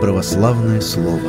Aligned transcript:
Православное 0.00 0.80
слово 0.80 1.20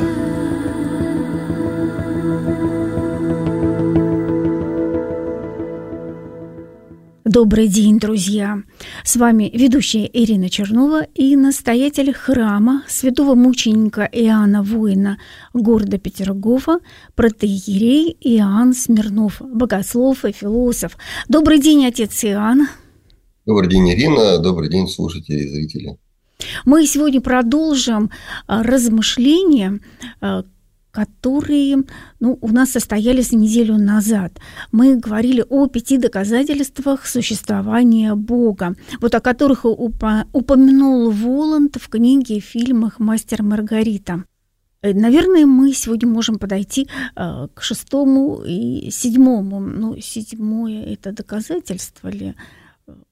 Добрый 7.26 7.68
день, 7.68 7.98
друзья! 7.98 8.62
С 9.04 9.16
вами 9.16 9.50
ведущая 9.52 10.08
Ирина 10.10 10.48
Чернова 10.48 11.02
и 11.14 11.36
настоятель 11.36 12.14
храма 12.14 12.82
святого 12.88 13.34
мученика 13.34 14.08
Иоанна 14.10 14.62
Воина 14.62 15.18
города 15.52 15.98
Петергофа, 15.98 16.80
протеерей 17.14 18.16
Иоанн 18.20 18.72
Смирнов, 18.72 19.42
богослов 19.42 20.24
и 20.24 20.32
философ. 20.32 20.96
Добрый 21.28 21.60
день, 21.60 21.84
отец 21.84 22.24
Иоанн! 22.24 22.68
Добрый 23.44 23.68
день, 23.68 23.90
Ирина. 23.90 24.38
Добрый 24.38 24.70
день, 24.70 24.88
слушатели 24.88 25.40
и 25.40 25.48
зрители. 25.48 25.98
Мы 26.64 26.86
сегодня 26.86 27.20
продолжим 27.20 28.10
а, 28.46 28.62
размышления, 28.62 29.80
а, 30.20 30.44
которые 30.92 31.84
ну, 32.20 32.38
у 32.40 32.48
нас 32.48 32.70
состоялись 32.70 33.32
неделю 33.32 33.78
назад. 33.78 34.38
Мы 34.70 34.96
говорили 34.96 35.44
о 35.48 35.66
пяти 35.66 35.96
доказательствах 35.96 37.06
существования 37.06 38.14
Бога, 38.14 38.76
вот 39.00 39.14
о 39.14 39.20
которых 39.20 39.64
упомянул 39.64 41.10
Воланд 41.10 41.76
в 41.76 41.88
книге 41.88 42.36
и 42.36 42.40
фильмах 42.40 43.00
«Мастер 43.00 43.42
Маргарита». 43.42 44.24
Э, 44.82 44.92
наверное, 44.92 45.46
мы 45.46 45.72
сегодня 45.72 46.08
можем 46.08 46.38
подойти 46.38 46.88
э, 47.16 47.48
к 47.54 47.62
шестому 47.62 48.42
и 48.44 48.90
седьмому. 48.90 49.60
Ну, 49.60 49.98
седьмое– 50.00 50.84
это 50.86 51.12
доказательство 51.12 52.08
ли? 52.08 52.34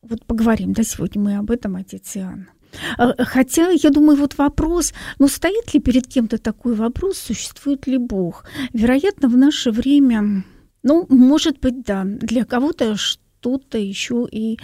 Вот 0.03 0.27
поговорим, 0.27 0.73
да, 0.73 0.83
сегодня 0.83 1.23
мы 1.23 1.37
об 1.37 1.51
этом, 1.51 1.77
отец 1.77 2.17
Иоанн. 2.17 2.49
А, 2.99 3.15
хотя, 3.25 3.71
я 3.71 3.91
думаю, 3.91 4.17
вот 4.17 4.39
вопрос, 4.39 4.93
ну, 5.19 5.29
стоит 5.29 5.75
ли 5.75 5.81
перед 5.81 6.07
кем-то 6.07 6.39
такой 6.39 6.75
вопрос, 6.75 7.19
существует 7.19 7.87
ли 7.87 7.99
Бог? 7.99 8.45
Вероятно, 8.73 9.29
в 9.29 9.37
наше 9.37 9.71
время, 9.71 10.45
ну, 10.83 11.07
может 11.09 11.59
быть, 11.61 11.83
да, 11.83 12.05
для 12.05 12.45
кого-то 12.45 12.97
что-то 12.97 13.79
еще 13.79 14.27
и 14.31 14.59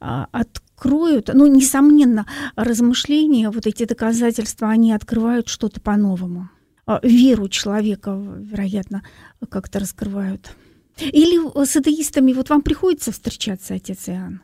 а, 0.00 0.28
откроют. 0.32 1.30
Ну, 1.32 1.46
несомненно, 1.46 2.26
размышления, 2.56 3.50
вот 3.50 3.66
эти 3.66 3.84
доказательства, 3.84 4.68
они 4.68 4.92
открывают 4.92 5.48
что-то 5.48 5.80
по-новому. 5.80 6.50
А, 6.86 7.00
веру 7.02 7.48
человека, 7.48 8.12
вероятно, 8.12 9.02
как-то 9.50 9.78
раскрывают. 9.78 10.52
Или 11.00 11.64
с 11.64 11.76
атеистами 11.76 12.32
вот 12.32 12.50
вам 12.50 12.62
приходится 12.62 13.12
встречаться, 13.12 13.74
отец 13.74 14.08
Иоанн? 14.08 14.40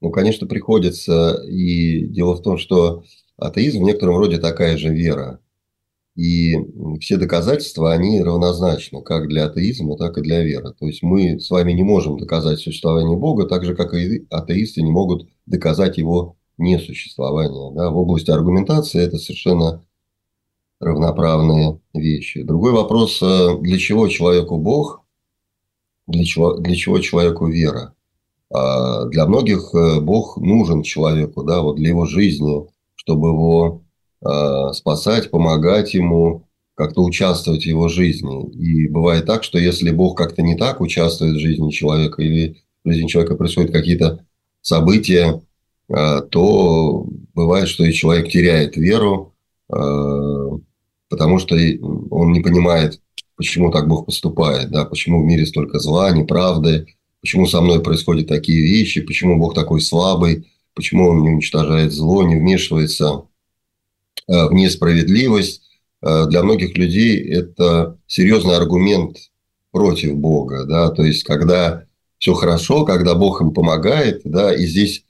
Ну, 0.00 0.10
конечно, 0.10 0.46
приходится. 0.46 1.42
И 1.48 2.06
дело 2.08 2.34
в 2.34 2.42
том, 2.42 2.58
что 2.58 3.04
атеизм 3.36 3.80
в 3.80 3.84
некотором 3.84 4.16
роде 4.16 4.38
такая 4.38 4.76
же 4.76 4.90
вера. 4.90 5.40
И 6.14 6.56
все 7.00 7.16
доказательства, 7.16 7.92
они 7.92 8.20
равнозначны 8.20 9.02
как 9.02 9.28
для 9.28 9.46
атеизма, 9.46 9.96
так 9.96 10.18
и 10.18 10.22
для 10.22 10.42
веры. 10.42 10.74
То 10.76 10.86
есть 10.86 11.02
мы 11.02 11.38
с 11.38 11.48
вами 11.48 11.72
не 11.72 11.84
можем 11.84 12.18
доказать 12.18 12.58
существование 12.58 13.16
Бога, 13.16 13.46
так 13.46 13.64
же, 13.64 13.76
как 13.76 13.94
и 13.94 14.26
атеисты 14.28 14.82
не 14.82 14.90
могут 14.90 15.28
доказать 15.46 15.96
его 15.96 16.36
несуществование. 16.56 17.72
Да? 17.72 17.90
В 17.90 17.98
области 17.98 18.32
аргументации 18.32 19.00
это 19.00 19.18
совершенно 19.18 19.84
равноправные 20.80 21.80
вещи. 21.94 22.42
Другой 22.42 22.72
вопрос, 22.72 23.22
э, 23.22 23.58
для 23.60 23.78
чего 23.78 24.08
человеку 24.08 24.58
Бог, 24.58 25.04
для 26.08 26.24
чего, 26.24 26.54
для 26.54 26.74
чего 26.74 26.98
человеку 26.98 27.46
вера? 27.46 27.94
А 28.50 29.04
для 29.06 29.26
многих 29.26 29.74
э, 29.74 30.00
Бог 30.00 30.38
нужен 30.38 30.82
человеку, 30.82 31.42
да, 31.42 31.60
вот 31.60 31.76
для 31.76 31.88
его 31.88 32.06
жизни, 32.06 32.66
чтобы 32.94 33.28
его 33.28 33.82
э, 34.24 34.72
спасать, 34.72 35.30
помогать 35.30 35.94
ему, 35.94 36.48
как-то 36.74 37.02
участвовать 37.02 37.64
в 37.64 37.66
его 37.66 37.88
жизни. 37.88 38.50
И 38.52 38.88
бывает 38.88 39.26
так, 39.26 39.42
что 39.44 39.58
если 39.58 39.90
Бог 39.90 40.16
как-то 40.16 40.42
не 40.42 40.56
так 40.56 40.80
участвует 40.80 41.36
в 41.36 41.40
жизни 41.40 41.70
человека 41.70 42.22
или 42.22 42.56
в 42.84 42.90
жизни 42.90 43.08
человека 43.08 43.34
происходят 43.34 43.72
какие-то 43.72 44.24
события, 44.62 45.42
э, 45.88 46.20
то 46.30 47.06
бывает, 47.34 47.68
что 47.68 47.84
и 47.84 47.92
человек 47.92 48.30
теряет 48.30 48.76
веру, 48.76 49.34
потому 51.10 51.38
что 51.38 51.54
он 52.10 52.32
не 52.32 52.40
понимает, 52.40 53.02
почему 53.36 53.70
так 53.70 53.86
Бог 53.86 54.06
поступает, 54.06 54.70
да, 54.70 54.86
почему 54.86 55.22
в 55.22 55.26
мире 55.26 55.44
столько 55.44 55.78
зла, 55.78 56.10
неправды, 56.10 56.86
почему 57.20 57.46
со 57.46 57.60
мной 57.60 57.82
происходят 57.82 58.28
такие 58.28 58.60
вещи, 58.62 59.00
почему 59.00 59.38
Бог 59.38 59.54
такой 59.54 59.80
слабый, 59.80 60.48
почему 60.74 61.08
Он 61.08 61.22
не 61.22 61.30
уничтожает 61.30 61.92
зло, 61.92 62.22
не 62.22 62.36
вмешивается 62.36 63.24
э, 64.28 64.46
в 64.46 64.52
несправедливость. 64.52 65.62
Э, 66.02 66.26
для 66.26 66.42
многих 66.42 66.76
людей 66.76 67.18
это 67.18 67.98
серьезный 68.06 68.56
аргумент 68.56 69.16
против 69.72 70.16
Бога. 70.16 70.64
Да? 70.64 70.90
То 70.90 71.04
есть, 71.04 71.24
когда 71.24 71.84
все 72.18 72.34
хорошо, 72.34 72.84
когда 72.84 73.14
Бог 73.14 73.40
им 73.40 73.52
помогает, 73.52 74.22
да, 74.24 74.54
и 74.54 74.66
здесь 74.66 75.04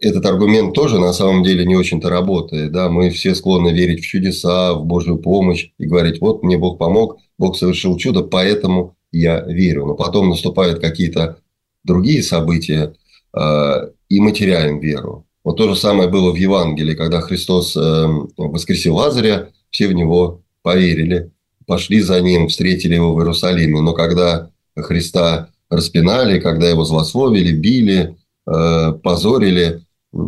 этот 0.00 0.26
аргумент 0.26 0.74
тоже 0.74 0.98
на 0.98 1.12
самом 1.12 1.42
деле 1.42 1.64
не 1.64 1.76
очень-то 1.76 2.10
работает. 2.10 2.72
Да? 2.72 2.88
Мы 2.88 3.10
все 3.10 3.34
склонны 3.34 3.70
верить 3.70 4.00
в 4.04 4.06
чудеса, 4.06 4.74
в 4.74 4.84
Божью 4.84 5.18
помощь 5.18 5.70
и 5.78 5.86
говорить, 5.86 6.20
вот 6.20 6.42
мне 6.42 6.58
Бог 6.58 6.78
помог, 6.78 7.18
Бог 7.38 7.56
совершил 7.56 7.96
чудо, 7.96 8.22
поэтому 8.22 8.95
я 9.12 9.40
верю. 9.40 9.86
Но 9.86 9.94
потом 9.94 10.28
наступают 10.28 10.80
какие-то 10.80 11.38
другие 11.84 12.22
события, 12.22 12.94
э, 13.36 13.90
и 14.08 14.20
мы 14.20 14.32
теряем 14.32 14.80
веру. 14.80 15.26
Вот 15.44 15.56
то 15.56 15.68
же 15.68 15.76
самое 15.76 16.08
было 16.08 16.32
в 16.32 16.36
Евангелии, 16.36 16.94
когда 16.94 17.20
Христос 17.20 17.76
э, 17.76 18.06
воскресил 18.36 18.96
Лазаря, 18.96 19.50
все 19.70 19.88
в 19.88 19.92
него 19.92 20.42
поверили, 20.62 21.30
пошли 21.66 22.00
за 22.00 22.20
ним, 22.20 22.48
встретили 22.48 22.94
его 22.94 23.14
в 23.14 23.20
Иерусалиме. 23.20 23.80
Но 23.80 23.92
когда 23.92 24.50
Христа 24.76 25.50
распинали, 25.70 26.40
когда 26.40 26.68
его 26.68 26.84
злословили, 26.84 27.52
били, 27.52 28.16
э, 28.46 28.92
позорили, 29.02 29.82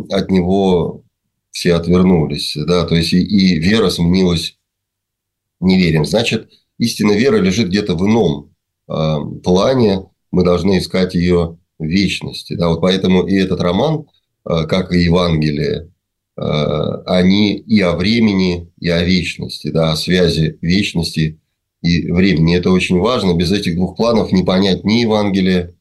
от 0.09 0.31
него 0.31 1.03
все 1.51 1.73
отвернулись. 1.73 2.55
Да? 2.55 2.85
То 2.85 2.95
есть 2.95 3.13
и, 3.13 3.21
и 3.21 3.59
вера 3.59 3.89
сменилась 3.89 4.57
неверием. 5.59 6.05
Значит, 6.05 6.49
истинная 6.77 7.17
вера 7.17 7.37
лежит 7.37 7.67
где-то 7.67 7.95
в 7.95 8.05
ином 8.05 8.48
Э, 8.89 9.17
плане 9.43 10.05
мы 10.31 10.43
должны 10.43 10.79
искать 10.79 11.13
ее 11.13 11.57
вечности. 11.77 12.55
Да? 12.55 12.69
Вот 12.69 12.81
поэтому 12.81 13.25
и 13.27 13.35
этот 13.35 13.61
роман, 13.61 14.05
э, 14.49 14.65
как 14.65 14.91
и 14.91 14.99
Евангелие, 14.99 15.91
э, 16.37 16.41
они 17.05 17.55
и 17.55 17.79
о 17.81 17.95
времени, 17.95 18.71
и 18.79 18.89
о 18.89 19.03
вечности, 19.03 19.69
да, 19.69 19.91
о 19.91 19.95
связи 19.95 20.57
вечности 20.61 21.39
и 21.81 22.11
времени. 22.11 22.57
Это 22.57 22.71
очень 22.71 22.99
важно. 22.99 23.35
Без 23.35 23.51
этих 23.51 23.75
двух 23.75 23.95
планов 23.95 24.31
не 24.31 24.43
понять 24.43 24.83
ни 24.83 25.01
Евангелие, 25.01 25.75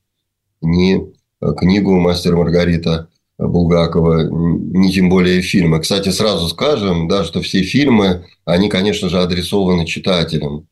ни 0.61 1.15
книгу 1.57 1.99
«Мастер 1.99 2.37
Маргарита» 2.37 3.09
Булгакова, 3.39 4.29
ни 4.29 4.91
тем 4.91 5.09
более 5.09 5.41
фильмы. 5.41 5.81
Кстати, 5.81 6.09
сразу 6.09 6.49
скажем, 6.49 7.07
да, 7.07 7.23
что 7.23 7.41
все 7.41 7.63
фильмы, 7.63 8.27
они, 8.45 8.69
конечно 8.69 9.09
же, 9.09 9.21
адресованы 9.21 9.87
читателям. 9.87 10.67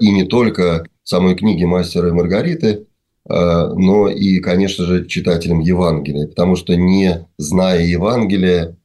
И 0.00 0.12
не 0.12 0.22
только 0.22 0.86
самой 1.06 1.36
книги 1.36 1.62
«Мастера 1.64 2.08
и 2.08 2.12
Маргариты», 2.12 2.68
э, 2.68 2.82
но 3.28 4.08
и, 4.08 4.40
конечно 4.40 4.84
же, 4.84 5.06
читателям 5.06 5.60
Евангелия. 5.60 6.26
Потому 6.26 6.56
что 6.56 6.74
не 6.74 7.26
зная 7.38 7.86
Евангелия 7.86 8.76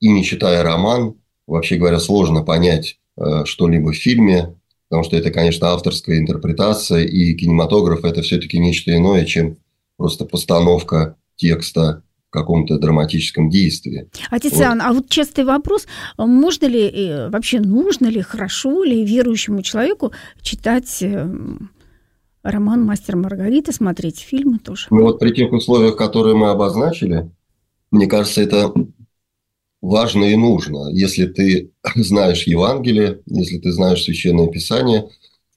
и 0.00 0.08
не 0.08 0.24
читая 0.24 0.64
роман, 0.64 1.14
вообще 1.46 1.76
говоря, 1.76 2.00
сложно 2.00 2.42
понять 2.42 2.98
э, 3.16 3.44
что-либо 3.44 3.92
в 3.92 3.96
фильме, 3.96 4.56
потому 4.88 5.04
что 5.04 5.16
это, 5.16 5.30
конечно, 5.30 5.68
авторская 5.68 6.18
интерпретация, 6.18 7.04
и 7.04 7.32
кинематограф– 7.34 8.04
это 8.04 8.22
все-таки 8.22 8.58
нечто 8.58 8.94
иное, 8.94 9.24
чем 9.24 9.58
просто 9.96 10.24
постановка 10.24 11.16
текста 11.36 12.02
каком-то 12.32 12.78
драматическом 12.78 13.50
действии. 13.50 14.08
Отец 14.30 14.54
вот. 14.54 14.78
а 14.80 14.92
вот 14.92 15.08
частый 15.10 15.44
вопрос, 15.44 15.86
можно 16.16 16.66
ли, 16.66 16.88
э, 16.88 17.28
вообще 17.28 17.60
нужно 17.60 18.06
ли, 18.06 18.22
хорошо 18.22 18.82
ли 18.82 19.04
верующему 19.04 19.62
человеку 19.62 20.12
читать 20.40 21.02
э, 21.02 21.30
роман 22.42 22.84
«Мастер 22.84 23.16
Маргарита», 23.16 23.72
смотреть 23.72 24.20
фильмы 24.20 24.58
тоже? 24.58 24.86
Ну 24.90 25.02
вот 25.02 25.18
при 25.18 25.32
тех 25.32 25.52
условиях, 25.52 25.96
которые 25.96 26.34
мы 26.34 26.48
обозначили, 26.48 27.30
мне 27.90 28.06
кажется, 28.06 28.40
это 28.40 28.72
важно 29.82 30.24
и 30.24 30.36
нужно. 30.36 30.88
Если 30.90 31.26
ты 31.26 31.70
знаешь 31.94 32.44
Евангелие, 32.44 33.20
если 33.26 33.58
ты 33.58 33.72
знаешь 33.72 34.02
Священное 34.02 34.48
Писание, 34.48 35.10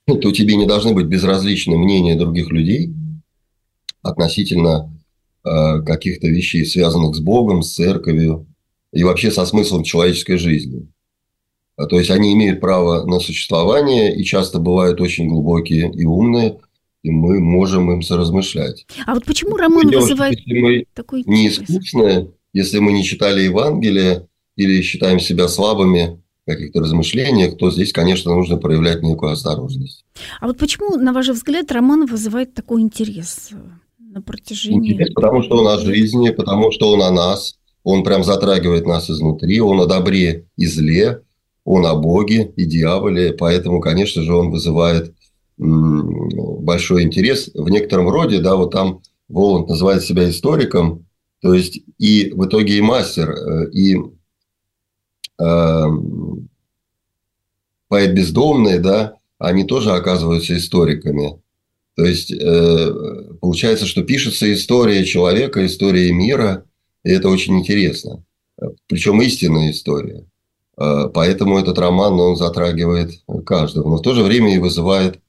то 0.06 0.32
тебе 0.32 0.58
не 0.58 0.68
должны 0.68 0.94
быть 0.94 1.06
безразличны 1.06 1.78
мнения 1.78 2.16
других 2.16 2.52
людей 2.52 2.94
относительно 4.04 4.95
каких-то 5.86 6.28
вещей, 6.28 6.66
связанных 6.66 7.16
с 7.16 7.20
Богом, 7.20 7.62
с 7.62 7.74
церковью 7.74 8.48
и 8.92 9.04
вообще 9.04 9.30
со 9.30 9.46
смыслом 9.46 9.84
человеческой 9.84 10.38
жизни. 10.38 10.88
А, 11.78 11.86
то 11.86 12.00
есть 12.00 12.10
они 12.10 12.34
имеют 12.34 12.62
право 12.62 13.06
на 13.06 13.20
существование 13.20 14.16
и 14.16 14.24
часто 14.24 14.60
бывают 14.60 15.02
очень 15.02 15.28
глубокие 15.28 15.92
и 15.92 16.06
умные, 16.06 16.60
и 17.04 17.12
мы 17.12 17.40
можем 17.40 17.92
им 17.92 18.02
соразмышлять. 18.02 18.88
А 19.06 19.14
вот 19.14 19.26
почему 19.26 19.58
роман 19.58 19.90
Дело, 19.90 20.02
вызывает 20.02 20.40
если 20.40 20.60
мы 20.60 20.86
такой 20.94 21.24
не 21.26 21.50
искусные, 21.50 22.32
если 22.54 22.80
мы 22.80 22.94
не 22.94 23.04
читали 23.04 23.42
Евангелие 23.42 24.28
или 24.56 24.82
считаем 24.82 25.20
себя 25.20 25.48
слабыми, 25.48 26.22
каких-то 26.46 26.80
размышлениях, 26.80 27.58
то 27.58 27.72
здесь, 27.72 27.92
конечно, 27.92 28.34
нужно 28.34 28.58
проявлять 28.58 29.02
некую 29.02 29.32
осторожность. 29.32 30.06
А 30.40 30.48
вот 30.48 30.58
почему, 30.58 30.96
на 30.96 31.12
ваш 31.12 31.30
взгляд, 31.30 31.72
роман 31.72 32.06
вызывает 32.06 32.54
такой 32.54 32.82
интерес 32.82 33.50
на 34.16 34.22
протяжении... 34.22 34.94
Интерес, 34.94 35.14
потому 35.14 35.44
что 35.44 35.58
он 35.58 35.68
о 35.68 35.78
жизни, 35.78 36.30
потому 36.30 36.72
что 36.72 36.92
он 36.92 37.04
о 37.04 37.12
нас, 37.12 37.60
он 37.84 38.04
прям 38.04 38.24
затрагивает 38.24 38.88
нас 38.88 39.10
изнутри, 39.10 39.60
он 39.60 39.82
о 39.82 39.86
добре 39.86 40.48
и 40.56 40.66
зле, 40.66 41.22
он 41.66 41.86
о 41.86 41.96
Боге 41.96 42.52
и 42.56 42.66
дьяволе, 42.66 43.34
поэтому, 43.34 43.82
конечно 43.82 44.24
же, 44.24 44.34
он 44.34 44.52
вызывает 44.52 45.14
большой 45.58 47.04
интерес. 47.04 47.52
В 47.54 47.70
некотором 47.70 48.10
роде, 48.10 48.40
да, 48.40 48.56
вот 48.56 48.72
там 48.72 49.02
Воланд 49.28 49.68
называет 49.68 50.04
себя 50.04 50.30
историком, 50.30 51.06
то 51.42 51.54
есть 51.54 51.82
и 51.98 52.32
в 52.34 52.46
итоге 52.46 52.78
и 52.78 52.82
мастер, 52.82 53.30
э, 53.32 53.70
и 53.72 53.98
э, 55.40 55.86
поэт 57.90 58.14
бездомный, 58.14 58.80
да, 58.80 59.16
они 59.38 59.66
тоже 59.66 59.92
оказываются 59.92 60.56
историками. 60.58 61.42
То 61.96 62.06
есть 62.06 62.32
э, 62.32 62.94
получается, 63.40 63.86
что 63.86 64.04
пишется 64.04 64.52
история 64.54 65.06
человека, 65.06 65.66
история 65.66 66.12
мира, 66.12 66.66
и 67.04 67.12
это 67.12 67.30
очень 67.30 67.58
интересно. 67.60 68.24
Причем 68.88 69.22
истинная 69.22 69.72
история. 69.72 70.26
Э, 70.78 71.10
поэтому 71.14 71.58
этот 71.58 71.78
роман, 71.80 72.20
он 72.20 72.36
затрагивает 72.36 73.12
каждого, 73.46 73.90
но 73.90 73.98
в 73.98 74.02
то 74.02 74.14
же 74.14 74.24
время 74.24 74.54
и 74.54 74.60
вызывает 74.60 75.20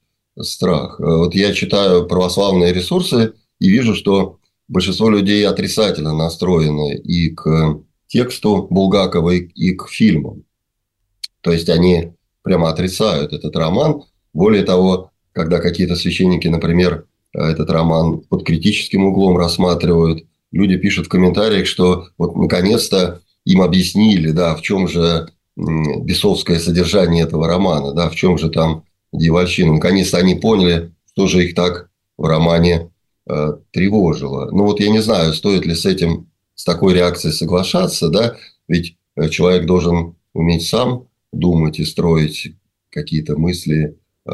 страх. 0.41 0.99
Э, 0.99 1.03
вот 1.03 1.35
я 1.35 1.53
читаю 1.53 2.05
православные 2.05 2.73
ресурсы 2.73 3.33
и 3.59 3.69
вижу, 3.69 3.95
что 3.95 4.39
большинство 4.67 5.09
людей 5.09 5.47
отрицательно 5.47 6.13
настроены 6.13 6.95
и 6.97 7.29
к 7.29 7.79
тексту 8.07 8.67
Булгакова, 8.69 9.31
и 9.31 9.73
к 9.73 9.87
фильмам. 9.87 10.43
То 11.41 11.51
есть 11.51 11.69
они 11.69 12.13
прямо 12.41 12.69
отрицают 12.69 13.33
этот 13.33 13.55
роман. 13.55 14.03
Более 14.33 14.63
того, 14.63 15.11
когда 15.37 15.59
какие-то 15.59 15.95
священники, 15.95 16.47
например, 16.47 17.05
этот 17.31 17.69
роман 17.69 18.21
под 18.21 18.43
критическим 18.43 19.05
углом 19.05 19.37
рассматривают, 19.37 20.25
люди 20.51 20.77
пишут 20.77 21.05
в 21.05 21.09
комментариях, 21.09 21.67
что 21.67 22.07
вот 22.17 22.35
наконец-то 22.35 23.21
им 23.45 23.61
объяснили, 23.61 24.31
да, 24.31 24.55
в 24.55 24.63
чем 24.63 24.87
же 24.87 25.29
бесовское 25.55 26.57
содержание 26.57 27.23
этого 27.23 27.47
романа, 27.47 27.93
да, 27.93 28.09
в 28.09 28.15
чем 28.15 28.39
же 28.39 28.49
там 28.49 28.83
дьявольщина. 29.13 29.73
Наконец-то 29.73 30.17
они 30.17 30.33
поняли, 30.33 30.91
что 31.11 31.27
же 31.27 31.45
их 31.45 31.53
так 31.53 31.91
в 32.17 32.25
романе 32.25 32.89
э, 33.29 33.53
тревожило. 33.71 34.49
Ну 34.49 34.63
вот 34.63 34.79
я 34.79 34.89
не 34.89 35.03
знаю, 35.03 35.33
стоит 35.33 35.67
ли 35.67 35.75
с 35.75 35.85
этим, 35.85 36.31
с 36.55 36.63
такой 36.63 36.95
реакцией 36.95 37.33
соглашаться, 37.33 38.09
да, 38.09 38.35
ведь 38.67 38.97
э, 39.15 39.29
человек 39.29 39.67
должен 39.67 40.15
уметь 40.33 40.67
сам 40.67 41.07
думать 41.31 41.77
и 41.77 41.85
строить 41.85 42.53
какие-то 42.89 43.37
мысли, 43.37 43.97
э, 44.25 44.31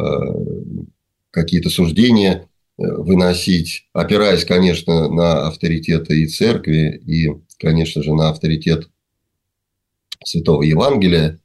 какие-то 1.34 1.70
суждения 1.70 2.48
э, 2.78 2.84
выносить, 2.86 3.88
опираясь, 3.92 4.46
конечно, 4.46 5.10
на 5.10 5.48
авторитеты 5.48 6.22
и 6.22 6.28
церкви, 6.28 7.02
и, 7.06 7.32
конечно 7.58 8.04
же, 8.04 8.14
на 8.14 8.30
авторитет 8.30 8.88
Святого 10.24 10.62
Евангелия. 10.62 11.40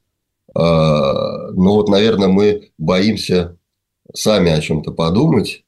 А, 0.54 1.50
но 1.52 1.74
вот, 1.74 1.88
наверное, 1.88 2.28
мы 2.28 2.70
боимся 2.76 3.56
сами 4.14 4.52
о 4.52 4.60
чем-то 4.60 4.92
подумать. 4.92 5.64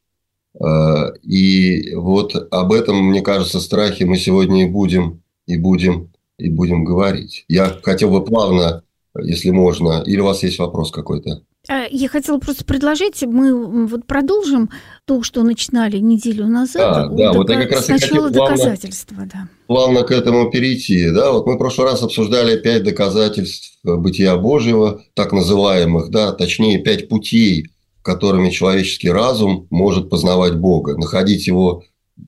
А, 0.61 1.13
и 1.23 1.95
вот 1.95 2.35
об 2.51 2.73
этом, 2.73 3.03
мне 3.09 3.23
кажется, 3.23 3.59
страхе 3.59 4.05
мы 4.05 4.19
сегодня 4.19 4.65
и 4.65 4.71
будем, 4.71 5.23
и 5.47 5.57
будем, 5.57 6.13
и 6.37 6.51
будем 6.51 6.85
говорить. 6.85 7.47
Я 7.49 7.79
хотел 7.83 8.11
бы 8.11 8.23
плавно, 8.23 8.85
если 9.19 9.51
можно, 9.51 10.03
или 10.05 10.21
у 10.21 10.27
вас 10.27 10.43
есть 10.43 10.59
вопрос 10.59 10.91
какой-то? 10.91 11.43
А, 11.71 11.87
я 11.89 12.09
хотела 12.09 12.39
просто 12.39 12.65
предложить, 12.65 13.23
мы 13.23 13.87
вот 13.87 14.05
продолжим 14.05 14.71
то, 15.05 15.23
что 15.23 15.45
начинали 15.45 15.99
неделю 15.99 16.49
назад. 16.49 17.11
Да, 17.13 17.31
да, 17.31 17.33
вот 17.33 17.49
я 17.49 17.61
как 17.61 17.71
раз 17.71 17.87
сначала 17.87 18.27
хотел 18.27 18.33
плавно, 18.33 18.57
доказательства, 18.57 19.17
да. 19.33 19.49
Плавно 19.69 20.03
к 20.03 20.11
этому 20.11 20.51
перейти, 20.51 21.11
да. 21.13 21.31
Вот 21.31 21.47
мы 21.47 21.55
в 21.55 21.59
прошлый 21.59 21.87
раз 21.87 22.03
обсуждали 22.03 22.59
пять 22.59 22.83
доказательств 22.83 23.79
бытия 23.85 24.37
Божьего, 24.37 25.05
так 25.15 25.33
называемых, 25.33 26.11
да, 26.11 26.33
точнее 26.33 26.83
пять 26.83 27.09
путей, 27.09 27.71
которыми 28.03 28.51
человеческий 28.51 29.11
разум 29.11 29.69
может 29.71 30.11
познавать 30.11 30.57
Бога, 30.57 30.97
находить 30.97 31.47
его 31.47 31.85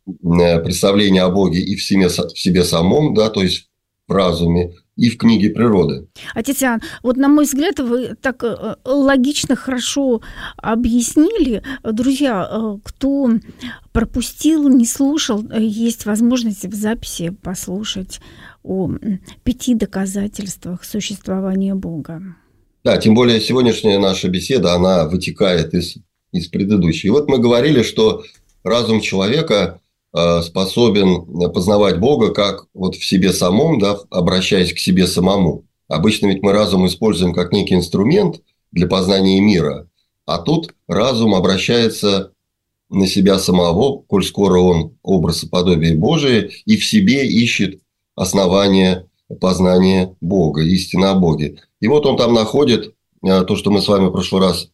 э, 0.06 0.60
представление 0.60 1.22
о 1.22 1.30
Боге 1.30 1.58
и 1.58 1.74
в 1.74 1.82
себе, 1.82 2.06
в 2.06 2.38
себе 2.38 2.62
самом, 2.62 3.12
да, 3.14 3.28
то 3.28 3.42
есть 3.42 3.71
в 4.12 4.14
разуме, 4.14 4.72
и 4.96 5.08
в 5.08 5.16
книге 5.16 5.50
природы. 5.50 6.06
Отец 6.34 6.62
Иоанн, 6.62 6.82
вот 7.02 7.16
на 7.16 7.28
мой 7.28 7.44
взгляд, 7.44 7.80
вы 7.80 8.14
так 8.20 8.44
э, 8.44 8.76
логично, 8.84 9.56
хорошо 9.56 10.20
объяснили. 10.56 11.62
Друзья, 11.82 12.48
э, 12.50 12.78
кто 12.84 13.30
пропустил, 13.92 14.68
не 14.68 14.84
слушал, 14.84 15.44
э, 15.50 15.62
есть 15.62 16.04
возможность 16.04 16.66
в 16.66 16.74
записи 16.74 17.30
послушать 17.30 18.20
о 18.62 18.90
пяти 19.44 19.74
доказательствах 19.74 20.84
существования 20.84 21.74
Бога. 21.74 22.22
Да, 22.84 22.98
тем 22.98 23.14
более 23.14 23.40
сегодняшняя 23.40 23.98
наша 23.98 24.28
беседа, 24.28 24.74
она 24.74 25.08
вытекает 25.08 25.72
из, 25.72 25.96
из 26.32 26.48
предыдущей. 26.48 27.08
И 27.08 27.10
вот 27.10 27.28
мы 27.28 27.38
говорили, 27.38 27.82
что 27.82 28.24
разум 28.62 29.00
человека 29.00 29.80
способен 30.14 31.50
познавать 31.52 31.98
Бога 31.98 32.34
как 32.34 32.66
вот 32.74 32.96
в 32.96 33.04
себе 33.04 33.32
самом, 33.32 33.78
да, 33.78 33.98
обращаясь 34.10 34.74
к 34.74 34.78
себе 34.78 35.06
самому. 35.06 35.64
Обычно 35.88 36.26
ведь 36.26 36.42
мы 36.42 36.52
разум 36.52 36.86
используем 36.86 37.32
как 37.32 37.52
некий 37.52 37.74
инструмент 37.74 38.42
для 38.72 38.86
познания 38.86 39.40
мира, 39.40 39.88
а 40.26 40.38
тут 40.38 40.74
разум 40.86 41.34
обращается 41.34 42.32
на 42.92 43.06
себя 43.06 43.38
самого, 43.38 44.02
коль 44.02 44.24
скоро 44.24 44.60
он 44.60 44.96
образ 45.02 45.44
и 45.44 45.48
подобие 45.48 45.94
Божие, 45.94 46.50
и 46.66 46.76
в 46.76 46.84
себе 46.84 47.26
ищет 47.26 47.80
основание 48.14 49.08
познания 49.40 50.14
Бога, 50.20 50.62
истина 50.62 51.12
о 51.12 51.14
Боге. 51.14 51.58
И 51.80 51.88
вот 51.88 52.06
он 52.06 52.16
там 52.16 52.34
находит 52.34 52.94
э, 53.24 53.44
то, 53.44 53.56
что 53.56 53.70
мы 53.70 53.80
с 53.80 53.88
вами 53.88 54.08
в 54.08 54.12
прошлый 54.12 54.42
раз 54.42 54.68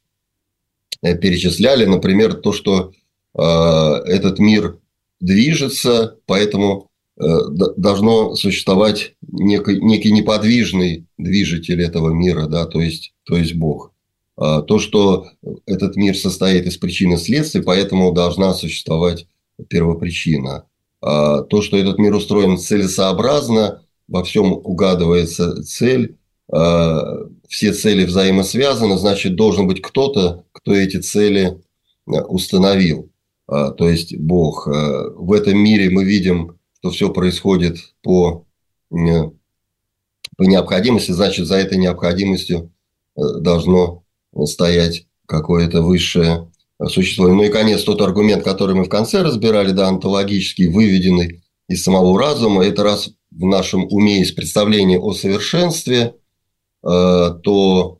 э, 1.02 1.16
перечисляли, 1.16 1.84
например, 1.84 2.34
то, 2.34 2.52
что 2.52 2.92
э, 3.34 3.42
этот 3.42 4.40
мир 4.40 4.78
движется, 5.20 6.16
поэтому 6.26 6.88
э, 7.20 7.26
должно 7.76 8.34
существовать 8.34 9.14
некий, 9.22 9.80
некий 9.80 10.12
неподвижный 10.12 11.06
движитель 11.16 11.82
этого 11.82 12.10
мира, 12.10 12.46
да, 12.46 12.66
то 12.66 12.80
есть, 12.80 13.12
то 13.24 13.36
есть 13.36 13.54
Бог. 13.54 13.92
А 14.36 14.62
то, 14.62 14.78
что 14.78 15.26
этот 15.66 15.96
мир 15.96 16.16
состоит 16.16 16.66
из 16.66 16.76
причин 16.76 17.12
и 17.14 17.16
следствий, 17.16 17.60
поэтому 17.60 18.12
должна 18.12 18.54
существовать 18.54 19.26
первопричина. 19.68 20.64
А 21.00 21.42
то, 21.42 21.60
что 21.60 21.76
этот 21.76 21.98
мир 21.98 22.14
устроен 22.14 22.56
целесообразно, 22.58 23.82
во 24.06 24.22
всем 24.22 24.52
угадывается 24.52 25.62
цель, 25.64 26.16
а 26.50 27.26
все 27.48 27.72
цели 27.72 28.04
взаимосвязаны, 28.04 28.96
значит, 28.96 29.36
должен 29.36 29.66
быть 29.66 29.82
кто-то, 29.82 30.44
кто 30.52 30.72
эти 30.74 30.98
цели 30.98 31.58
э, 32.06 32.20
установил. 32.22 33.10
А, 33.48 33.70
то 33.70 33.88
есть 33.88 34.16
Бог. 34.16 34.68
А, 34.68 35.10
в 35.16 35.32
этом 35.32 35.58
мире 35.58 35.90
мы 35.90 36.04
видим, 36.04 36.58
что 36.78 36.90
все 36.90 37.10
происходит 37.10 37.78
по, 38.02 38.44
по 38.90 40.44
необходимости, 40.44 41.10
значит, 41.10 41.46
за 41.46 41.56
этой 41.56 41.78
необходимостью 41.78 42.70
э, 43.16 43.20
должно 43.40 44.04
стоять 44.44 45.06
какое-то 45.26 45.82
высшее 45.82 46.52
существо. 46.86 47.26
Ну 47.28 47.42
и, 47.42 47.48
конец, 47.48 47.82
тот 47.82 48.00
аргумент, 48.00 48.44
который 48.44 48.76
мы 48.76 48.84
в 48.84 48.88
конце 48.88 49.22
разбирали, 49.22 49.72
да, 49.72 49.88
онтологический, 49.88 50.68
выведенный 50.68 51.42
из 51.68 51.82
самого 51.82 52.16
разума, 52.18 52.64
это 52.64 52.84
раз 52.84 53.10
в 53.30 53.44
нашем 53.44 53.84
уме 53.90 54.20
есть 54.20 54.36
представление 54.36 55.00
о 55.00 55.12
совершенстве, 55.12 56.14
э, 56.84 57.30
то 57.42 57.98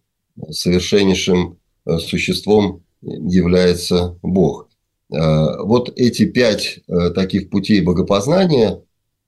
совершеннейшим 0.51 1.59
э, 1.87 1.99
существом 1.99 2.85
является 3.01 4.17
Бог. 4.23 4.68
Э, 5.11 5.63
вот 5.63 5.93
эти 5.97 6.27
пять 6.27 6.81
э, 6.87 7.11
таких 7.11 7.49
путей 7.49 7.81
богопознания, 7.81 8.83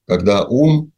когда 0.06 0.44
ум, 0.44 0.92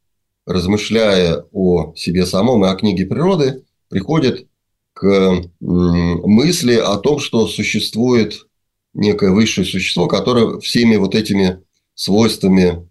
размышляя 0.45 1.45
о 1.53 1.95
себе 1.95 2.27
самом 2.27 2.65
и 2.65 2.69
о 2.69 2.75
книге 2.75 3.07
природы, 3.07 3.63
приходит 3.89 4.49
к 4.93 5.43
мысли 5.61 6.75
о 6.75 6.97
том, 6.97 7.19
что 7.19 7.47
существует 7.47 8.47
некое 8.93 9.31
высшее 9.31 9.65
существо, 9.65 10.07
которое 10.07 10.59
всеми 10.59 10.97
вот 10.97 11.15
этими 11.15 11.63
свойствами 11.95 12.89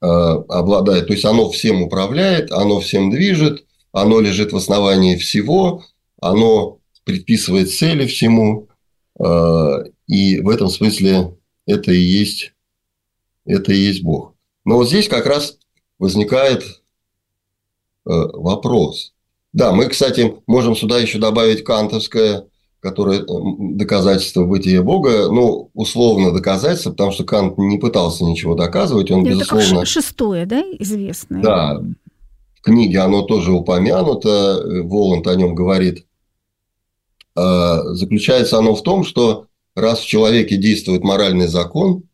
э, 0.00 0.06
обладает. 0.06 1.06
То 1.06 1.12
есть 1.12 1.24
оно 1.24 1.48
всем 1.50 1.82
управляет, 1.82 2.50
оно 2.50 2.80
всем 2.80 3.10
движет, 3.10 3.64
оно 3.92 4.20
лежит 4.20 4.52
в 4.52 4.56
основании 4.56 5.16
всего, 5.16 5.84
оно 6.20 6.78
предписывает 7.04 7.70
цели 7.70 8.06
всему, 8.06 8.68
и 10.06 10.40
в 10.40 10.48
этом 10.48 10.68
смысле 10.68 11.36
это 11.66 11.92
и 11.92 12.00
есть, 12.00 12.52
это 13.44 13.72
и 13.72 13.76
есть 13.76 14.02
Бог. 14.02 14.34
Но 14.64 14.76
вот 14.76 14.88
здесь 14.88 15.08
как 15.08 15.26
раз 15.26 15.58
возникает 15.98 16.62
э, 16.62 16.70
вопрос. 18.04 19.14
Да, 19.52 19.72
мы, 19.72 19.88
кстати, 19.88 20.34
можем 20.46 20.74
сюда 20.76 20.98
еще 20.98 21.18
добавить 21.18 21.64
кантовское, 21.64 22.46
которое 22.80 23.24
доказательство 23.76 24.44
бытия 24.44 24.82
Бога, 24.82 25.28
ну, 25.30 25.70
условно 25.74 26.32
доказательство, 26.32 26.90
потому 26.90 27.12
что 27.12 27.22
Кант 27.24 27.56
не 27.58 27.78
пытался 27.78 28.24
ничего 28.24 28.54
доказывать, 28.54 29.10
он, 29.10 29.20
Это 29.20 29.30
безусловно... 29.30 29.80
как 29.80 29.86
шестое, 29.86 30.46
да, 30.46 30.62
известное? 30.78 31.42
Да, 31.42 31.80
в 32.56 32.62
книге 32.62 32.98
оно 33.00 33.22
тоже 33.22 33.52
упомянуто, 33.52 34.64
Воланд 34.84 35.26
о 35.28 35.34
нем 35.36 35.54
говорит. 35.54 36.06
Заключается 37.34 38.58
оно 38.58 38.74
в 38.74 38.82
том, 38.82 39.04
что 39.04 39.46
раз 39.74 40.00
в 40.00 40.06
человеке 40.06 40.56
действует 40.56 41.02
моральный 41.02 41.46
закон, 41.46 42.04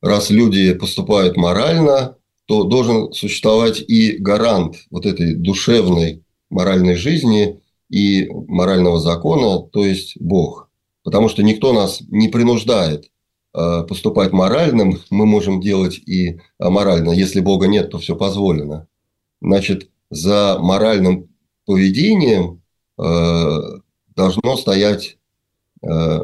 раз 0.00 0.30
люди 0.30 0.72
поступают 0.74 1.36
морально, 1.36 2.16
то 2.46 2.64
должен 2.64 3.12
существовать 3.12 3.80
и 3.80 4.16
гарант 4.16 4.76
вот 4.90 5.06
этой 5.06 5.34
душевной 5.34 6.22
моральной 6.50 6.94
жизни 6.94 7.60
и 7.90 8.28
морального 8.30 9.00
закона, 9.00 9.60
то 9.68 9.84
есть 9.84 10.16
Бог. 10.18 10.70
Потому 11.02 11.28
что 11.28 11.42
никто 11.42 11.72
нас 11.72 12.00
не 12.08 12.28
принуждает 12.28 13.10
а, 13.52 13.82
поступать 13.82 14.32
моральным, 14.32 14.98
мы 15.10 15.26
можем 15.26 15.60
делать 15.60 15.98
и 15.98 16.40
морально. 16.58 17.10
Если 17.10 17.40
Бога 17.40 17.66
нет, 17.66 17.90
то 17.90 17.98
все 17.98 18.16
позволено. 18.16 18.86
Значит, 19.40 19.90
за 20.10 20.58
моральным 20.58 21.28
поведением 21.66 22.62
а, 22.96 23.60
должно 24.16 24.56
стоять 24.56 25.18
э, 25.82 26.20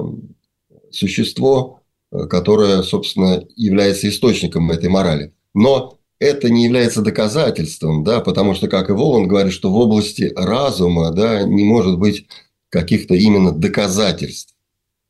существо, 0.94 1.80
э, 2.10 2.26
которое, 2.26 2.82
собственно, 2.82 3.44
является 3.56 4.08
источником 4.08 4.70
этой 4.70 4.88
морали. 4.88 5.32
Но 5.54 5.98
это 6.18 6.50
не 6.50 6.64
является 6.64 7.02
доказательством, 7.02 8.04
да, 8.04 8.20
потому 8.20 8.54
что, 8.54 8.68
как 8.68 8.88
и 8.90 8.92
Волан 8.92 9.28
говорит, 9.28 9.52
что 9.52 9.70
в 9.70 9.76
области 9.76 10.32
разума 10.34 11.10
да, 11.10 11.42
не 11.42 11.64
может 11.64 11.98
быть 11.98 12.26
каких-то 12.70 13.14
именно 13.14 13.52
доказательств. 13.52 14.54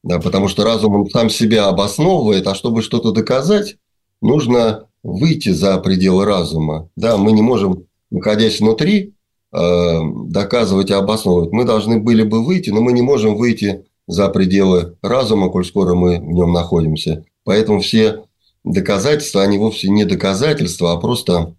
Да, 0.02 0.20
потому 0.20 0.48
что 0.48 0.64
разум 0.64 0.96
он 0.96 1.10
сам 1.10 1.30
себя 1.30 1.68
обосновывает, 1.68 2.46
а 2.46 2.54
чтобы 2.54 2.82
что-то 2.82 3.12
доказать, 3.12 3.76
нужно 4.20 4.86
выйти 5.02 5.48
за 5.48 5.78
пределы 5.78 6.26
разума. 6.26 6.90
Да, 6.94 7.16
мы 7.16 7.32
не 7.32 7.40
можем, 7.40 7.86
находясь 8.10 8.60
внутри, 8.60 9.14
Э, 9.56 10.00
доказывать 10.26 10.90
и 10.90 10.94
обосновывать. 10.94 11.52
Мы 11.52 11.64
должны 11.64 12.00
были 12.00 12.24
бы 12.24 12.44
выйти, 12.44 12.70
но 12.70 12.80
мы 12.80 12.92
не 12.92 13.02
можем 13.02 13.36
выйти 13.36 13.84
за 14.06 14.28
пределы 14.28 14.96
разума, 15.02 15.48
коль 15.48 15.64
скоро 15.64 15.94
мы 15.94 16.18
в 16.18 16.32
нем 16.32 16.52
находимся. 16.52 17.24
Поэтому 17.44 17.80
все 17.80 18.24
доказательства, 18.64 19.42
они 19.42 19.58
вовсе 19.58 19.88
не 19.88 20.04
доказательства, 20.04 20.92
а 20.92 20.96
просто 20.98 21.54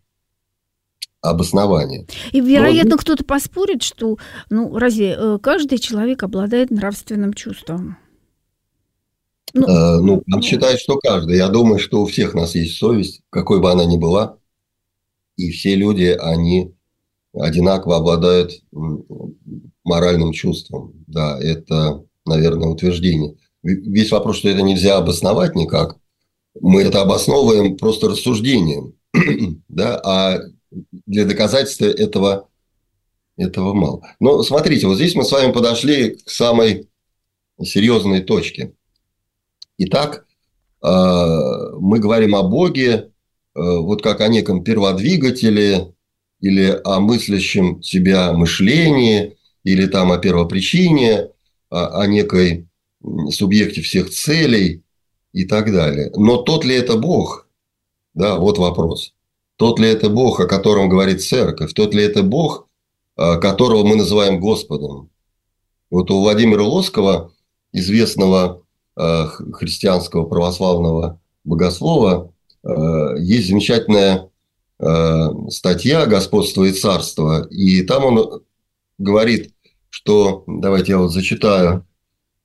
обоснование. 1.21 2.07
И, 2.31 2.39
вероятно, 2.39 2.91
Но... 2.91 2.97
кто-то 2.97 3.23
поспорит, 3.23 3.83
что, 3.83 4.17
ну, 4.49 4.77
разве 4.77 5.15
э, 5.17 5.39
каждый 5.41 5.79
человек 5.79 6.23
обладает 6.23 6.71
нравственным 6.71 7.33
чувством? 7.33 7.97
Ну, 9.53 9.67
э, 9.67 9.99
ну, 10.01 10.23
он 10.31 10.41
считает, 10.41 10.79
что 10.79 10.97
каждый. 10.97 11.37
Я 11.37 11.47
думаю, 11.47 11.79
что 11.79 12.01
у 12.01 12.05
всех 12.05 12.33
нас 12.33 12.55
есть 12.55 12.77
совесть, 12.77 13.21
какой 13.29 13.59
бы 13.59 13.71
она 13.71 13.85
ни 13.85 13.97
была. 13.97 14.37
И 15.37 15.49
все 15.51 15.75
люди, 15.75 16.15
они 16.19 16.73
одинаково 17.33 17.97
обладают 17.97 18.51
моральным 19.83 20.31
чувством. 20.31 20.93
Да, 21.07 21.39
это, 21.39 22.03
наверное, 22.25 22.69
утверждение. 22.69 23.35
Весь 23.63 24.11
вопрос, 24.11 24.37
что 24.37 24.49
это 24.49 24.61
нельзя 24.61 24.97
обосновать 24.97 25.55
никак. 25.55 25.97
Мы 26.59 26.83
это 26.83 27.01
обосновываем 27.01 27.77
просто 27.77 28.09
рассуждением. 28.09 28.93
да, 29.69 29.99
а 30.03 30.39
для 31.05 31.25
доказательства 31.25 31.85
этого, 31.85 32.49
этого 33.37 33.73
мало. 33.73 34.01
Но 34.19 34.43
смотрите, 34.43 34.87
вот 34.87 34.95
здесь 34.95 35.15
мы 35.15 35.23
с 35.23 35.31
вами 35.31 35.51
подошли 35.51 36.11
к 36.11 36.29
самой 36.29 36.89
серьезной 37.61 38.21
точке. 38.21 38.73
Итак, 39.77 40.25
а, 40.81 41.71
мы 41.79 41.99
говорим 41.99 42.35
о 42.35 42.43
Боге, 42.43 43.11
а, 43.53 43.79
вот 43.79 44.01
как 44.01 44.21
о 44.21 44.27
неком 44.27 44.63
перводвигателе, 44.63 45.93
или 46.41 46.79
о 46.83 46.99
мыслящем 46.99 47.81
себя 47.81 48.33
мышлении, 48.33 49.37
или 49.63 49.87
там 49.87 50.11
о 50.11 50.17
первопричине, 50.17 51.29
о, 51.75 52.07
некой 52.07 52.67
субъекте 53.31 53.81
всех 53.81 54.09
целей 54.09 54.83
и 55.33 55.45
так 55.45 55.71
далее. 55.71 56.11
Но 56.15 56.37
тот 56.37 56.65
ли 56.65 56.75
это 56.75 56.97
Бог? 56.97 57.47
Да, 58.13 58.37
вот 58.37 58.57
вопрос. 58.57 59.13
Тот 59.57 59.79
ли 59.79 59.87
это 59.87 60.09
Бог, 60.09 60.39
о 60.39 60.47
котором 60.47 60.89
говорит 60.89 61.23
церковь? 61.23 61.73
Тот 61.73 61.93
ли 61.93 62.03
это 62.03 62.23
Бог, 62.23 62.67
которого 63.15 63.85
мы 63.85 63.95
называем 63.95 64.39
Господом? 64.39 65.09
Вот 65.89 66.11
у 66.11 66.19
Владимира 66.19 66.63
Лоскова, 66.63 67.31
известного 67.71 68.63
христианского 68.95 70.25
православного 70.25 71.19
богослова, 71.43 72.33
есть 73.17 73.47
замечательная 73.47 74.29
Э, 74.77 75.29
статья 75.49 76.05
«Господство 76.05 76.65
и 76.65 76.73
царство», 76.73 77.47
и 77.49 77.81
там 77.83 78.05
он 78.05 78.43
говорит, 78.97 79.53
что, 79.95 80.43
давайте 80.47 80.93
я 80.93 80.97
вот 80.97 81.13
зачитаю, 81.13 81.85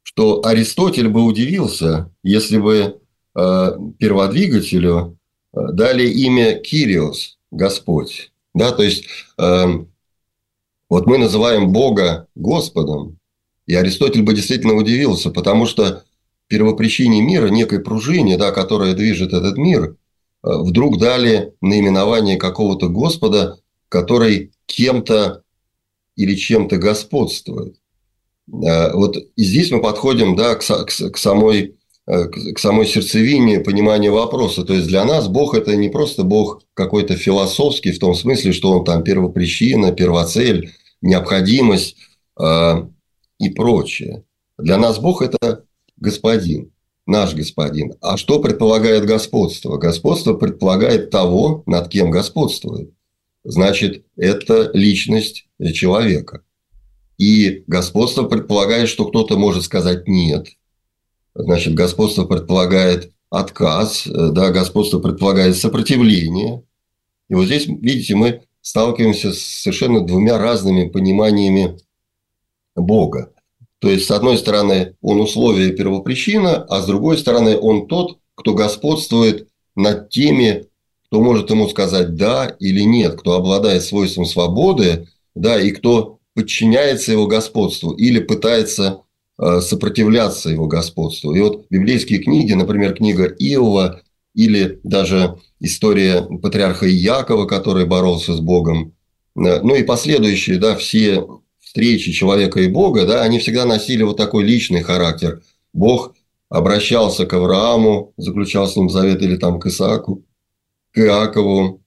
что 0.02 0.44
Аристотель 0.44 1.08
бы 1.08 1.22
удивился, 1.24 2.10
если 2.22 2.58
бы 2.58 3.00
э, 3.34 3.70
перводвигателю 3.98 5.18
э, 5.52 5.58
дали 5.72 6.08
имя 6.08 6.58
Кириос, 6.58 7.38
Господь. 7.50 8.32
Да, 8.52 8.72
то 8.72 8.82
есть, 8.82 9.04
вот 9.38 11.06
мы 11.06 11.18
называем 11.18 11.72
Бога 11.72 12.26
Господом, 12.34 13.18
и 13.66 13.74
Аристотель 13.76 14.22
бы 14.22 14.34
действительно 14.34 14.74
удивился, 14.74 15.30
потому 15.30 15.66
что 15.66 16.02
первопричине 16.48 17.22
мира, 17.22 17.46
некой 17.46 17.78
пружине, 17.78 18.36
да, 18.36 18.50
которая 18.50 18.94
движет 18.94 19.32
этот 19.32 19.56
мир, 19.56 19.94
Э, 20.42 20.56
вдруг 20.58 20.98
дали 20.98 21.54
наименование 21.60 22.36
какого-то 22.36 22.88
Господа, 22.88 23.58
который 23.88 24.52
кем-то 24.66 25.42
или 26.20 26.34
чем-то 26.34 26.76
господствует. 26.76 27.76
Э, 28.52 28.92
вот 28.92 29.16
здесь 29.38 29.70
мы 29.70 29.80
подходим 29.80 30.36
да, 30.36 30.54
к, 30.54 30.60
к, 30.60 31.10
к, 31.12 31.16
самой, 31.16 31.76
э, 32.06 32.24
к 32.26 32.58
самой 32.58 32.86
сердцевине 32.86 33.60
понимания 33.60 34.10
вопроса. 34.10 34.64
То 34.64 34.74
есть 34.74 34.86
для 34.86 35.04
нас 35.06 35.28
Бог 35.28 35.54
это 35.54 35.74
не 35.76 35.88
просто 35.88 36.22
Бог 36.22 36.62
какой-то 36.74 37.16
философский, 37.16 37.92
в 37.92 37.98
том 37.98 38.14
смысле, 38.14 38.52
что 38.52 38.72
он 38.72 38.84
там 38.84 39.02
первопричина, 39.02 39.92
первоцель, 39.92 40.72
необходимость 41.00 41.96
э, 42.38 42.86
и 43.38 43.48
прочее. 43.48 44.24
Для 44.58 44.76
нас 44.76 44.98
Бог 44.98 45.22
это 45.22 45.64
господин 45.96 46.70
наш 47.06 47.34
господин. 47.34 47.94
А 48.00 48.16
что 48.16 48.38
предполагает 48.40 49.04
господство? 49.04 49.78
Господство 49.78 50.34
предполагает 50.34 51.10
того, 51.10 51.62
над 51.66 51.88
кем 51.88 52.10
господствует. 52.10 52.92
Значит, 53.44 54.04
это 54.16 54.70
личность 54.74 55.46
человека. 55.72 56.42
И 57.18 57.64
господство 57.66 58.24
предполагает, 58.24 58.88
что 58.88 59.06
кто-то 59.06 59.36
может 59.36 59.64
сказать 59.64 60.08
«нет». 60.08 60.48
Значит, 61.34 61.74
господство 61.74 62.24
предполагает 62.24 63.12
отказ, 63.30 64.06
да, 64.06 64.50
господство 64.50 64.98
предполагает 64.98 65.56
сопротивление. 65.56 66.64
И 67.28 67.34
вот 67.34 67.46
здесь, 67.46 67.66
видите, 67.66 68.16
мы 68.16 68.42
сталкиваемся 68.60 69.32
с 69.32 69.38
совершенно 69.38 70.04
двумя 70.04 70.38
разными 70.38 70.88
пониманиями 70.88 71.78
Бога. 72.74 73.32
То 73.78 73.88
есть, 73.90 74.06
с 74.06 74.10
одной 74.10 74.36
стороны, 74.36 74.96
он 75.00 75.20
условие 75.20 75.72
первопричина, 75.72 76.64
а 76.64 76.82
с 76.82 76.86
другой 76.86 77.16
стороны, 77.16 77.56
он 77.56 77.86
тот, 77.86 78.18
кто 78.34 78.54
господствует 78.54 79.48
над 79.76 80.10
теми, 80.10 80.66
кто 81.10 81.20
может 81.20 81.50
ему 81.50 81.68
сказать 81.68 82.14
«да» 82.14 82.56
или 82.60 82.82
«нет», 82.82 83.16
кто 83.16 83.32
обладает 83.32 83.82
свойством 83.82 84.26
свободы, 84.26 85.08
да, 85.34 85.60
и 85.60 85.72
кто 85.72 86.20
подчиняется 86.34 87.10
его 87.10 87.26
господству 87.26 87.90
или 87.90 88.20
пытается 88.20 89.00
э, 89.36 89.60
сопротивляться 89.60 90.50
его 90.50 90.68
господству. 90.68 91.34
И 91.34 91.40
вот 91.40 91.66
библейские 91.68 92.20
книги, 92.20 92.52
например, 92.52 92.94
книга 92.94 93.24
Иова 93.24 94.02
или 94.36 94.78
даже 94.84 95.38
история 95.58 96.22
патриарха 96.22 96.88
Иакова, 96.88 97.46
который 97.46 97.86
боролся 97.86 98.34
с 98.34 98.40
Богом, 98.40 98.94
э, 99.36 99.60
ну 99.62 99.74
и 99.74 99.82
последующие, 99.82 100.58
да, 100.58 100.76
все 100.76 101.26
встречи 101.58 102.12
человека 102.12 102.60
и 102.60 102.68
Бога, 102.68 103.04
да, 103.04 103.22
они 103.22 103.40
всегда 103.40 103.64
носили 103.64 104.04
вот 104.04 104.16
такой 104.16 104.44
личный 104.44 104.82
характер. 104.82 105.42
Бог 105.72 106.14
обращался 106.48 107.26
к 107.26 107.32
Аврааму, 107.32 108.12
заключал 108.16 108.68
с 108.68 108.76
ним 108.76 108.88
завет, 108.88 109.22
или 109.22 109.36
там 109.36 109.58
к 109.58 109.66
Исааку, 109.66 110.24
к 110.92 110.98
Иакову, 110.98 111.82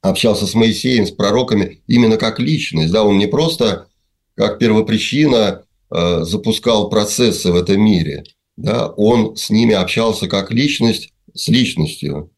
общался 0.00 0.46
с 0.46 0.54
Моисеем, 0.54 1.06
с 1.06 1.10
пророками, 1.10 1.82
именно 1.86 2.16
как 2.16 2.38
личность. 2.38 2.92
Да, 2.92 3.04
он 3.04 3.18
не 3.18 3.26
просто 3.26 3.88
как 4.34 4.58
первопричина 4.58 5.64
э, 5.90 6.24
запускал 6.24 6.90
процессы 6.90 7.52
в 7.52 7.56
этом 7.56 7.80
мире, 7.80 8.24
да, 8.56 8.88
он 8.88 9.36
с 9.36 9.50
ними 9.50 9.74
общался 9.74 10.28
как 10.28 10.52
личность 10.52 11.12
с 11.34 11.48
личностью. 11.48 12.30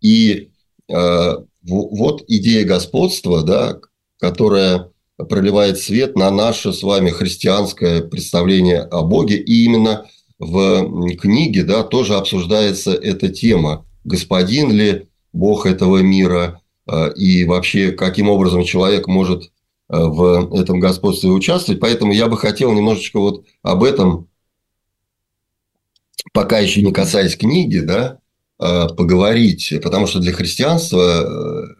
И 0.00 0.50
э, 0.88 1.34
вот 1.62 2.24
идея 2.28 2.64
господства, 2.64 3.42
да, 3.42 3.78
которая 4.18 4.90
проливает 5.16 5.78
свет 5.78 6.16
на 6.16 6.30
наше 6.30 6.72
с 6.72 6.82
вами 6.82 7.10
христианское 7.10 8.02
представление 8.02 8.82
о 8.82 9.02
Боге. 9.02 9.36
И 9.36 9.64
именно 9.64 10.06
в 10.38 11.16
книге 11.16 11.64
да, 11.64 11.82
тоже 11.82 12.14
обсуждается 12.14 12.92
эта 12.92 13.28
тема. 13.28 13.84
Господин 14.04 14.72
ли 14.72 15.08
Бог 15.32 15.66
этого 15.66 15.98
мира? 15.98 16.60
Э, 16.86 17.12
и 17.14 17.44
вообще, 17.44 17.92
каким 17.92 18.28
образом 18.28 18.64
человек 18.64 19.06
может 19.06 19.44
э, 19.44 19.48
в 19.88 20.54
этом 20.54 20.80
господстве 20.80 21.30
участвовать. 21.30 21.80
Поэтому 21.80 22.12
я 22.12 22.28
бы 22.28 22.36
хотел 22.36 22.72
немножечко 22.72 23.20
вот 23.20 23.44
об 23.62 23.84
этом, 23.84 24.28
пока 26.32 26.58
еще 26.58 26.82
не 26.82 26.92
касаясь 26.92 27.36
книги, 27.36 27.78
да, 27.78 28.18
поговорить. 28.58 29.72
Потому 29.82 30.08
что 30.08 30.18
для 30.18 30.32
христианства 30.32 31.76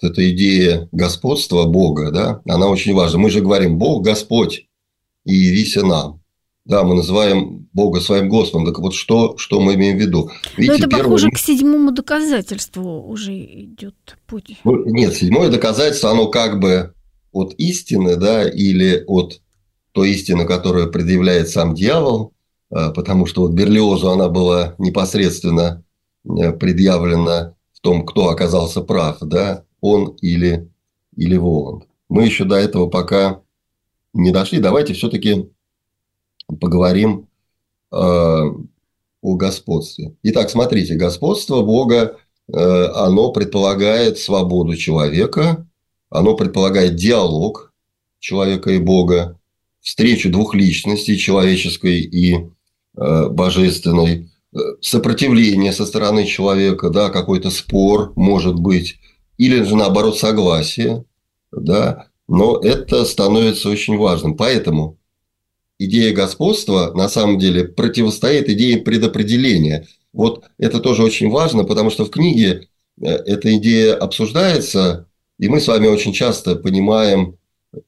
эта 0.00 0.30
идея 0.30 0.88
господства 0.92 1.64
Бога, 1.64 2.10
да, 2.10 2.40
она 2.46 2.68
очень 2.68 2.94
важна. 2.94 3.18
Мы 3.18 3.30
же 3.30 3.40
говорим, 3.40 3.78
Бог 3.78 4.02
Господь 4.02 4.66
и 5.24 5.34
явися 5.34 5.82
нам. 5.84 6.21
Да, 6.64 6.84
мы 6.84 6.94
называем 6.94 7.68
Бога 7.72 8.00
своим 8.00 8.28
Господом. 8.28 8.66
Так 8.66 8.78
вот, 8.78 8.94
что, 8.94 9.36
что 9.36 9.60
мы 9.60 9.74
имеем 9.74 9.96
в 9.96 10.00
виду? 10.00 10.30
Видите, 10.56 10.72
Но 10.72 10.78
это 10.78 10.88
первое... 10.88 11.04
похоже 11.04 11.30
к 11.30 11.38
седьмому 11.38 11.90
доказательству 11.90 13.02
уже 13.02 13.32
идет 13.34 14.16
путь. 14.26 14.58
Ну, 14.62 14.84
нет, 14.84 15.14
седьмое 15.14 15.50
доказательство, 15.50 16.10
оно 16.10 16.28
как 16.28 16.60
бы 16.60 16.94
от 17.32 17.54
истины, 17.54 18.16
да, 18.16 18.48
или 18.48 19.02
от 19.06 19.40
той 19.92 20.10
истины, 20.10 20.46
которую 20.46 20.90
предъявляет 20.90 21.48
сам 21.48 21.74
дьявол, 21.74 22.32
а, 22.70 22.90
потому 22.90 23.26
что 23.26 23.42
вот 23.42 23.52
Берлиозу 23.52 24.10
она 24.10 24.28
была 24.28 24.74
непосредственно 24.78 25.84
э, 26.24 26.52
предъявлена 26.52 27.54
в 27.72 27.80
том, 27.80 28.06
кто 28.06 28.28
оказался 28.28 28.82
прав, 28.82 29.18
да, 29.20 29.64
он 29.80 30.16
или, 30.20 30.70
или 31.16 31.36
Воланд. 31.36 31.84
Мы 32.08 32.24
еще 32.24 32.44
до 32.44 32.56
этого 32.56 32.86
пока 32.86 33.40
не 34.14 34.30
дошли. 34.30 34.60
Давайте 34.60 34.94
все-таки 34.94 35.50
поговорим 36.56 37.28
э, 37.90 37.96
о 37.96 39.36
господстве. 39.36 40.14
Итак, 40.22 40.50
смотрите, 40.50 40.94
господство 40.94 41.62
Бога, 41.62 42.16
э, 42.52 42.84
оно 42.94 43.32
предполагает 43.32 44.18
свободу 44.18 44.76
человека, 44.76 45.66
оно 46.10 46.34
предполагает 46.36 46.96
диалог 46.96 47.72
человека 48.18 48.70
и 48.70 48.78
Бога, 48.78 49.38
встречу 49.80 50.30
двух 50.30 50.54
личностей, 50.54 51.18
человеческой 51.18 52.00
и 52.00 52.34
э, 52.34 53.28
божественной, 53.28 54.30
э, 54.54 54.58
сопротивление 54.80 55.72
со 55.72 55.86
стороны 55.86 56.24
человека, 56.24 56.90
да, 56.90 57.10
какой-то 57.10 57.50
спор 57.50 58.12
может 58.16 58.54
быть, 58.54 58.98
или 59.38 59.62
же 59.62 59.76
наоборот 59.76 60.18
согласие, 60.18 61.04
да, 61.50 62.06
но 62.28 62.58
это 62.58 63.04
становится 63.04 63.68
очень 63.68 63.96
важным. 63.96 64.36
Поэтому 64.36 64.98
идея 65.78 66.12
господства 66.12 66.92
на 66.94 67.08
самом 67.08 67.38
деле 67.38 67.64
противостоит 67.64 68.48
идее 68.48 68.78
предопределения. 68.78 69.86
Вот 70.12 70.44
это 70.58 70.80
тоже 70.80 71.02
очень 71.02 71.30
важно, 71.30 71.64
потому 71.64 71.90
что 71.90 72.04
в 72.04 72.10
книге 72.10 72.68
э, 73.00 73.06
эта 73.06 73.56
идея 73.56 73.94
обсуждается, 73.96 75.06
и 75.38 75.48
мы 75.48 75.60
с 75.60 75.68
вами 75.68 75.86
очень 75.86 76.12
часто 76.12 76.56
понимаем, 76.56 77.36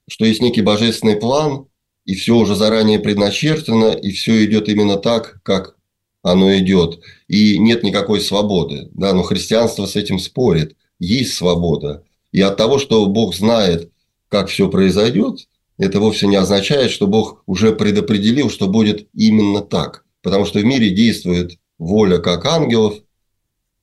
что 0.09 0.25
есть 0.25 0.41
некий 0.41 0.63
божественный 0.63 1.17
план, 1.17 1.67
и 2.05 2.15
все 2.15 2.37
уже 2.37 2.55
заранее 2.55 2.99
предначертано, 2.99 3.93
и 3.93 4.11
все 4.11 4.45
идет 4.45 4.69
именно 4.69 4.97
так, 4.97 5.41
как 5.43 5.77
оно 6.23 6.57
идет, 6.57 7.01
и 7.29 7.59
нет 7.59 7.83
никакой 7.83 8.21
свободы. 8.21 8.89
Да, 8.95 9.13
но 9.13 9.23
христианство 9.23 9.87
с 9.87 9.95
этим 9.95 10.19
спорит 10.19 10.77
есть 10.99 11.35
свобода. 11.35 12.05
И 12.33 12.41
от 12.41 12.57
того, 12.57 12.79
что 12.79 13.07
Бог 13.07 13.35
знает, 13.35 13.91
как 14.29 14.49
все 14.49 14.69
произойдет, 14.69 15.47
это 15.79 16.01
вовсе 16.01 16.27
не 16.27 16.37
означает, 16.37 16.91
что 16.91 17.07
Бог 17.07 17.43
уже 17.47 17.75
предопределил, 17.75 18.51
что 18.51 18.69
будет 18.69 19.09
именно 19.13 19.61
так. 19.61 20.05
Потому 20.23 20.45
что 20.45 20.61
в 20.61 20.65
мире 20.65 20.91
действует 20.91 21.59
воля 21.79 22.19
как 22.19 22.47
ангелов, 22.47 22.95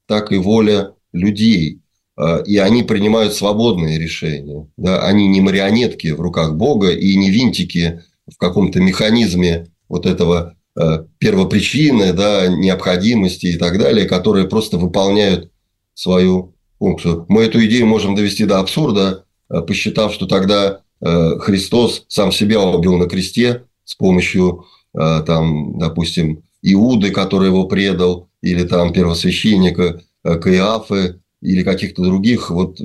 так 0.08 0.32
и 0.32 0.38
воля 0.38 0.94
людей. 1.12 1.82
А, 2.16 2.38
и 2.38 2.58
они 2.58 2.84
принимают 2.84 3.34
свободные 3.34 4.00
решения. 4.00 4.68
Да? 4.78 5.06
Они 5.06 5.28
не 5.28 5.42
марионетки 5.42 6.08
в 6.10 6.22
руках 6.22 6.56
Бога 6.56 6.92
и 6.92 7.16
не 7.16 7.30
винтики 7.30 8.04
в 8.28 8.38
каком-то 8.38 8.80
механизме 8.80 9.68
вот 9.89 10.06
этого 10.06 10.56
а, 10.76 11.06
первопричины, 11.18 12.13
да, 12.13 12.48
необходимости 12.48 13.48
и 13.48 13.58
так 13.58 13.78
далее, 13.78 14.08
которые 14.08 14.48
просто 14.48 14.78
выполняют 14.78 15.52
свою 15.94 16.56
функцию. 16.80 17.26
Мы 17.28 17.44
эту 17.44 17.63
идею 17.66 17.86
можем 17.86 18.16
довести 18.16 18.46
до 18.46 18.60
абсурда, 18.60 19.26
э, 19.50 19.62
посчитав, 19.62 20.13
что 20.13 20.26
тогда 20.26 20.82
Христос 21.04 22.06
сам 22.08 22.32
себя 22.32 22.62
убил 22.62 22.98
на 22.98 23.08
кресте 23.08 23.64
с 23.84 23.96
помощью, 23.96 24.66
э, 24.94 25.24
там, 25.26 25.78
допустим, 25.80 26.44
Иуды, 26.62 27.12
который 27.12 27.48
его 27.48 27.66
предал, 27.66 28.30
или 28.42 28.64
там 28.64 28.94
первосвященника 28.94 30.02
Каиафы, 30.24 31.20
или 31.42 31.64
каких-то 31.64 32.04
других 32.04 32.52
вот 32.52 32.80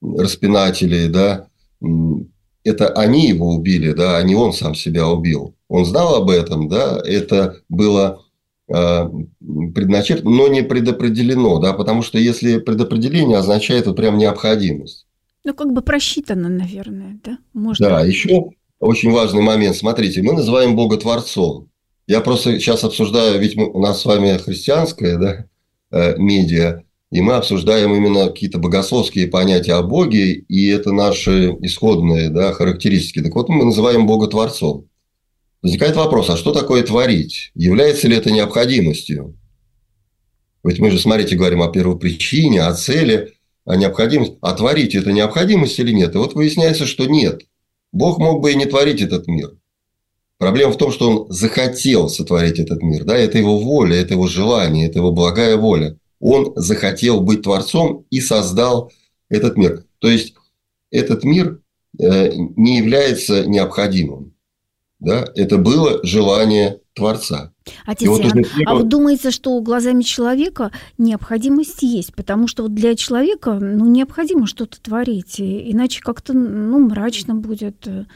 распинателей, 0.00 1.08
да, 1.08 1.48
это 2.64 2.88
они 2.88 3.28
его 3.28 3.54
убили, 3.54 3.92
да, 3.92 4.16
а 4.16 4.22
не 4.22 4.34
он 4.34 4.54
сам 4.54 4.74
себя 4.74 5.06
убил. 5.06 5.54
Он 5.68 5.84
знал 5.84 6.14
об 6.14 6.30
этом, 6.30 6.68
да, 6.68 6.98
это 7.04 7.60
было 7.68 8.22
Э, 8.72 9.08
предначертано, 9.74 10.30
но 10.30 10.46
не 10.46 10.62
предопределено, 10.62 11.58
да, 11.58 11.72
потому 11.72 12.02
что 12.02 12.18
если 12.18 12.58
предопределение 12.58 13.38
означает 13.38 13.86
вот 13.86 13.96
прям 13.96 14.16
необходимость. 14.16 15.06
Ну, 15.44 15.54
как 15.54 15.72
бы 15.72 15.82
просчитано, 15.82 16.48
наверное, 16.48 17.18
да? 17.24 17.38
Можно... 17.52 17.88
Да, 17.88 18.04
еще 18.04 18.50
очень 18.78 19.10
важный 19.10 19.42
момент. 19.42 19.76
Смотрите, 19.76 20.22
мы 20.22 20.32
называем 20.32 20.76
Бога 20.76 20.96
Творцом. 20.96 21.68
Я 22.06 22.20
просто 22.20 22.58
сейчас 22.58 22.82
обсуждаю, 22.82 23.40
ведь 23.40 23.56
мы, 23.56 23.70
у 23.70 23.80
нас 23.80 24.00
с 24.00 24.04
вами 24.04 24.36
христианское 24.38 25.16
да, 25.16 25.46
э, 25.92 26.16
медиа, 26.18 26.82
и 27.10 27.20
мы 27.20 27.34
обсуждаем 27.34 27.94
именно 27.94 28.26
какие-то 28.28 28.58
богословские 28.58 29.28
понятия 29.28 29.74
о 29.74 29.82
Боге, 29.82 30.32
и 30.32 30.68
это 30.68 30.92
наши 30.92 31.56
исходные 31.60 32.30
да, 32.30 32.52
характеристики. 32.52 33.22
Так 33.22 33.34
вот, 33.34 33.48
мы 33.48 33.64
называем 33.64 34.06
Бога 34.06 34.26
Творцом. 34.26 34.88
Возникает 35.62 35.96
вопрос, 35.96 36.30
а 36.30 36.36
что 36.36 36.52
такое 36.52 36.82
творить? 36.82 37.52
Является 37.54 38.08
ли 38.08 38.16
это 38.16 38.30
необходимостью? 38.30 39.36
Ведь 40.64 40.78
мы 40.78 40.90
же, 40.90 40.98
смотрите, 40.98 41.36
говорим 41.36 41.62
о 41.62 41.68
первопричине, 41.68 42.62
о 42.62 42.74
цели, 42.74 43.34
о 43.64 43.76
необходимости. 43.76 44.36
А 44.40 44.52
творить 44.52 44.94
это 44.94 45.12
необходимость 45.12 45.78
или 45.78 45.92
нет? 45.92 46.14
И 46.14 46.18
вот 46.18 46.34
выясняется, 46.34 46.86
что 46.86 47.06
нет. 47.06 47.42
Бог 47.92 48.18
мог 48.18 48.40
бы 48.40 48.52
и 48.52 48.56
не 48.56 48.66
творить 48.66 49.00
этот 49.00 49.26
мир. 49.26 49.52
Проблема 50.38 50.72
в 50.72 50.78
том, 50.78 50.90
что 50.90 51.10
он 51.10 51.32
захотел 51.32 52.08
сотворить 52.08 52.58
этот 52.58 52.82
мир. 52.82 53.04
Да? 53.04 53.16
Это 53.16 53.36
его 53.38 53.58
воля, 53.58 53.96
это 53.96 54.14
его 54.14 54.26
желание, 54.26 54.88
это 54.88 55.00
его 55.00 55.12
благая 55.12 55.56
воля. 55.56 55.98
Он 56.18 56.52
захотел 56.56 57.20
быть 57.20 57.42
творцом 57.42 58.06
и 58.10 58.20
создал 58.20 58.90
этот 59.28 59.56
мир. 59.56 59.84
То 59.98 60.08
есть, 60.08 60.34
этот 60.90 61.24
мир 61.24 61.60
э, 61.98 62.32
не 62.34 62.78
является 62.78 63.44
необходимым. 63.44 64.34
Да? 64.98 65.26
Это 65.34 65.58
было 65.58 66.00
желание 66.04 66.79
Творца. 66.94 67.52
Отец 67.86 68.08
вот 68.08 68.20
Иоанн, 68.20 68.44
а 68.66 68.74
вот 68.74 68.88
думается, 68.88 69.30
что 69.30 69.60
глазами 69.60 70.02
человека 70.02 70.72
необходимость 70.98 71.82
есть, 71.82 72.14
потому 72.14 72.48
что 72.48 72.64
вот 72.64 72.74
для 72.74 72.96
человека 72.96 73.58
ну, 73.60 73.86
необходимо 73.86 74.46
что-то 74.46 74.80
творить, 74.80 75.40
иначе 75.40 76.00
как-то 76.00 76.32
ну, 76.32 76.78
мрачно 76.80 77.36
будет, 77.36 77.86
э, 77.86 78.06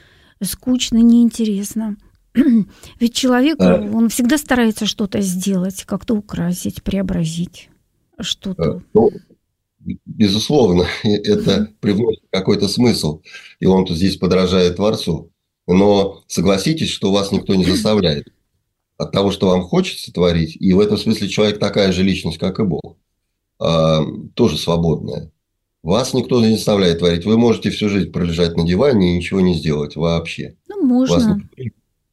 скучно, 0.43 0.99
неинтересно. 0.99 1.97
Ведь 3.01 3.15
человек, 3.15 3.57
а... 3.61 3.81
он 3.81 4.09
всегда 4.09 4.39
старается 4.39 4.87
что-то 4.87 5.21
сделать, 5.21 5.85
как-то 5.85 6.15
украсить, 6.15 6.83
преобразить 6.83 7.71
что-то. 8.19 8.83
Ну, 8.93 9.11
безусловно, 10.05 10.87
это 11.05 11.71
привносит 11.81 12.25
какой-то 12.31 12.69
смысл, 12.69 13.23
и 13.61 13.67
он 13.67 13.85
тут 13.85 13.97
здесь 13.97 14.17
подражает 14.17 14.77
Творцу. 14.77 15.31
Но 15.67 16.23
согласитесь, 16.27 16.91
что 16.91 17.13
вас 17.13 17.33
никто 17.33 17.55
не 17.55 17.65
заставляет. 17.65 18.29
От 18.97 19.13
того, 19.13 19.33
что 19.33 19.49
вам 19.49 19.63
хочется 19.63 20.13
творить, 20.13 20.57
и 20.59 20.73
в 20.73 20.81
этом 20.81 20.97
смысле 20.97 21.29
человек 21.29 21.59
такая 21.59 21.91
же 21.93 22.03
личность, 22.03 22.39
как 22.39 22.61
и 22.61 22.65
Бог, 22.65 22.97
а, 23.59 24.05
тоже 24.35 24.57
свободная. 24.57 25.33
Вас 25.83 26.15
никто 26.15 26.41
не 26.41 26.57
заставляет 26.57 27.01
творить. 27.01 27.27
Вы 27.27 27.37
можете 27.37 27.71
всю 27.71 27.89
жизнь 27.91 28.11
пролежать 28.11 28.57
на 28.57 28.65
диване 28.65 29.13
и 29.13 29.17
ничего 29.17 29.41
не 29.41 29.55
сделать 29.55 29.97
вообще. 29.97 30.57
Ну, 30.69 30.83
можно. 30.83 31.15
Вас 31.15 31.39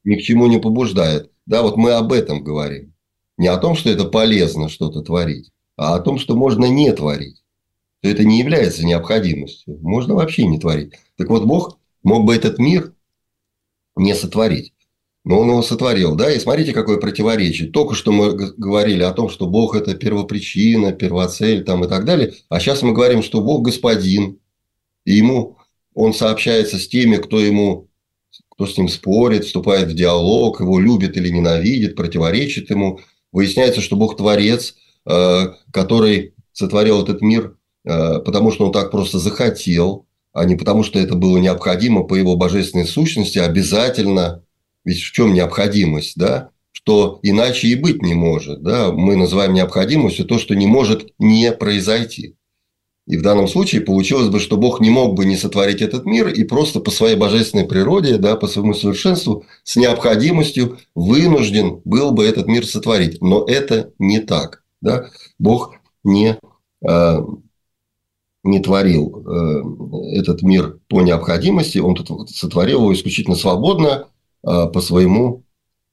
ни 0.03 0.15
к 0.15 0.21
чему 0.21 0.47
не 0.47 0.59
побуждает. 0.59 1.31
Да, 1.45 1.61
вот 1.61 1.77
мы 1.77 1.91
об 1.91 2.11
этом 2.11 2.43
говорим. 2.43 2.93
Не 3.37 3.47
о 3.47 3.57
том, 3.57 3.75
что 3.75 3.89
это 3.89 4.05
полезно 4.05 4.67
что-то 4.67 5.01
творить, 5.01 5.51
а 5.77 5.95
о 5.95 5.99
том, 5.99 6.19
что 6.19 6.35
можно 6.35 6.65
не 6.65 6.91
творить. 6.91 7.43
Что 8.01 8.11
это 8.11 8.25
не 8.25 8.39
является 8.39 8.85
необходимостью. 8.85 9.79
Можно 9.81 10.15
вообще 10.15 10.45
не 10.45 10.59
творить. 10.59 10.93
Так 11.15 11.29
вот, 11.29 11.45
Бог 11.45 11.79
мог 12.03 12.25
бы 12.25 12.35
этот 12.35 12.59
мир 12.59 12.93
не 13.95 14.13
сотворить. 14.15 14.73
Но 15.23 15.39
он 15.39 15.49
его 15.49 15.61
сотворил, 15.61 16.15
да, 16.15 16.31
и 16.31 16.39
смотрите, 16.39 16.73
какое 16.73 16.97
противоречие. 16.97 17.69
Только 17.69 17.93
что 17.93 18.11
мы 18.11 18.33
говорили 18.33 19.03
о 19.03 19.11
том, 19.11 19.29
что 19.29 19.45
Бог– 19.45 19.75
это 19.77 19.93
первопричина, 19.93 20.93
первоцель 20.93 21.63
там, 21.63 21.85
и 21.85 21.87
так 21.87 22.05
далее, 22.05 22.33
а 22.49 22.59
сейчас 22.59 22.81
мы 22.81 22.93
говорим, 22.93 23.21
что 23.21 23.41
Бог– 23.41 23.61
господин, 23.65 24.39
и 25.05 25.13
ему 25.13 25.57
он 25.93 26.13
сообщается 26.13 26.79
с 26.79 26.87
теми, 26.87 27.17
кто 27.17 27.39
ему 27.39 27.87
кто 28.61 28.67
с 28.67 28.77
ним 28.77 28.89
спорит, 28.89 29.45
вступает 29.45 29.89
в 29.89 29.95
диалог, 29.95 30.59
его 30.59 30.79
любит 30.79 31.17
или 31.17 31.29
ненавидит, 31.29 31.95
противоречит 31.95 32.69
ему. 32.69 32.99
Выясняется, 33.31 33.81
что 33.81 33.95
Бог 33.95 34.17
Творец, 34.17 34.75
э, 35.09 35.47
который 35.73 36.35
сотворил 36.51 37.01
этот 37.01 37.21
мир, 37.21 37.57
э, 37.85 38.19
потому 38.19 38.51
что 38.51 38.65
он 38.65 38.71
так 38.71 38.91
просто 38.91 39.17
захотел, 39.17 40.05
а 40.31 40.45
не 40.45 40.55
потому 40.55 40.83
что 40.83 40.99
это 40.99 41.15
было 41.15 41.39
необходимо 41.39 42.03
по 42.03 42.13
его 42.13 42.35
божественной 42.35 42.85
сущности, 42.85 43.39
обязательно. 43.39 44.43
Ведь 44.83 45.01
в 45.01 45.11
чем 45.11 45.33
необходимость, 45.33 46.17
да? 46.17 46.49
Что 46.71 47.19
иначе 47.21 47.67
и 47.67 47.75
быть 47.75 48.01
не 48.01 48.13
может, 48.13 48.63
да? 48.63 48.91
Мы 48.91 49.15
называем 49.15 49.53
необходимостью 49.53 50.25
то, 50.25 50.39
что 50.39 50.55
не 50.55 50.67
может 50.67 51.13
не 51.19 51.51
произойти. 51.51 52.35
И 53.07 53.17
в 53.17 53.23
данном 53.23 53.47
случае 53.47 53.81
получилось 53.81 54.29
бы, 54.29 54.39
что 54.39 54.57
Бог 54.57 54.79
не 54.79 54.89
мог 54.89 55.15
бы 55.15 55.25
не 55.25 55.35
сотворить 55.35 55.81
этот 55.81 56.05
мир 56.05 56.27
и 56.27 56.43
просто 56.43 56.79
по 56.79 56.91
своей 56.91 57.15
божественной 57.15 57.65
природе, 57.65 58.17
да, 58.17 58.35
по 58.35 58.47
своему 58.47 58.73
совершенству, 58.73 59.43
с 59.63 59.75
необходимостью 59.75 60.77
вынужден 60.95 61.81
был 61.83 62.11
бы 62.11 62.25
этот 62.25 62.47
мир 62.47 62.65
сотворить. 62.65 63.21
Но 63.21 63.43
это 63.45 63.91
не 63.97 64.19
так. 64.19 64.63
Да? 64.81 65.09
Бог 65.39 65.73
не, 66.03 66.37
э, 66.87 67.17
не 68.43 68.59
творил 68.59 69.25
э, 69.27 70.17
этот 70.19 70.43
мир 70.43 70.79
по 70.87 71.01
необходимости, 71.01 71.79
он 71.79 71.97
сотворил 72.27 72.81
его 72.81 72.93
исключительно 72.93 73.35
свободно 73.35 74.07
по 74.43 74.81
своему 74.81 75.43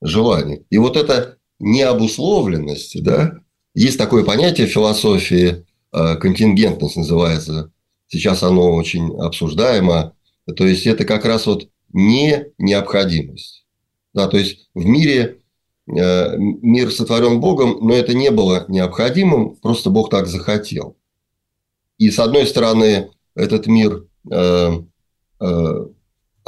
желанию. 0.01 0.65
И 0.71 0.79
вот 0.79 0.97
эта 0.97 1.37
необусловленность, 1.59 3.03
да, 3.03 3.35
есть 3.75 3.99
такое 3.99 4.25
понятие 4.25 4.67
в 4.67 4.71
философии 4.71 5.67
Э, 5.93 6.17
контингентность 6.17 6.97
называется. 6.97 7.73
Сейчас 8.09 8.43
оно 8.43 8.75
очень 8.75 9.17
обсуждаемо. 9.19 10.15
То 10.57 10.67
есть 10.67 10.87
это 10.87 11.05
как 11.05 11.25
раз 11.25 11.47
вот 11.47 11.69
не 11.93 12.47
необходимость. 12.59 13.67
Да, 14.13 14.29
то 14.29 14.39
есть 14.39 14.69
в 14.75 14.85
мире 14.85 15.39
э, 15.87 16.37
мир 16.37 16.91
сотворен 16.91 17.41
Богом, 17.41 17.79
но 17.81 17.95
это 17.95 18.15
не 18.15 18.31
было 18.31 18.65
необходимым, 18.69 19.57
просто 19.57 19.91
Бог 19.91 20.11
так 20.11 20.27
захотел. 20.27 20.97
И 21.99 22.11
с 22.11 22.19
одной 22.19 22.47
стороны, 22.47 23.11
этот 23.35 23.67
мир 23.67 24.05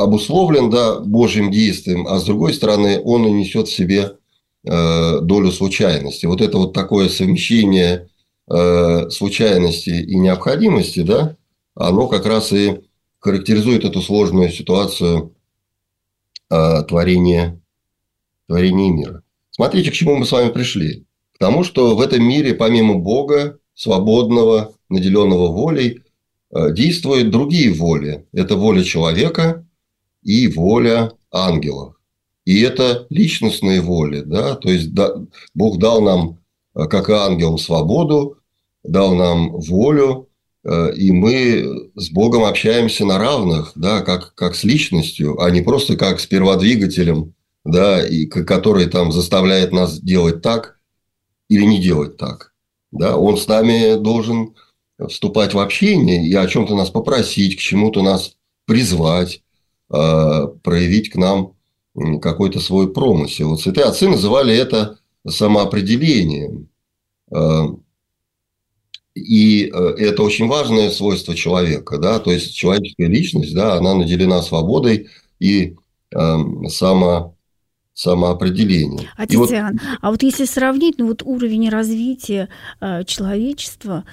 обусловлен 0.02 0.70
да, 0.70 1.00
Божьим 1.00 1.50
действием, 1.50 2.06
а 2.06 2.18
с 2.18 2.24
другой 2.24 2.54
стороны, 2.54 3.00
он 3.02 3.26
и 3.26 3.30
несет 3.30 3.68
в 3.68 3.74
себе 3.74 4.16
э, 4.64 5.20
долю 5.20 5.50
случайности. 5.52 6.26
Вот 6.26 6.40
это 6.40 6.58
вот 6.58 6.72
такое 6.72 7.08
совмещение 7.08 8.08
Э, 8.52 9.08
случайности 9.10 9.90
и 9.90 10.16
необходимости, 10.16 11.02
да, 11.02 11.36
оно 11.76 12.08
как 12.08 12.26
раз 12.26 12.52
и 12.52 12.80
характеризует 13.20 13.84
эту 13.84 14.02
сложную 14.02 14.50
ситуацию 14.50 15.36
э, 16.50 16.82
творения, 16.88 17.60
творения 18.48 18.90
мира. 18.90 19.22
Смотрите, 19.52 19.92
к 19.92 19.94
чему 19.94 20.16
мы 20.16 20.26
с 20.26 20.32
вами 20.32 20.50
пришли. 20.50 21.04
К 21.32 21.38
тому, 21.38 21.62
что 21.62 21.94
в 21.94 22.00
этом 22.00 22.24
мире, 22.24 22.54
помимо 22.54 22.96
Бога, 22.96 23.60
свободного, 23.74 24.72
наделенного 24.88 25.52
волей, 25.52 26.02
действуют 26.52 27.30
другие 27.30 27.72
воли. 27.72 28.26
Это 28.32 28.56
воля 28.56 28.82
человека 28.82 29.64
и 30.22 30.48
воля 30.48 31.12
ангелов. 31.30 31.94
И 32.44 32.60
это 32.62 33.06
личностные 33.10 33.80
воли. 33.80 34.22
Да? 34.22 34.56
То 34.56 34.70
есть 34.70 34.92
да, 34.92 35.14
Бог 35.54 35.78
дал 35.78 36.00
нам, 36.00 36.38
как 36.74 37.08
и 37.08 37.12
ангелам, 37.12 37.58
свободу, 37.58 38.38
дал 38.82 39.14
нам 39.14 39.52
волю, 39.52 40.28
э, 40.64 40.94
и 40.94 41.12
мы 41.12 41.90
с 41.94 42.10
Богом 42.10 42.44
общаемся 42.44 43.04
на 43.04 43.18
равных, 43.18 43.72
да, 43.74 44.00
как, 44.00 44.34
как 44.34 44.54
с 44.54 44.64
личностью, 44.64 45.40
а 45.40 45.50
не 45.50 45.60
просто 45.60 45.96
как 45.96 46.20
с 46.20 46.26
перводвигателем, 46.26 47.34
да, 47.64 48.06
и, 48.06 48.26
который 48.26 48.86
там 48.86 49.12
заставляет 49.12 49.72
нас 49.72 50.00
делать 50.00 50.42
так 50.42 50.78
или 51.48 51.64
не 51.64 51.80
делать 51.80 52.16
так. 52.16 52.52
Да, 52.90 53.16
он 53.16 53.36
с 53.36 53.46
нами 53.46 54.00
должен 54.00 54.54
вступать 55.08 55.54
в 55.54 55.58
общение 55.58 56.26
и 56.26 56.34
о 56.34 56.46
чем-то 56.46 56.74
нас 56.74 56.90
попросить, 56.90 57.56
к 57.56 57.60
чему-то 57.60 58.02
нас 58.02 58.36
призвать, 58.66 59.36
э, 59.36 59.49
проявить 59.90 61.10
к 61.10 61.16
нам 61.16 61.54
какой-то 62.22 62.60
свой 62.60 62.92
промысел. 62.92 63.50
Вот 63.50 63.60
святые 63.60 63.86
отцы 63.86 64.08
называли 64.08 64.54
это 64.54 64.98
самоопределением. 65.28 66.68
Э, 67.30 67.64
и 69.14 69.66
э, 69.66 69.68
это 69.98 70.22
очень 70.22 70.46
важное 70.46 70.90
свойство 70.90 71.34
человека, 71.34 71.98
да, 71.98 72.20
то 72.20 72.30
есть 72.30 72.54
человеческая 72.54 73.08
личность, 73.08 73.54
да, 73.54 73.74
она 73.74 73.94
наделена 73.94 74.40
свободой 74.42 75.08
и 75.40 75.76
э, 76.14 76.36
само, 76.68 77.36
самоопределением. 77.94 79.06
А, 79.16 79.26
Татьяна, 79.26 79.72
вот... 79.72 79.98
а 80.00 80.10
вот 80.10 80.22
если 80.22 80.44
сравнить, 80.44 80.98
ну 80.98 81.06
вот 81.06 81.22
уровень 81.22 81.68
развития 81.68 82.48
э, 82.80 83.04
человечества 83.04 84.04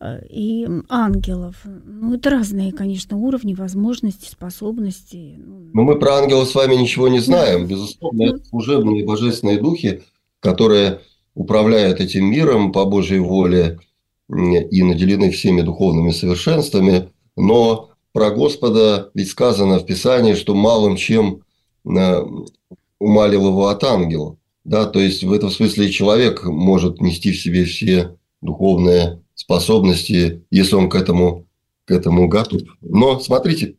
э, 0.00 0.26
и 0.30 0.66
ангелов, 0.88 1.56
ну 1.64 2.14
это 2.14 2.30
разные, 2.30 2.72
конечно, 2.72 3.16
уровни, 3.16 3.54
возможности, 3.54 4.30
способности. 4.30 5.34
Ну, 5.38 5.70
ну 5.72 5.82
мы 5.82 5.98
про 5.98 6.16
ангелов 6.16 6.48
с 6.48 6.54
вами 6.54 6.74
ничего 6.74 7.08
не 7.08 7.20
знаем, 7.20 7.66
безусловно, 7.66 8.22
это 8.22 8.44
служебные 8.44 9.04
божественные 9.04 9.58
духи, 9.58 10.02
которые 10.40 11.00
управляют 11.34 12.00
этим 12.00 12.26
миром 12.26 12.72
по 12.72 12.84
Божьей 12.84 13.18
воле, 13.18 13.78
и 14.28 14.82
наделены 14.82 15.30
всеми 15.30 15.60
духовными 15.60 16.10
совершенствами, 16.10 17.10
но 17.36 17.90
про 18.12 18.30
Господа 18.30 19.10
ведь 19.14 19.30
сказано 19.30 19.78
в 19.78 19.86
Писании, 19.86 20.34
что 20.34 20.54
малым 20.54 20.96
чем 20.96 21.42
э, 21.84 22.24
умалил 23.04 23.46
его 23.48 23.68
от 23.68 23.84
ангела. 23.84 24.36
Да, 24.64 24.86
то 24.86 24.98
есть 24.98 25.22
в 25.22 25.32
этом 25.32 25.50
смысле 25.50 25.90
человек 25.90 26.44
может 26.44 27.00
нести 27.00 27.32
в 27.32 27.40
себе 27.40 27.64
все 27.64 28.16
духовные 28.40 29.22
способности, 29.34 30.42
если 30.50 30.74
он 30.74 30.88
к 30.88 30.94
этому, 30.94 31.46
к 31.84 31.90
этому 31.90 32.28
готов. 32.28 32.62
Но 32.80 33.20
смотрите, 33.20 33.72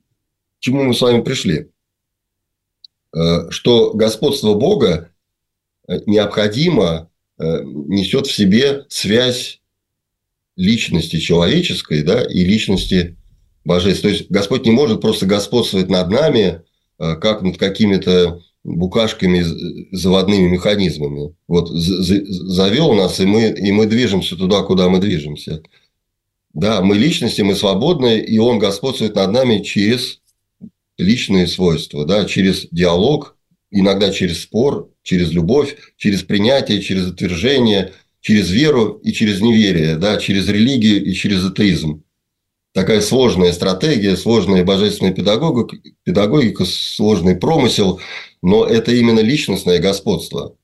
к 0.57 0.59
чему 0.59 0.83
мы 0.83 0.93
с 0.93 1.01
вами 1.01 1.21
пришли. 1.21 1.69
Э, 3.15 3.49
что 3.49 3.93
господство 3.93 4.53
Бога 4.53 5.11
э, 5.87 5.99
необходимо 6.05 7.09
несет 7.37 8.27
в 8.27 8.33
себе 8.33 8.85
связь 8.87 9.59
личности 10.55 11.19
человеческой 11.19 12.01
да, 12.01 12.23
и 12.23 12.45
личности 12.45 13.17
божества. 13.65 14.09
То 14.09 14.15
есть 14.15 14.31
Господь 14.31 14.65
не 14.65 14.71
может 14.71 15.01
просто 15.01 15.25
господствовать 15.25 15.89
над 15.89 16.09
нами, 16.09 16.61
э, 16.99 17.15
как 17.15 17.41
над 17.41 17.57
какими-то 17.57 18.41
букашками, 18.65 19.43
заводными 19.95 20.49
механизмами. 20.49 21.33
Вот 21.47 21.69
завел 21.69 22.93
нас, 22.93 23.19
и 23.19 23.25
мы, 23.25 23.49
и 23.49 23.71
мы 23.71 23.85
движемся 23.85 24.35
туда, 24.35 24.63
куда 24.63 24.89
мы 24.89 24.99
движемся. 24.99 25.61
Да, 26.53 26.81
мы 26.81 26.95
личности, 26.95 27.41
мы 27.41 27.55
свободны, 27.55 28.19
и 28.19 28.37
Он 28.37 28.59
господствует 28.59 29.15
над 29.15 29.31
нами 29.31 29.63
через 29.63 30.19
личные 30.97 31.47
свойства, 31.47 32.05
да, 32.05 32.25
через 32.25 32.67
диалог, 32.71 33.37
иногда 33.71 34.11
через 34.11 34.41
спор, 34.41 34.89
через 35.03 35.31
любовь, 35.31 35.77
через 35.97 36.23
принятие, 36.23 36.81
через 36.81 37.07
отвержение– 37.07 37.93
через 38.25 38.49
веру 38.49 38.99
и 39.03 39.13
через 39.13 39.39
неверие, 39.39 39.97
да, 39.97 40.17
через 40.17 40.47
религию 40.47 41.05
и 41.05 41.13
через 41.13 41.45
атеизм. 41.45 42.01
Такая 42.73 43.01
сложная 43.01 43.53
стратегия, 43.53 44.17
сложная 44.17 44.63
божественная 44.65 45.13
педагогика, 45.13 45.77
педагогика, 46.01 46.65
сложный 46.65 47.35
промысел, 47.35 47.99
но 48.41 48.65
это 48.65 48.91
именно 48.91 49.19
личностное 49.19 49.79
господство. 49.79 50.55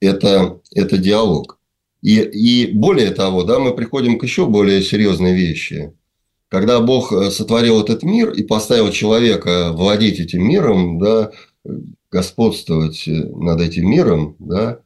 Это, 0.00 0.60
это 0.72 0.98
диалог. 0.98 1.58
И, 2.02 2.20
и 2.20 2.72
более 2.72 3.10
того, 3.10 3.42
да, 3.42 3.58
мы 3.58 3.74
приходим 3.74 4.18
к 4.18 4.22
еще 4.22 4.46
более 4.46 4.82
серьезной 4.82 5.34
вещи. 5.34 5.92
Когда 6.48 6.80
Бог 6.80 7.12
э, 7.12 7.30
сотворил 7.30 7.80
этот 7.80 8.02
мир 8.02 8.30
и 8.30 8.42
поставил 8.42 8.90
человека 8.92 9.72
владеть 9.72 10.20
этим 10.20 10.46
миром, 10.46 10.98
да, 10.98 11.32
господствовать 12.10 13.02
над 13.06 13.60
этим 13.60 13.90
миром, 13.90 14.36
да, 14.38 14.80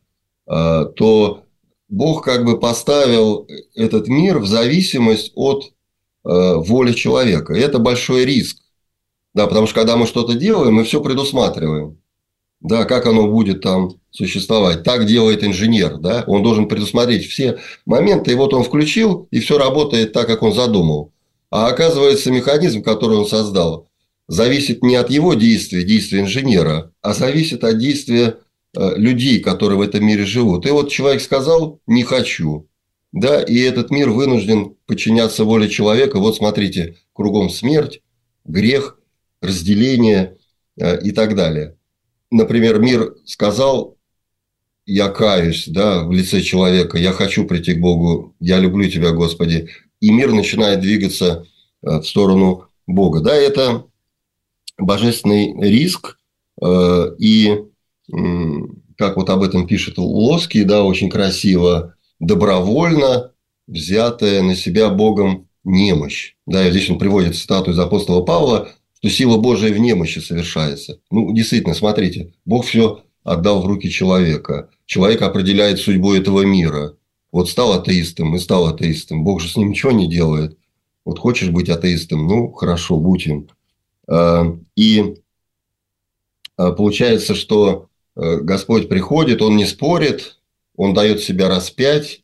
а, 0.46 0.84
то 0.84 1.44
Бог 1.88 2.24
как 2.24 2.44
бы 2.44 2.58
поставил 2.58 3.46
этот 3.74 4.08
мир 4.08 4.38
в 4.38 4.46
зависимость 4.46 5.32
от 5.34 5.64
э, 5.64 5.68
воли 6.24 6.92
человека. 6.92 7.52
Это 7.52 7.78
большой 7.78 8.24
риск. 8.24 8.58
Да, 9.34 9.46
потому 9.46 9.66
что 9.66 9.76
когда 9.76 9.96
мы 9.96 10.06
что-то 10.06 10.34
делаем, 10.34 10.74
мы 10.74 10.84
все 10.84 11.00
предусматриваем. 11.00 11.98
Да, 12.60 12.84
как 12.84 13.06
оно 13.06 13.28
будет 13.28 13.62
там 13.62 13.92
существовать. 14.10 14.82
Так 14.82 15.06
делает 15.06 15.44
инженер. 15.44 15.98
Да? 15.98 16.24
Он 16.26 16.42
должен 16.42 16.68
предусмотреть 16.68 17.26
все 17.26 17.58
моменты, 17.86 18.32
и 18.32 18.34
вот 18.34 18.52
он 18.52 18.64
включил, 18.64 19.28
и 19.30 19.40
все 19.40 19.56
работает 19.56 20.12
так, 20.12 20.26
как 20.26 20.42
он 20.42 20.52
задумал. 20.52 21.12
А 21.50 21.68
оказывается, 21.68 22.30
механизм, 22.30 22.82
который 22.82 23.16
он 23.16 23.26
создал, 23.26 23.88
зависит 24.28 24.82
не 24.82 24.96
от 24.96 25.10
его 25.10 25.34
действия, 25.34 25.84
действия 25.84 26.20
инженера, 26.20 26.92
а 27.00 27.14
зависит 27.14 27.64
от 27.64 27.78
действия 27.78 28.36
Э, 28.76 28.94
людей, 28.94 29.40
которые 29.40 29.78
в 29.78 29.80
этом 29.80 30.06
мире 30.06 30.24
живут. 30.24 30.64
И 30.64 30.70
вот 30.70 30.90
человек 30.90 31.20
сказал 31.20 31.80
«не 31.88 32.04
хочу». 32.04 32.68
Да, 33.12 33.42
и 33.42 33.58
этот 33.58 33.90
мир 33.90 34.10
вынужден 34.10 34.76
подчиняться 34.86 35.44
воле 35.44 35.68
человека. 35.68 36.20
Вот 36.20 36.36
смотрите, 36.36 36.96
кругом 37.12 37.50
смерть, 37.50 38.00
грех, 38.44 38.99
разделение 39.40 40.36
э, 40.78 41.00
и 41.02 41.12
так 41.12 41.34
далее. 41.34 41.76
Например, 42.30 42.78
мир 42.78 43.14
сказал, 43.24 43.96
я 44.86 45.08
каюсь 45.08 45.68
да, 45.68 46.04
в 46.04 46.12
лице 46.12 46.40
человека, 46.40 46.98
я 46.98 47.12
хочу 47.12 47.46
прийти 47.46 47.74
к 47.74 47.80
Богу, 47.80 48.34
я 48.40 48.58
люблю 48.58 48.88
тебя, 48.88 49.12
Господи. 49.12 49.68
И 50.00 50.10
мир 50.10 50.32
начинает 50.32 50.80
двигаться 50.80 51.46
э, 51.82 51.98
в 51.98 52.04
сторону 52.04 52.68
Бога. 52.86 53.20
Да, 53.20 53.34
это 53.34 53.86
божественный 54.78 55.54
риск. 55.60 56.18
Э, 56.62 57.14
и 57.18 57.58
как 58.98 59.16
вот 59.16 59.30
об 59.30 59.42
этом 59.42 59.66
пишет 59.66 59.98
Лоский, 59.98 60.64
да, 60.64 60.82
очень 60.82 61.08
красиво, 61.08 61.94
добровольно 62.18 63.32
взятая 63.66 64.42
на 64.42 64.54
себя 64.54 64.90
Богом 64.90 65.48
немощь. 65.64 66.34
Да, 66.46 66.66
и 66.66 66.70
здесь 66.70 66.90
он 66.90 66.98
приводит 66.98 67.36
цитату 67.36 67.70
из 67.70 67.78
апостола 67.78 68.22
Павла, 68.22 68.68
что 69.00 69.08
сила 69.08 69.38
Божия 69.38 69.72
в 69.72 69.78
немощи 69.78 70.18
совершается. 70.18 71.00
Ну, 71.10 71.32
действительно, 71.32 71.74
смотрите, 71.74 72.34
Бог 72.44 72.66
все 72.66 73.02
отдал 73.24 73.62
в 73.62 73.66
руки 73.66 73.90
человека. 73.90 74.70
Человек 74.84 75.22
определяет 75.22 75.78
судьбу 75.78 76.12
этого 76.12 76.42
мира. 76.42 76.96
Вот 77.32 77.48
стал 77.48 77.72
атеистом 77.72 78.34
и 78.34 78.38
стал 78.38 78.66
атеистом. 78.66 79.24
Бог 79.24 79.40
же 79.40 79.48
с 79.48 79.56
ним 79.56 79.70
ничего 79.70 79.92
не 79.92 80.08
делает. 80.08 80.58
Вот 81.04 81.18
хочешь 81.18 81.48
быть 81.48 81.70
атеистом, 81.70 82.26
ну, 82.26 82.52
хорошо, 82.52 82.98
будь 82.98 83.26
им. 83.26 83.48
А, 84.06 84.54
и 84.76 85.14
а, 86.56 86.72
получается, 86.72 87.34
что 87.34 87.88
э, 88.16 88.36
Господь 88.40 88.88
приходит, 88.88 89.40
Он 89.40 89.56
не 89.56 89.64
спорит, 89.64 90.40
Он 90.76 90.92
дает 90.92 91.20
себя 91.20 91.48
распять, 91.48 92.22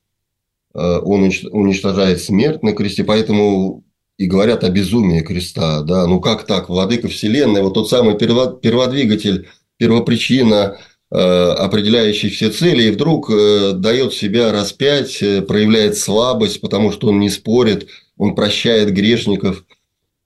э, 0.75 0.79
Он 0.79 1.23
уничтожает 1.23 2.21
смерть 2.21 2.63
на 2.63 2.73
кресте, 2.73 3.03
поэтому 3.03 3.86
и 4.19 4.27
говорят 4.27 4.65
о 4.65 4.71
безумии 4.71 5.21
креста. 5.21 5.83
Да? 5.83 6.07
Ну 6.07 6.21
как 6.21 6.47
так, 6.47 6.69
владыка 6.69 7.09
вселенной, 7.09 7.63
вот 7.63 7.75
тот 7.75 7.89
самый 7.89 8.17
перводвигатель, 8.17 9.49
первопричина, 9.77 10.79
э, 11.11 11.17
определяющий 11.17 12.31
все 12.31 12.51
цели, 12.51 12.85
и 12.85 12.91
вдруг 12.91 13.29
дает 13.29 14.15
себя 14.15 14.53
распять, 14.53 15.19
проявляет 15.47 15.97
слабость, 15.97 16.61
потому 16.61 16.93
что 16.93 17.09
он 17.09 17.21
не 17.21 17.31
спорит, 17.31 17.89
он 18.17 18.35
прощает 18.35 18.93
грешников– 18.93 19.65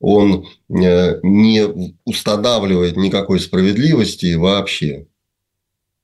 он 0.01 0.47
э, 0.71 1.21
не 1.23 1.95
устанавливает 2.05 2.97
никакой 2.97 3.39
справедливости 3.39 4.35
вообще, 4.35 5.07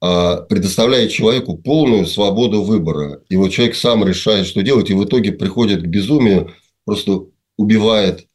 а 0.00 0.42
предоставляет 0.42 1.10
человеку 1.10 1.56
полную 1.56 2.06
свободу 2.06 2.62
выбора. 2.62 3.22
И 3.30 3.36
вот 3.36 3.48
человек 3.48 3.74
сам 3.74 4.06
решает, 4.06 4.46
что 4.46 4.62
делать, 4.62 4.90
и 4.90 4.94
в 4.94 5.04
итоге 5.04 5.32
приходит 5.32 5.82
к 5.82 5.86
безумию, 5.86 6.52
просто 6.84 7.22
убивает, 7.56 8.28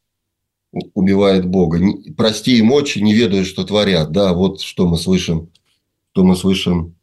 убивает 0.93 1.47
Бога. 1.47 1.79
Прости 2.17 2.57
и 2.57 2.61
мочи, 2.61 2.99
не 2.99 3.13
ведают, 3.13 3.47
что 3.47 3.63
творят. 3.63 4.11
Да, 4.11 4.33
вот 4.33 4.61
что 4.61 4.87
мы 4.87 4.97
слышим, 4.97 5.49
что 6.11 6.23
мы 6.23 6.35
слышим 6.35 6.95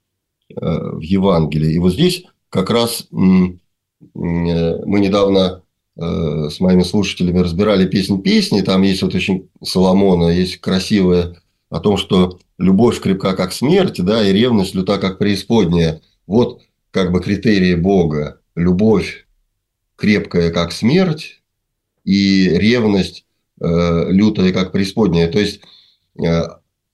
э, 0.50 0.54
в 0.54 1.00
Евангелии. 1.00 1.74
И 1.74 1.78
вот 1.78 1.92
здесь 1.92 2.24
как 2.50 2.70
раз 2.70 3.06
э, 3.10 3.14
мы 3.14 5.00
недавно 5.00 5.62
Э, 6.00 6.48
с 6.48 6.60
моими 6.60 6.84
слушателями 6.84 7.40
разбирали 7.40 7.84
песнь 7.84 8.22
песни, 8.22 8.60
там 8.60 8.82
есть 8.82 9.02
вот 9.02 9.16
очень 9.16 9.48
Соломона, 9.64 10.28
есть 10.28 10.58
красивая 10.58 11.42
о 11.70 11.80
том, 11.80 11.96
что 11.96 12.38
любовь 12.56 13.00
крепка 13.00 13.34
как 13.34 13.52
смерть, 13.52 14.00
да, 14.04 14.24
и 14.24 14.32
ревность 14.32 14.76
люта 14.76 14.98
как 14.98 15.18
преисподняя. 15.18 16.00
Вот 16.28 16.62
как 16.92 17.10
бы 17.10 17.20
критерии 17.20 17.74
Бога. 17.74 18.40
Любовь 18.54 19.26
крепкая 19.96 20.52
как 20.52 20.70
смерть 20.70 21.37
и 22.08 22.48
ревность 22.48 23.26
э, 23.60 24.06
лютая 24.08 24.50
как 24.52 24.72
преисподняя. 24.72 25.28
То 25.28 25.38
есть, 25.38 25.60
э, 26.18 26.42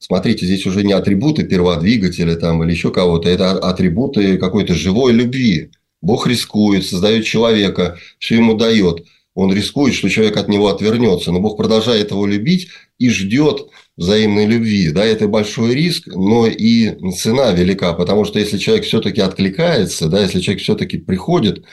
смотрите, 0.01 0.45
здесь 0.45 0.67
уже 0.67 0.83
не 0.83 0.93
атрибуты 0.93 1.45
перводвигателя 1.45 2.35
там, 2.35 2.65
или 2.65 2.73
еще 2.73 2.91
кого-то, 2.91 3.29
это 3.29 3.53
атрибуты 3.53 4.39
какой-то 4.39 4.75
живой 4.75 5.13
любви. 5.13 5.71
Бог 6.03 6.27
рискует, 6.27 6.85
создает 6.85 7.25
человека, 7.25 7.97
все 8.19 8.35
ему 8.35 8.55
дает. 8.55 9.05
Он 9.35 9.55
рискует, 9.55 9.95
что 9.95 10.09
человек 10.09 10.37
от 10.37 10.49
него 10.49 10.67
отвернется, 10.69 11.31
но 11.31 11.39
Бог 11.39 11.57
продолжает 11.57 12.11
его 12.11 12.27
любить 12.27 12.69
и 12.99 13.09
ждет 13.09 13.69
взаимной 13.97 14.47
любви. 14.47 14.91
Да, 14.91 15.05
это 15.05 15.29
большой 15.29 15.75
риск, 15.75 16.09
но 16.09 16.49
и 16.49 17.13
цена 17.13 17.53
велика, 17.53 17.93
потому 17.93 18.25
что 18.25 18.41
если 18.41 18.59
человек 18.59 18.85
все-таки 18.85 19.21
откликается, 19.21 20.09
да, 20.09 20.23
если 20.23 20.41
человек 20.41 20.63
все-таки 20.63 20.99
приходит 20.99 21.65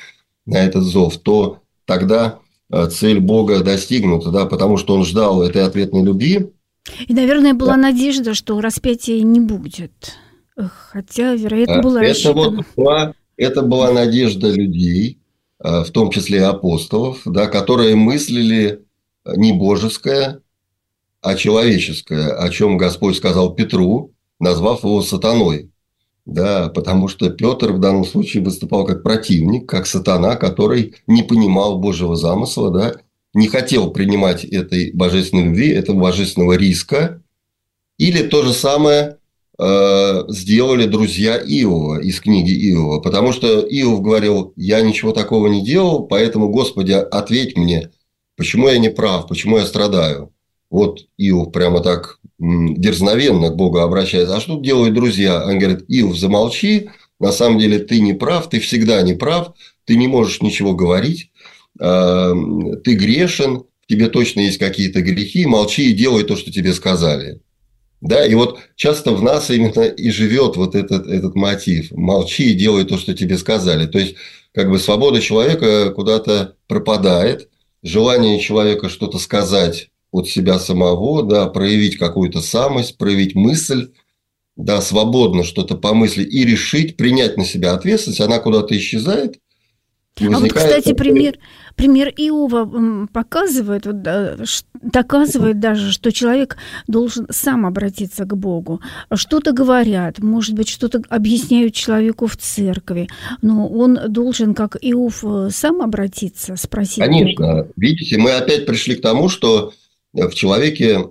на 0.45 0.57
этот 0.57 0.83
зов, 0.83 1.17
то 1.17 1.59
тогда 1.85 2.39
цель 2.91 3.19
Бога 3.19 3.63
достигнута, 3.63 4.31
да, 4.31 4.45
потому 4.45 4.77
что 4.77 4.95
он 4.95 5.05
ждал 5.05 5.43
этой 5.43 5.63
ответной 5.63 6.03
любви. 6.03 6.51
И, 7.07 7.13
наверное, 7.13 7.53
была 7.53 7.75
да. 7.75 7.81
надежда, 7.81 8.33
что 8.33 8.59
распятия 8.59 9.21
не 9.21 9.39
будет. 9.39 10.15
Хотя, 10.55 11.33
вероятно, 11.33 11.73
э, 11.73 11.81
было 11.81 11.97
Это 11.99 12.09
рассчитано. 12.09 12.65
вот 12.75 13.15
это 13.37 13.61
была 13.61 13.91
надежда 13.91 14.51
людей, 14.51 15.19
э, 15.63 15.83
в 15.83 15.91
том 15.91 16.11
числе 16.11 16.39
и 16.39 16.43
апостолов, 16.43 17.21
да, 17.25 17.47
которые 17.47 17.95
мыслили 17.95 18.83
не 19.25 19.53
божеское, 19.53 20.41
а 21.21 21.35
человеческое, 21.35 22.33
о 22.33 22.49
чем 22.49 22.77
Господь 22.77 23.17
сказал 23.17 23.53
Петру, 23.53 24.13
назвав 24.39 24.83
его 24.83 25.01
сатаной. 25.01 25.70
Да, 26.25 26.69
потому 26.69 27.07
что 27.07 27.29
Петр 27.29 27.71
в 27.71 27.79
данном 27.79 28.05
случае 28.05 28.43
выступал 28.43 28.85
как 28.85 29.03
противник, 29.03 29.67
как 29.67 29.87
сатана, 29.87 30.35
который 30.35 30.95
не 31.07 31.23
понимал 31.23 31.79
Божьего 31.79 32.15
замысла, 32.15 32.71
да, 32.71 32.93
не 33.33 33.47
хотел 33.47 33.91
принимать 33.91 34.43
этой 34.43 34.91
божественной 34.93 35.45
любви, 35.45 35.69
этого 35.69 35.99
божественного 35.99 36.53
риска. 36.53 37.21
Или 37.97 38.23
то 38.23 38.43
же 38.43 38.53
самое 38.53 39.17
Э, 39.63 40.23
сделали 40.27 40.87
друзья 40.87 41.37
Иова 41.37 42.01
из 42.01 42.19
книги 42.19 42.51
Иова. 42.71 42.99
Потому 42.99 43.31
что 43.31 43.59
Иов 43.59 44.01
говорил, 44.01 44.53
я 44.55 44.81
ничего 44.81 45.11
такого 45.11 45.45
не 45.45 45.63
делал, 45.63 46.07
поэтому, 46.07 46.49
Господи, 46.49 46.93
ответь 46.93 47.55
мне, 47.55 47.91
почему 48.37 48.69
я 48.69 48.79
не 48.79 48.89
прав, 48.89 49.27
почему 49.27 49.59
я 49.59 49.67
страдаю. 49.67 50.33
Вот 50.71 51.01
Иов 51.17 51.51
прямо 51.51 51.81
так 51.81 52.19
дерзновенно 52.39 53.49
к 53.49 53.55
Богу 53.55 53.79
обращается. 53.79 54.35
А 54.35 54.39
что 54.39 54.59
делают 54.59 54.95
друзья? 54.95 55.45
Он 55.45 55.59
говорит, 55.59 55.83
Иов, 55.89 56.17
замолчи, 56.17 56.89
на 57.19 57.31
самом 57.31 57.59
деле 57.59 57.79
ты 57.79 57.99
не 57.99 58.13
прав, 58.13 58.49
ты 58.49 58.59
всегда 58.59 59.01
не 59.03 59.13
прав, 59.13 59.53
ты 59.85 59.95
не 59.95 60.07
можешь 60.07 60.41
ничего 60.41 60.73
говорить, 60.73 61.29
э, 61.79 62.33
ты 62.83 62.95
грешен, 62.95 63.65
тебе 63.87 64.07
точно 64.07 64.39
есть 64.39 64.57
какие-то 64.57 65.01
грехи, 65.01 65.45
молчи 65.45 65.91
и 65.91 65.93
делай 65.93 66.23
то, 66.23 66.35
что 66.37 66.51
тебе 66.51 66.73
сказали. 66.73 67.41
Да, 67.99 68.25
и 68.25 68.33
вот 68.33 68.59
часто 68.75 69.11
в 69.11 69.21
нас 69.21 69.51
именно 69.51 69.81
и 69.81 70.09
живет 70.09 70.55
вот 70.55 70.73
этот, 70.73 71.05
этот 71.05 71.35
мотив. 71.35 71.91
Молчи 71.91 72.51
и 72.51 72.55
делай 72.55 72.85
то, 72.85 72.97
что 72.97 73.13
тебе 73.13 73.37
сказали. 73.37 73.85
То 73.85 73.99
есть, 73.99 74.15
как 74.53 74.71
бы 74.71 74.79
свобода 74.79 75.21
человека 75.21 75.91
куда-то 75.91 76.55
пропадает, 76.67 77.49
желание 77.83 78.39
человека 78.39 78.89
что-то 78.89 79.19
сказать 79.19 79.90
от 80.11 80.27
себя 80.27 80.59
самого, 80.59 81.23
да, 81.23 81.47
проявить 81.47 81.97
какую-то 81.97 82.41
самость, 82.41 82.97
проявить 82.97 83.35
мысль, 83.35 83.91
да, 84.55 84.81
свободно 84.81 85.43
что-то 85.43 85.75
помыслить 85.75 86.33
и 86.33 86.45
решить, 86.45 86.97
принять 86.97 87.37
на 87.37 87.45
себя 87.45 87.73
ответственность, 87.73 88.21
она 88.21 88.39
куда-то 88.39 88.77
исчезает– 88.77 89.39
а 90.19 90.39
вот, 90.39 90.53
кстати, 90.53 90.93
пример, 90.93 91.39
пример 91.75 92.09
Иова 92.09 93.07
показывает, 93.11 93.85
вот, 93.85 93.95
доказывает 94.81 95.59
даже, 95.59 95.91
что 95.91 96.11
человек 96.11 96.57
должен 96.87 97.27
сам 97.29 97.65
обратиться 97.65 98.25
к 98.25 98.35
Богу. 98.35 98.81
Что-то 99.13 99.53
говорят, 99.53 100.19
может 100.19 100.53
быть, 100.53 100.69
что-то 100.69 101.01
объясняют 101.09 101.73
человеку 101.73 102.27
в 102.27 102.37
церкви, 102.37 103.07
но 103.41 103.67
он 103.67 103.97
должен, 104.09 104.53
как 104.53 104.77
Иов, 104.81 105.23
э, 105.23 105.49
сам 105.51 105.81
обратиться, 105.81 106.55
спросить 106.55 107.03
Конечно. 107.03 107.45
Бога. 107.45 107.71
Видите, 107.75 108.17
мы 108.17 108.31
опять 108.31 108.65
пришли 108.65 108.95
к 108.95 109.01
тому, 109.01 109.29
что 109.29 109.73
в 110.13 110.33
человеке 110.33 111.07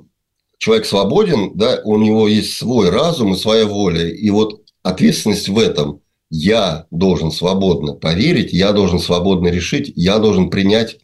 человек 0.58 0.86
свободен, 0.86 1.56
да, 1.56 1.80
у 1.84 1.98
него 1.98 2.28
есть 2.28 2.56
свой 2.56 2.90
разум 2.90 3.34
и 3.34 3.36
своя 3.36 3.66
воля. 3.66 4.08
И 4.08 4.30
вот 4.30 4.62
ответственность 4.82 5.48
в 5.48 5.58
этом– 5.58 6.00
я 6.30 6.86
должен 6.92 7.32
свободно 7.32 7.92
поверить, 7.94 8.52
я 8.52 8.72
должен 8.72 9.00
свободно 9.00 9.48
решить, 9.48 9.92
я 9.96 10.18
должен 10.18 10.48
принять, 10.48 11.00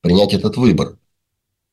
принять 0.00 0.32
этот 0.32 0.56
выбор. 0.56 0.96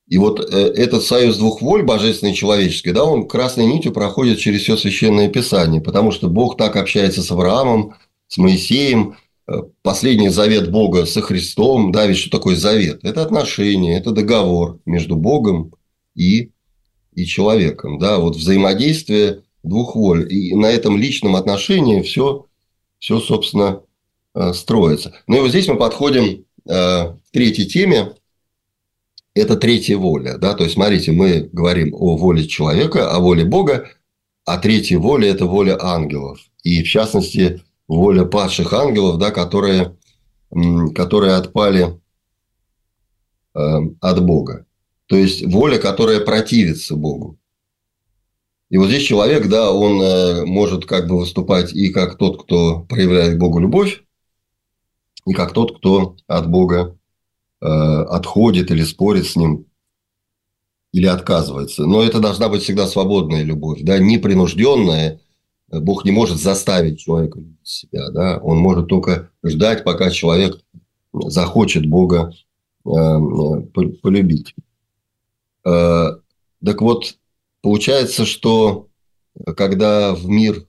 И 0.08 0.18
вот 0.18 0.40
э, 0.40 0.58
этот 0.76 1.04
союз 1.04 1.38
двух 1.38 1.62
воль, 1.62 1.84
божественной 1.84 2.32
и 2.32 2.36
человеческой, 2.36 2.90
да, 2.90 3.04
он 3.04 3.28
красной 3.28 3.66
нитью 3.66 3.92
проходит 3.92 4.38
через 4.38 4.62
все 4.62 4.76
священное 4.76 5.28
писание, 5.28 5.80
потому 5.80 6.10
что 6.10 6.28
Бог 6.28 6.56
так 6.56 6.74
общается 6.74 7.22
с 7.22 7.30
Авраамом, 7.30 7.94
с 8.26 8.36
Моисеем, 8.36 9.16
последний 9.82 10.28
завет 10.28 10.70
Бога 10.70 11.06
со 11.06 11.20
Христом, 11.20 11.92
да, 11.92 12.06
ведь 12.06 12.18
что 12.18 12.30
такое 12.30 12.56
завет? 12.56 13.00
Это 13.02 13.22
отношение, 13.22 13.98
это 13.98 14.12
договор 14.12 14.80
между 14.86 15.16
Богом 15.16 15.74
и, 16.14 16.50
и 17.14 17.24
человеком, 17.24 17.98
да, 17.98 18.18
вот 18.18 18.36
взаимодействие 18.36 19.42
двух 19.62 19.96
воль. 19.96 20.32
И 20.32 20.54
на 20.54 20.66
этом 20.66 20.96
личном 20.96 21.36
отношении 21.36 22.02
все, 22.02 22.46
все 22.98 23.20
собственно, 23.20 23.82
э, 24.34 24.52
строится. 24.52 25.14
Ну 25.26 25.38
и 25.38 25.40
вот 25.40 25.50
здесь 25.50 25.68
мы 25.68 25.76
подходим 25.76 26.24
э, 26.24 26.42
к 26.66 27.16
третьей 27.32 27.66
теме. 27.66 28.14
это 29.34 29.56
третья 29.56 29.96
воля. 29.96 30.38
Да? 30.38 30.54
То 30.54 30.64
есть, 30.64 30.74
смотрите, 30.74 31.12
мы 31.12 31.48
говорим 31.52 31.94
о 31.94 32.16
воле 32.16 32.46
человека, 32.46 33.10
о 33.10 33.20
воле 33.20 33.44
Бога, 33.44 33.88
а 34.44 34.58
третья 34.58 34.98
воля– 34.98 35.28
это 35.30 35.46
воля 35.46 35.76
ангелов. 35.80 36.40
И, 36.62 36.82
в 36.82 36.88
частности, 36.88 37.62
воля 37.96 38.24
падших 38.24 38.72
ангелов, 38.72 39.18
да, 39.18 39.30
которые, 39.30 39.96
которые 40.94 41.34
отпали 41.34 42.00
э, 43.54 43.78
от 44.00 44.24
Бога. 44.24 44.66
То 45.06 45.16
есть, 45.16 45.44
воля, 45.44 45.78
которая 45.78 46.20
противится 46.20 46.94
Богу. 46.94 47.38
И 48.68 48.76
вот 48.76 48.88
здесь 48.88 49.02
человек, 49.02 49.48
да, 49.48 49.72
он 49.72 50.00
э, 50.00 50.44
может 50.44 50.86
как 50.86 51.08
бы 51.08 51.18
выступать 51.18 51.72
и 51.72 51.88
как 51.88 52.16
тот, 52.16 52.44
кто 52.44 52.82
проявляет 52.82 53.38
Богу 53.38 53.58
любовь, 53.58 54.04
и 55.26 55.32
как 55.32 55.52
тот, 55.52 55.78
кто 55.78 56.16
от 56.28 56.48
Бога 56.48 56.96
э, 57.60 57.66
отходит 57.66 58.70
или 58.70 58.84
спорит 58.84 59.26
с 59.26 59.34
ним, 59.34 59.66
или 60.92 61.06
отказывается. 61.06 61.86
Но 61.86 62.04
это 62.04 62.20
должна 62.20 62.48
быть 62.48 62.62
всегда 62.62 62.86
свободная 62.86 63.42
любовь, 63.42 63.80
да, 63.82 63.98
непринужденная. 63.98 65.20
Бог 65.70 66.04
не 66.04 66.10
может 66.10 66.38
заставить 66.38 67.00
человека 67.00 67.38
любить 67.38 67.66
себя, 67.66 68.10
да, 68.10 68.38
он 68.38 68.58
может 68.58 68.88
только 68.88 69.30
ждать, 69.44 69.84
пока 69.84 70.10
человек 70.10 70.60
захочет 71.12 71.86
Бога 71.86 72.32
э, 72.84 72.90
полюбить. 74.02 74.54
Э, 75.64 76.16
так 76.64 76.82
вот, 76.82 77.14
Получается, 77.62 78.24
что 78.24 78.88
когда 79.56 80.14
в 80.14 80.26
мир 80.26 80.66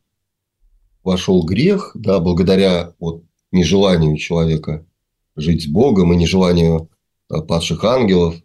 вошел 1.03 1.43
грех, 1.43 1.91
да, 1.93 2.19
благодаря 2.19 2.93
вот 2.99 3.23
нежеланию 3.51 4.17
человека 4.17 4.85
жить 5.35 5.63
с 5.63 5.67
Богом 5.67 6.11
и 6.11 6.17
нежеланию 6.17 6.89
э, 7.29 7.41
падших 7.41 7.83
ангелов 7.83 8.35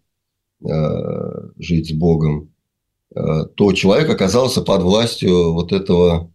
жить 1.58 1.90
с 1.90 1.92
Богом, 1.92 2.50
то 3.10 3.72
человек 3.74 4.08
оказался 4.08 4.62
под 4.62 4.82
властью 4.82 5.52
вот 5.52 5.70
этого 5.70 6.32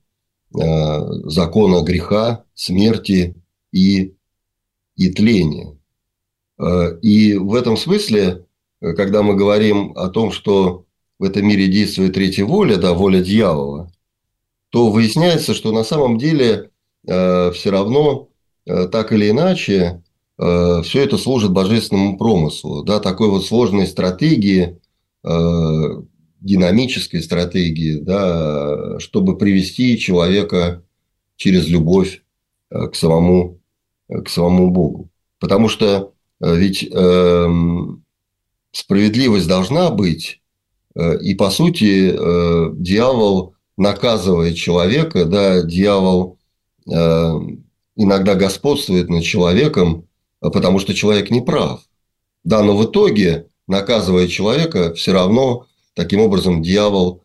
закона 0.54 1.82
греха, 1.82 2.44
смерти 2.54 3.36
и, 3.72 4.14
и 4.96 5.10
тления. 5.12 5.78
Э, 6.62 6.98
и 7.02 7.36
в 7.36 7.56
этом 7.56 7.78
смысле, 7.78 8.46
э, 8.82 8.94
когда 8.94 9.24
мы 9.24 9.36
говорим 9.36 9.94
о 9.96 10.10
том, 10.10 10.32
что 10.32 10.86
в 11.20 11.24
этом 11.24 11.48
мире 11.48 11.68
действует 11.68 12.14
третья 12.14 12.46
воля, 12.46 12.78
да, 12.78 12.94
воля 12.94 13.22
дьявола, 13.22 13.92
то 14.70 14.90
выясняется, 14.90 15.54
что 15.54 15.72
на 15.72 15.84
самом 15.84 16.18
деле 16.18 16.72
э, 17.08 17.52
все 17.52 17.70
равно 17.72 18.30
э, 18.66 18.88
так 18.88 19.12
или 19.12 19.30
иначе 19.30 20.04
э, 20.38 20.82
все 20.84 21.04
это 21.04 21.18
служит 21.18 21.52
божественному 21.52 22.18
промыслу, 22.18 22.84
да, 22.84 23.00
такой 23.00 23.30
вот 23.30 23.46
сложной 23.46 23.88
стратегии, 23.88 24.80
э, 25.24 26.02
динамической 26.42 27.22
стратегии, 27.22 28.00
да, 28.00 29.00
чтобы 29.00 29.38
привести 29.38 29.98
человека 29.98 30.84
через 31.38 31.68
любовь 31.68 32.24
э, 32.70 32.88
к 32.88 32.96
самому, 32.96 33.60
к 34.10 34.30
самому 34.30 34.72
Богу. 34.72 35.10
Потому 35.40 35.70
что 35.70 36.14
э, 36.42 36.56
ведь 36.56 36.88
э, 36.92 37.48
справедливость 38.72 39.48
должна 39.48 39.90
быть 39.90 40.42
Э, 40.96 41.18
и, 41.18 41.36
по 41.36 41.50
сути, 41.50 42.14
э, 42.14 42.72
дьявол 42.76 43.56
наказывает 43.78 44.56
человека, 44.56 45.26
да, 45.26 45.62
дьявол 45.62 46.38
э, 46.88 47.40
иногда 47.96 48.36
господствует 48.36 49.10
над 49.10 49.24
человеком, 49.24 50.08
потому 50.40 50.80
что 50.80 50.94
человек 50.94 51.32
не 51.32 51.42
прав. 51.42 51.82
Да, 52.44 52.64
но 52.64 52.76
в 52.76 52.86
итоге, 52.86 53.48
наказывая 53.68 54.28
человека, 54.28 54.94
все 54.94 55.14
равно 55.14 55.68
таким 55.94 56.22
образом 56.22 56.62
дьявол 56.62 57.24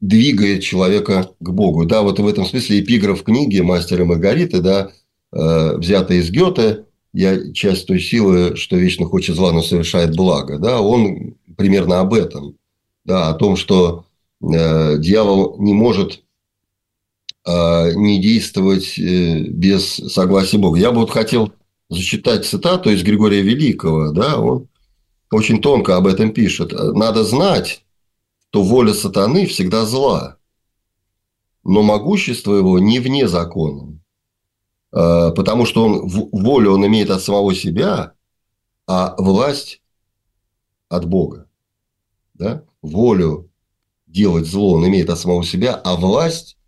двигает 0.00 0.62
человека 0.62 1.30
к 1.38 1.50
Богу. 1.50 1.84
Да, 1.84 2.02
вот 2.02 2.18
в 2.18 2.26
этом 2.26 2.46
смысле 2.46 2.80
эпиграф 2.80 3.22
книги 3.22 3.60
«Мастер 3.60 4.00
и 4.00 4.04
Маргариты», 4.04 4.60
да, 4.60 4.90
взятый 5.30 6.18
из 6.18 6.30
Гёте, 6.30 6.86
я 7.12 7.52
часть 7.52 7.86
той 7.86 8.00
силы, 8.00 8.56
что 8.56 8.76
вечно 8.76 9.06
хочет 9.06 9.36
зла, 9.36 9.52
но 9.52 9.62
совершает 9.62 10.16
благо, 10.16 10.58
да, 10.58 10.80
он 10.80 11.34
примерно 11.56 12.00
об 12.00 12.14
этом, 12.14 12.56
да, 13.04 13.28
о 13.28 13.34
том, 13.34 13.56
что 13.56 14.06
э, 14.40 14.98
дьявол 14.98 15.56
не 15.58 15.74
может 15.74 16.22
э, 17.46 17.92
не 17.94 18.20
действовать 18.20 18.98
э, 18.98 19.40
без 19.40 19.94
согласия 19.94 20.58
Бога. 20.58 20.78
Я 20.78 20.90
бы 20.90 21.00
вот 21.00 21.10
хотел 21.10 21.52
зачитать 21.90 22.46
цитату 22.46 22.90
из 22.90 23.02
Григория 23.02 23.42
Великого, 23.42 24.10
да, 24.12 24.38
он 24.40 24.68
очень 25.32 25.60
тонко 25.60 25.96
об 25.96 26.06
этом 26.06 26.32
пишет. 26.32 26.72
Надо 26.72 27.24
знать, 27.24 27.84
что 28.48 28.62
воля 28.62 28.92
сатаны 28.92 29.46
всегда 29.46 29.86
зла, 29.86 30.36
но 31.64 31.82
могущество 31.82 32.54
его 32.54 32.78
не 32.78 33.00
вне 33.00 33.26
закона. 33.28 33.98
Э, 34.92 35.32
потому 35.34 35.64
что 35.64 35.86
он 35.86 36.08
волю 36.08 36.72
он 36.72 36.86
имеет 36.86 37.10
от 37.10 37.22
самого 37.22 37.54
себя, 37.54 38.12
а 38.86 39.14
власть 39.16 39.80
от 40.90 41.06
Бога. 41.06 41.48
Да? 42.34 42.64
Волю 42.82 43.50
делать 44.06 44.46
зло 44.46 44.74
он 44.74 44.86
имеет 44.86 45.08
от 45.08 45.18
самого 45.18 45.44
себя, 45.44 45.74
а 45.74 45.96
власть 45.96 46.58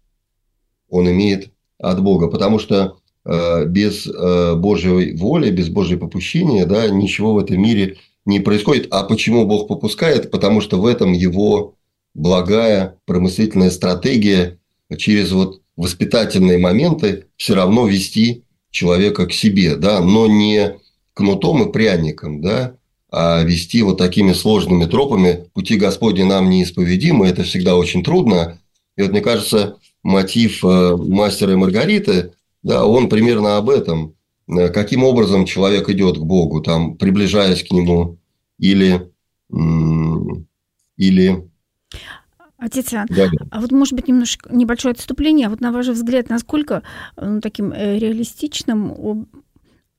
он 0.89 1.11
имеет 1.11 1.53
от 1.79 2.03
Бога. 2.03 2.29
Потому 2.29 2.59
что 2.59 2.97
э, 3.27 3.67
без 3.67 4.07
э, 4.07 4.55
Божьей 4.55 5.17
воли, 5.17 5.51
без 5.51 5.69
Божьей 5.69 5.99
попущения, 5.99 6.65
да, 6.65 6.89
ничего 6.89 7.35
в 7.35 7.39
этом 7.39 7.61
мире 7.61 7.85
не 7.89 7.99
происходит. 8.41 8.89
А 8.91 9.05
почему 9.05 9.47
Бог 9.47 9.69
попускает? 9.69 10.31
Потому 10.31 10.61
что 10.61 10.81
в 10.81 10.87
этом 10.87 11.13
его 11.13 11.75
благая 12.15 12.99
промыслительная 13.07 13.71
стратегия 13.71 14.59
через 14.97 15.33
вот 15.33 15.61
воспитательные 15.77 16.59
моменты 16.59 17.27
все 17.37 17.55
равно 17.55 17.87
вести 17.87 18.45
человека 18.71 19.27
к 19.27 19.33
себе, 19.33 19.77
да, 19.77 20.01
но 20.01 20.27
не 20.27 20.77
кнутом 21.15 21.69
и 21.69 21.73
пряником, 21.73 22.41
да, 22.41 22.77
а 23.11 23.43
вести 23.43 23.83
вот 23.83 23.99
такими 23.99 24.33
сложными 24.33 24.87
тропами. 24.87 25.49
Пути 25.55 25.77
Господни 25.77 26.23
нам 26.23 26.51
неисповедимы, 26.51 27.27
это 27.27 27.45
всегда 27.45 27.77
очень 27.77 28.03
трудно. 28.03 28.59
И 28.97 29.03
вот 29.03 29.13
мне 29.13 29.21
кажется, 29.21 29.77
мотив 30.03 30.65
э, 30.65 30.97
мастера 30.97 31.53
и 31.53 31.57
Маргариты, 31.57 32.33
да, 32.63 32.85
он 32.85 33.09
примерно 33.09 33.57
об 33.57 33.71
этом. 33.71 34.17
Э, 34.49 34.69
каким 34.69 35.05
образом 35.05 35.47
человек 35.47 35.89
идет 35.89 36.19
к 36.19 36.23
Богу, 36.23 36.61
там, 36.61 36.97
приближаясь 36.97 37.63
к 37.63 37.73
Нему, 37.73 38.19
или, 38.59 39.11
или 40.97 41.49
Отец 42.65 42.95
Иоанн, 42.95 43.09
да, 43.11 43.27
да. 43.27 43.47
а 43.51 43.61
вот 43.61 43.73
может 43.73 43.93
быть 43.95 44.09
немножко 44.09 44.51
небольшое 44.55 44.93
отступление. 44.93 45.49
А 45.49 45.51
вот 45.51 45.61
на 45.61 45.71
ваш 45.71 45.89
взгляд, 45.89 46.31
насколько 46.31 46.83
ну, 47.21 47.41
таким 47.41 47.73
э, 47.73 47.99
реалистичным 47.99 49.29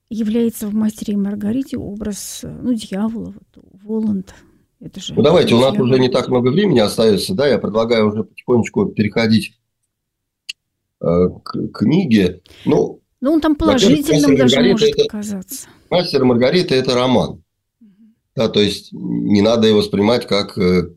является 0.09 0.67
в 0.67 0.73
«Мастере 0.73 1.13
и 1.13 1.17
Маргарите» 1.17 1.77
образ 1.77 2.41
ну, 2.43 2.73
дьявола, 2.73 3.33
вот, 3.35 3.65
Воланд? 3.83 4.33
Это 4.79 4.99
же 4.99 5.13
ну, 5.13 5.21
давайте, 5.21 5.49
дьявол. 5.49 5.67
у 5.67 5.71
нас 5.71 5.79
уже 5.79 5.99
не 5.99 6.09
так 6.09 6.27
много 6.27 6.49
времени 6.49 6.79
остается, 6.79 7.33
да, 7.33 7.47
я 7.47 7.59
предлагаю 7.59 8.07
уже 8.07 8.23
потихонечку 8.23 8.87
переходить 8.87 9.57
э, 11.01 11.05
к 11.43 11.67
книге. 11.71 12.41
Ну, 12.65 13.01
ну, 13.25 13.33
он 13.33 13.41
там 13.41 13.55
положительным 13.55 14.35
даже 14.35 14.61
может 14.61 14.89
это, 14.89 15.03
оказаться. 15.03 15.67
«Мастер 15.89 16.21
и 16.21 16.25
Маргарита»– 16.25 16.75
это 16.75 16.93
роман. 16.93 17.43
Да, 18.35 18.49
то 18.49 18.59
есть 18.59 18.93
не 18.93 19.41
надо 19.41 19.67
его 19.67 19.79
воспринимать 19.79 20.27
как 20.27 20.55
э, 20.59 20.89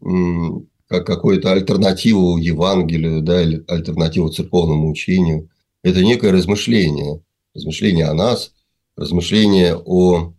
как 0.88 1.06
какую-то 1.06 1.52
альтернативу 1.52 2.36
Евангелию, 2.36 3.22
да, 3.22 3.42
или 3.42 3.64
альтернативу 3.66 4.28
церковному 4.28 4.90
учению. 4.90 5.48
Это 5.82 6.02
некое 6.02 6.32
размышление, 6.32 7.22
размышление 7.55 8.05
о 8.07 8.14
нас, 8.14 8.53
размышление 8.94 9.74
о, 9.76 10.34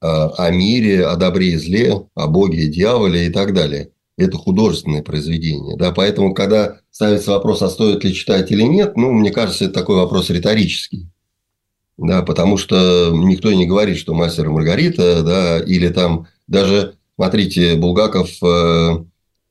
о 0.00 0.50
мире, 0.50 1.06
о 1.06 1.14
добре 1.14 1.52
и 1.52 1.56
зле, 1.58 2.08
о 2.14 2.26
Боге 2.26 2.64
и 2.64 2.68
дьяволе 2.68 3.26
и 3.26 3.30
так 3.30 3.54
далее. 3.54 3.90
Это 4.22 4.38
художественное 4.38 5.02
произведение. 5.02 5.76
Да? 5.76 5.92
Поэтому, 5.92 6.34
когда 6.34 6.78
ставится 6.90 7.32
вопрос, 7.32 7.62
а 7.62 7.68
стоит 7.68 8.04
ли 8.04 8.14
читать 8.14 8.50
или 8.50 8.62
нет, 8.62 8.96
ну, 8.96 9.12
мне 9.12 9.30
кажется, 9.30 9.64
это 9.64 9.74
такой 9.74 9.96
вопрос 9.96 10.30
риторический. 10.30 11.08
Да, 11.98 12.22
потому 12.22 12.56
что 12.56 13.12
никто 13.14 13.52
не 13.52 13.66
говорит, 13.66 13.98
что 13.98 14.14
мастер 14.14 14.46
и 14.46 14.48
Маргарита, 14.48 15.22
да, 15.22 15.60
или 15.60 15.88
там 15.88 16.26
даже, 16.46 16.94
смотрите, 17.16 17.76
Булгаков 17.76 18.30
э, 18.42 19.04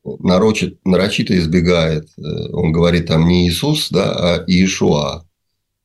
нарочит, 0.04 0.84
нарочито 0.84 1.38
избегает. 1.38 2.08
Э, 2.18 2.22
он 2.52 2.72
говорит 2.72 3.06
там 3.06 3.28
не 3.28 3.48
Иисус, 3.48 3.90
да, 3.90 4.12
а 4.12 4.44
Иешуа. 4.46 5.24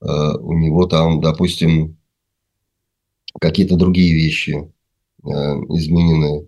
Э, 0.01 0.38
у 0.39 0.53
него 0.53 0.85
там, 0.88 1.21
допустим, 1.21 1.97
какие-то 3.39 3.75
другие 3.75 4.13
вещи 4.13 4.71
э, 5.23 5.27
изменены. 5.29 6.47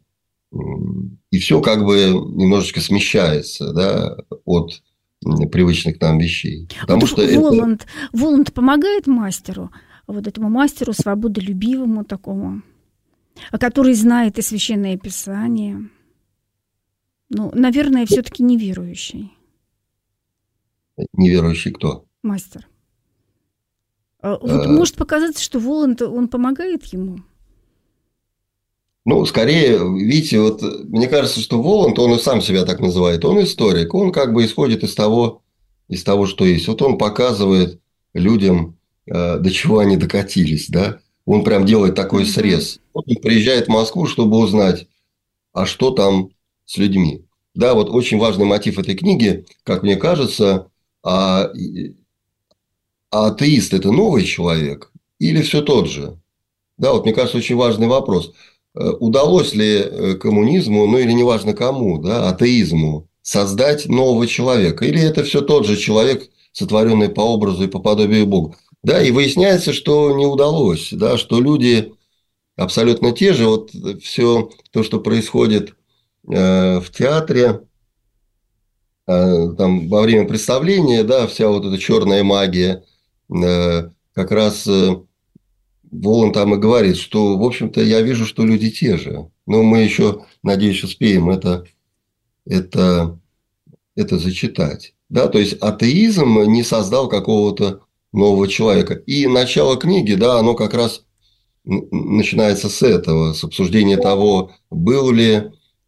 И 0.52 1.39
все 1.39 1.62
как 1.62 1.86
бы 1.86 1.95
немножечко 1.95 2.82
смещается 2.82 3.72
да, 3.74 4.18
от 4.45 4.82
привычных 5.52 6.00
нам 6.02 6.18
вещей. 6.18 6.68
Потому 6.82 7.02
вот 7.02 7.10
что 7.10 7.39
Воланд, 7.39 7.84
это... 7.84 8.18
Воланд 8.18 8.54
помогает 8.54 9.06
мастеру, 9.06 9.70
вот 10.08 10.26
этому 10.26 10.50
мастеру, 10.50 10.93
свободолюбивому 10.93 12.04
такому? 12.04 12.64
который 13.52 13.93
знает 13.93 14.38
и 14.38 14.41
Священное 14.41 14.97
Писание. 14.97 15.89
Ну, 17.30 17.52
наверное, 17.54 18.06
все-таки 18.06 18.43
неверующий. 18.43 19.32
Неверующий 21.14 21.72
кто? 21.72 22.06
Мастер. 22.24 22.68
А 24.22 24.38
вот 24.38 24.66
а... 24.66 24.70
может 24.70 24.95
показаться, 24.95 25.43
что 25.43 25.60
Воланд, 25.60 26.02
он 26.02 26.28
помогает 26.28 26.84
ему? 26.86 27.20
Ну, 29.10 29.26
скорее, 29.26 29.80
видите, 29.80 30.39
вот 30.39 30.62
мне 30.62 31.07
кажется, 31.07 31.39
что 31.39 31.60
Воланд, 31.60 31.97
он 31.97 32.14
и 32.14 32.20
сам 32.20 32.43
себя 32.43 32.64
так 32.64 32.80
называет, 32.80 33.26
он 33.26 33.41
историк, 33.41 33.95
он 33.95 34.12
как 34.12 34.34
бы 34.34 34.45
исходит 34.45 34.84
из 34.84 34.93
того, 34.93 35.41
из 35.88 36.03
того, 36.03 36.28
что 36.28 36.45
есть. 36.45 36.68
Вот 36.68 36.80
он 36.84 36.99
показывает 36.99 37.82
людям, 38.14 38.78
э, 39.07 39.39
до 39.39 39.49
чего 39.49 39.80
они 39.80 39.97
докатились, 39.97 40.70
да. 40.70 40.99
Он 41.26 41.43
прям 41.43 41.66
делает 41.66 41.95
такой 41.95 42.24
срез. 42.24 42.82
Он 42.93 43.03
приезжает 43.24 43.66
в 43.66 43.72
Москву, 43.72 44.05
чтобы 44.05 44.38
узнать, 44.38 44.88
а 45.53 45.66
что 45.66 45.89
там 45.89 46.30
с 46.66 46.78
людьми. 46.78 47.26
Да, 47.55 47.74
вот 47.74 47.89
очень 47.89 48.20
важный 48.20 48.45
мотив 48.45 48.78
этой 48.78 48.93
книги, 48.93 49.43
как 49.64 49.82
мне 49.82 49.95
кажется, 49.95 50.70
а, 51.01 51.49
а 53.10 53.28
атеист– 53.30 53.74
это 53.74 53.91
новый 53.91 54.24
человек 54.24 54.91
или 55.18 55.41
все 55.41 55.64
тот 55.64 55.89
же? 55.89 56.20
Да, 56.78 56.93
вот 56.93 57.05
мне 57.05 57.14
кажется, 57.16 57.39
очень 57.39 57.55
важный 57.55 57.88
вопрос. 57.88 58.34
Э, 58.80 58.91
удалось 58.99 59.53
ли 59.53 59.75
э, 59.75 60.13
коммунизму, 60.15 60.88
ну 60.88 60.97
или 60.97 61.11
неважно 61.11 61.53
кому, 61.53 61.97
да, 61.99 62.30
атеизму, 62.30 63.09
создать 63.21 63.88
нового 63.88 64.25
человека? 64.25 64.86
Или 64.86 65.01
это 65.01 65.25
все 65.25 65.41
тот 65.41 65.65
же 65.65 65.75
человек, 65.75 66.30
сотворенный 66.53 67.09
по 67.09 67.19
образу 67.21 67.65
и 67.65 67.67
по 67.67 67.80
подобию 67.80 68.25
Бога? 68.25 68.55
Да, 68.82 69.03
и 69.03 69.11
выясняется, 69.11 69.73
что 69.73 70.15
не 70.15 70.25
удалось, 70.25 70.93
да, 70.93 71.17
что 71.17 71.41
люди 71.41 71.91
абсолютно 72.55 73.11
те 73.11 73.34
же. 73.34 73.47
Вот 73.47 73.71
все 74.01 74.49
то, 74.71 74.84
что 74.84 75.01
происходит 75.01 75.73
э, 76.32 76.80
в 76.80 76.89
театре, 76.91 77.61
там 79.05 79.89
во 79.89 80.03
время 80.03 80.27
представления, 80.27 81.03
да, 81.03 81.25
вся 81.25 81.49
вот 81.49 81.65
эта 81.65 81.80
черная 81.80 82.23
магия, 82.23 82.84
как 83.27 84.30
раз 84.30 84.69
Волан 85.91 86.31
там 86.31 86.53
и 86.53 86.57
говорит, 86.57 86.97
что, 86.97 87.37
в 87.37 87.43
общем-то, 87.43 87.81
я 87.81 88.01
вижу, 88.01 88.25
что 88.25 88.45
люди 88.45 88.69
те 88.69 88.97
же. 88.97 89.29
Но 89.45 89.63
мы 89.63 89.79
еще, 89.79 90.25
надеюсь, 90.43 90.83
успеем 90.83 91.29
это, 91.29 91.65
это, 92.45 93.19
это 93.95 94.17
зачитать. 94.17 94.93
Да, 95.09 95.27
то 95.27 95.39
есть 95.39 95.53
атеизм 95.53 96.43
не 96.43 96.63
создал 96.63 97.09
какого-то 97.09 97.81
нового 98.13 98.47
человека. 98.47 98.93
И 98.93 99.27
начало 99.27 99.77
книги, 99.77 100.13
да, 100.13 100.39
оно 100.39 100.55
как 100.55 100.73
раз 100.73 101.03
начинается 101.65 102.69
с 102.69 102.81
этого, 102.81 103.33
с 103.33 103.43
обсуждения 103.43 103.97
того, 103.97 104.51
был 104.69 105.11
ли 105.11 105.43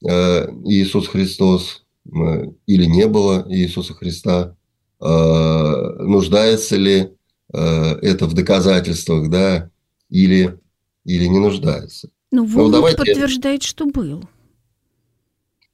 э, 0.07 0.47
Иисус 0.65 1.07
Христос 1.07 1.83
э, 2.05 2.45
или 2.65 2.85
не 2.85 3.07
было 3.07 3.45
Иисуса 3.49 3.93
Христа, 3.93 4.55
э, 4.99 5.05
нуждается 5.05 6.75
ли 6.77 7.11
это 7.53 8.27
в 8.27 8.33
доказательствах, 8.33 9.29
да, 9.29 9.70
или, 10.12 10.59
или 11.03 11.26
не 11.26 11.39
нуждается. 11.39 12.09
Но 12.30 12.43
ну, 12.43 12.47
ну, 12.47 12.55
Воланд 12.55 12.74
давайте... 12.74 12.97
подтверждает, 12.97 13.64
что 13.64 13.86
был. 13.88 14.24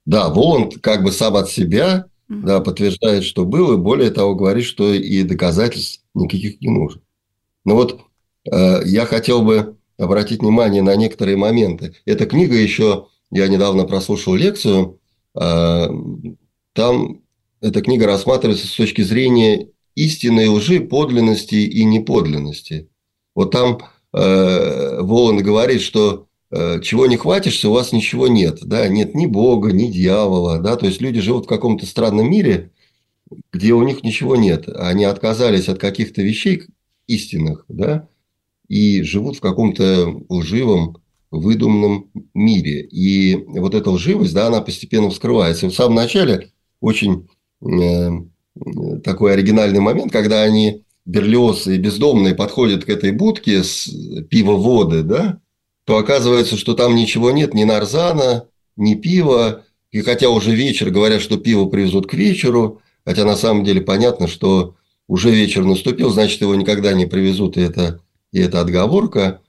Да, 0.06 0.30
Воланд 0.30 0.80
как 0.82 1.04
бы 1.04 1.12
сам 1.12 1.36
от 1.36 1.50
себя 1.50 2.06
mm-hmm. 2.30 2.42
да, 2.44 2.62
подтверждает, 2.62 3.26
что 3.26 3.44
был, 3.44 3.74
и 3.74 3.78
более 3.78 4.12
того 4.12 4.36
говорит, 4.36 4.64
что 4.64 4.94
и 4.94 5.24
доказательств 5.24 6.04
никаких 6.14 6.62
не 6.62 6.70
нужно. 6.70 7.02
Но 7.66 7.76
вот 7.76 8.00
э, 8.50 8.82
я 8.86 9.06
хотел 9.06 9.42
бы 9.42 9.76
обратить 9.98 10.42
внимание 10.42 10.82
на 10.82 10.96
некоторые 10.96 11.36
моменты. 11.36 11.96
Эта 12.06 12.26
книга 12.26 12.56
еще, 12.56 13.08
я 13.32 13.48
недавно 13.48 13.84
прослушал 13.84 14.36
лекцию, 14.36 15.00
э, 15.36 15.88
там 16.74 17.22
эта 17.60 17.82
книга 17.82 18.06
рассматривается 18.06 18.68
с 18.68 18.76
точки 18.76 19.02
зрения 19.02 19.70
истинной 19.96 20.48
лжи, 20.48 20.80
подлинности 20.80 21.56
и 21.56 21.84
неподлинности. 21.84 22.88
Вот 23.34 23.52
там 23.52 23.80
э, 24.18 25.01
Воланд 25.01 25.41
говорит, 25.41 25.82
что 25.82 26.28
э, 26.51 26.82
чего 26.82 27.07
не 27.07 27.18
хватишься, 27.18 27.70
у 27.70 27.74
вас 27.74 27.91
ничего 27.91 28.28
нет. 28.28 28.59
Да? 28.63 28.88
Нет 28.88 29.15
ни 29.15 29.26
Бога, 29.26 29.72
ни 29.72 29.88
дьявола. 29.88 30.59
Да? 30.59 30.76
То 30.76 30.86
есть 30.86 31.01
люди 31.01 31.22
живут 31.22 31.45
в 31.45 31.49
каком-то 31.49 31.86
странном 31.86 32.30
мире, 32.30 32.72
где 33.51 33.74
у 33.74 33.84
них 33.84 34.03
ничего 34.03 34.36
нет. 34.36 34.68
Они 34.70 35.03
отказались 35.03 35.70
от 35.70 35.80
каких-то 35.80 36.22
вещей 36.22 36.63
истинных, 37.07 37.65
да, 37.68 38.07
и 38.68 39.01
живут 39.01 39.38
в 39.38 39.41
каком-то 39.41 40.22
лживом, 40.30 40.97
выдуманном 41.32 42.09
мире. 42.34 42.82
И 42.84 43.36
вот 43.36 43.76
эта 43.76 43.91
лживость, 43.91 44.34
да, 44.34 44.47
она 44.47 44.61
постепенно 44.61 45.09
вскрывается. 45.09 45.68
В 45.68 45.74
самом 45.74 45.95
начале 45.95 46.51
очень 46.80 47.28
э, 47.61 48.09
такой 49.03 49.34
оригинальный 49.34 49.80
момент, 49.80 50.11
когда 50.11 50.43
они 50.43 50.84
Берлиоз 51.08 51.68
и 51.68 51.78
бездомные 51.78 52.36
подходят 52.36 52.84
к 52.84 52.89
этой 52.89 53.12
будке 53.12 53.64
с 53.64 53.89
пива-воды, 54.30 55.03
да, 55.03 55.39
то 55.86 55.97
оказывается, 55.97 56.58
что 56.58 56.74
там 56.74 56.95
ничего 56.95 57.32
нет, 57.32 57.53
ни 57.53 57.64
нарзана, 57.64 58.49
ни 58.76 58.93
пива. 58.95 59.64
И 59.91 60.01
хотя 60.01 60.30
уже 60.30 60.53
вечер, 60.53 60.89
говорят, 60.89 61.22
что 61.22 61.38
пиво 61.38 61.66
привезут 61.68 62.08
к 62.08 62.14
вечеру, 62.14 62.82
хотя 63.05 63.24
на 63.24 63.38
самом 63.38 63.64
деле 63.64 63.80
понятно, 63.80 64.28
что 64.28 64.76
уже 65.08 65.32
вечер 65.32 65.64
наступил, 65.64 66.10
значит, 66.10 66.41
его 66.41 66.55
никогда 66.55 66.91
не 66.91 67.05
привезут, 67.05 67.55
и 67.55 67.62
это, 67.62 68.01
и 68.34 68.39
это 68.39 68.60
отговорка. 68.60 69.39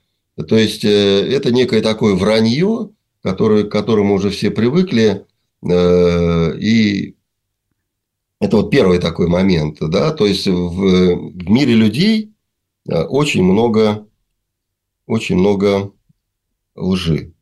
То 0.47 0.57
есть, 0.57 0.85
э, 0.85 0.89
это 0.89 1.51
некое 1.51 1.81
такое 1.81 2.15
вранье, 2.15 2.91
которое, 3.21 3.65
к 3.65 3.71
которому 3.71 4.13
уже 4.13 4.29
все 4.29 4.49
привыкли, 4.49 5.25
э, 5.69 6.57
и 6.57 7.15
это 8.39 8.57
вот 8.57 8.71
первый 8.71 8.99
такой 8.99 9.27
момент, 9.27 9.77
да, 9.81 10.11
то 10.11 10.25
есть 10.25 10.47
в, 10.47 10.51
в 10.53 11.49
мире 11.49 11.73
людей 11.73 12.33
э, 12.89 13.03
очень 13.03 13.43
много, 13.43 14.07
очень 15.05 15.37
много 15.37 15.91
лжи. 16.75 17.33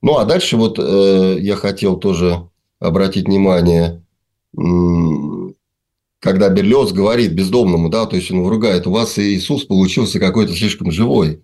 Ну, 0.00 0.16
а 0.16 0.24
дальше 0.24 0.56
вот 0.56 0.78
э, 0.78 1.38
я 1.40 1.56
хотел 1.56 1.96
тоже 1.98 2.48
обратить 2.78 3.26
внимание, 3.26 4.02
когда 6.20 6.48
Берлиоз 6.48 6.92
говорит 6.92 7.32
бездомному, 7.32 7.90
да, 7.90 8.06
то 8.06 8.16
есть 8.16 8.30
он 8.30 8.46
ругает, 8.46 8.86
у 8.86 8.90
вас 8.90 9.18
Иисус 9.18 9.64
получился 9.64 10.18
какой-то 10.18 10.54
слишком 10.54 10.90
живой. 10.90 11.42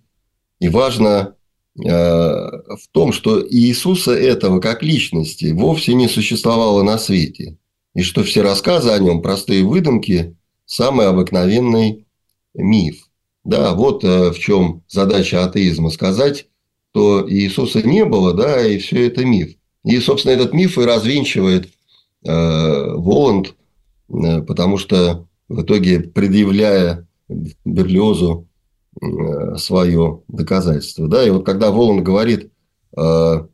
И 0.59 0.69
важно 0.69 1.35
э, 1.77 1.83
в 1.83 2.87
том, 2.91 3.11
что 3.11 3.45
Иисуса 3.47 4.13
этого 4.13 4.59
как 4.59 4.81
личности 4.81 5.51
вовсе 5.51 5.93
не 5.93 6.07
существовало 6.07 6.81
на 6.81 6.97
свете 6.97 7.57
и 7.93 8.01
что 8.01 8.23
все 8.23 8.41
рассказы 8.41 8.89
о 8.89 8.99
нем 8.99 9.21
простые 9.21 9.63
выдумки, 9.63 10.35
самый 10.65 11.07
обыкновенный 11.07 12.05
миф. 12.53 13.09
Да, 13.43 13.73
вот 13.73 14.03
э, 14.03 14.31
в 14.31 14.39
чем 14.39 14.83
задача 14.87 15.43
атеизма 15.43 15.89
сказать, 15.89 16.47
что 16.91 17.29
Иисуса 17.29 17.81
не 17.81 18.05
было, 18.05 18.33
да, 18.33 18.65
и 18.65 18.77
все 18.77 19.07
это 19.07 19.25
миф. 19.25 19.55
И, 19.83 19.99
собственно, 19.99 20.33
этот 20.33 20.53
миф 20.53 20.77
и 20.77 20.85
развенчивает 20.85 21.69
э, 22.25 22.93
Воланд, 22.95 23.55
э, 24.09 24.41
потому 24.43 24.77
что 24.77 25.27
в 25.49 25.61
итоге, 25.61 25.99
предъявляя 25.99 27.05
Берлиозу 27.65 28.47
э, 29.01 29.57
свое 29.57 30.21
доказательство, 30.29 31.07
да, 31.07 31.25
и 31.25 31.29
вот 31.29 31.45
когда 31.45 31.71
Воланд 31.71 32.03
говорит, 32.03 32.49
э, 32.95 33.47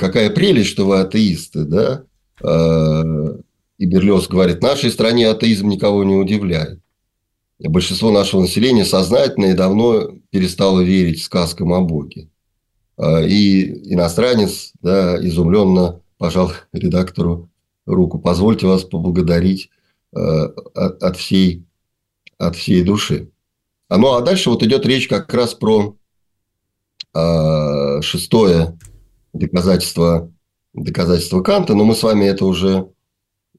какая 0.00 0.30
прелесть, 0.30 0.70
что 0.70 0.86
вы 0.86 1.00
атеисты, 1.00 1.64
да, 1.64 2.04
э, 2.42 3.36
и 3.78 3.86
Берлиоз 3.86 4.28
говорит, 4.28 4.58
в 4.58 4.62
нашей 4.62 4.90
стране 4.90 5.28
атеизм 5.28 5.68
никого 5.68 6.04
не 6.04 6.14
удивляет. 6.14 6.80
Большинство 7.58 8.10
нашего 8.10 8.42
населения 8.42 8.84
сознательно 8.84 9.46
и 9.46 9.54
давно 9.54 10.10
перестало 10.30 10.80
верить 10.80 11.22
сказкам 11.22 11.72
о 11.72 11.80
Боге. 11.80 12.28
А, 12.96 13.22
и 13.22 13.92
иностранец 13.92 14.72
да, 14.80 15.16
изумленно 15.24 16.00
пожал 16.18 16.52
редактору 16.72 17.48
руку. 17.86 18.18
Позвольте 18.18 18.66
вас 18.66 18.84
поблагодарить 18.84 19.70
а, 20.14 20.46
от 20.74 21.16
всей, 21.16 21.64
от 22.38 22.56
всей 22.56 22.82
души. 22.82 23.30
А, 23.88 23.98
ну, 23.98 24.14
а 24.14 24.20
дальше 24.20 24.50
вот 24.50 24.62
идет 24.62 24.86
речь 24.86 25.08
как 25.08 25.32
раз 25.32 25.54
про 25.54 25.96
шестое 28.02 28.76
доказательство, 29.32 30.32
доказательство 30.72 31.42
Канта, 31.42 31.74
но 31.74 31.84
мы 31.84 31.94
с 31.94 32.02
вами 32.02 32.24
это 32.24 32.44
уже 32.44 32.88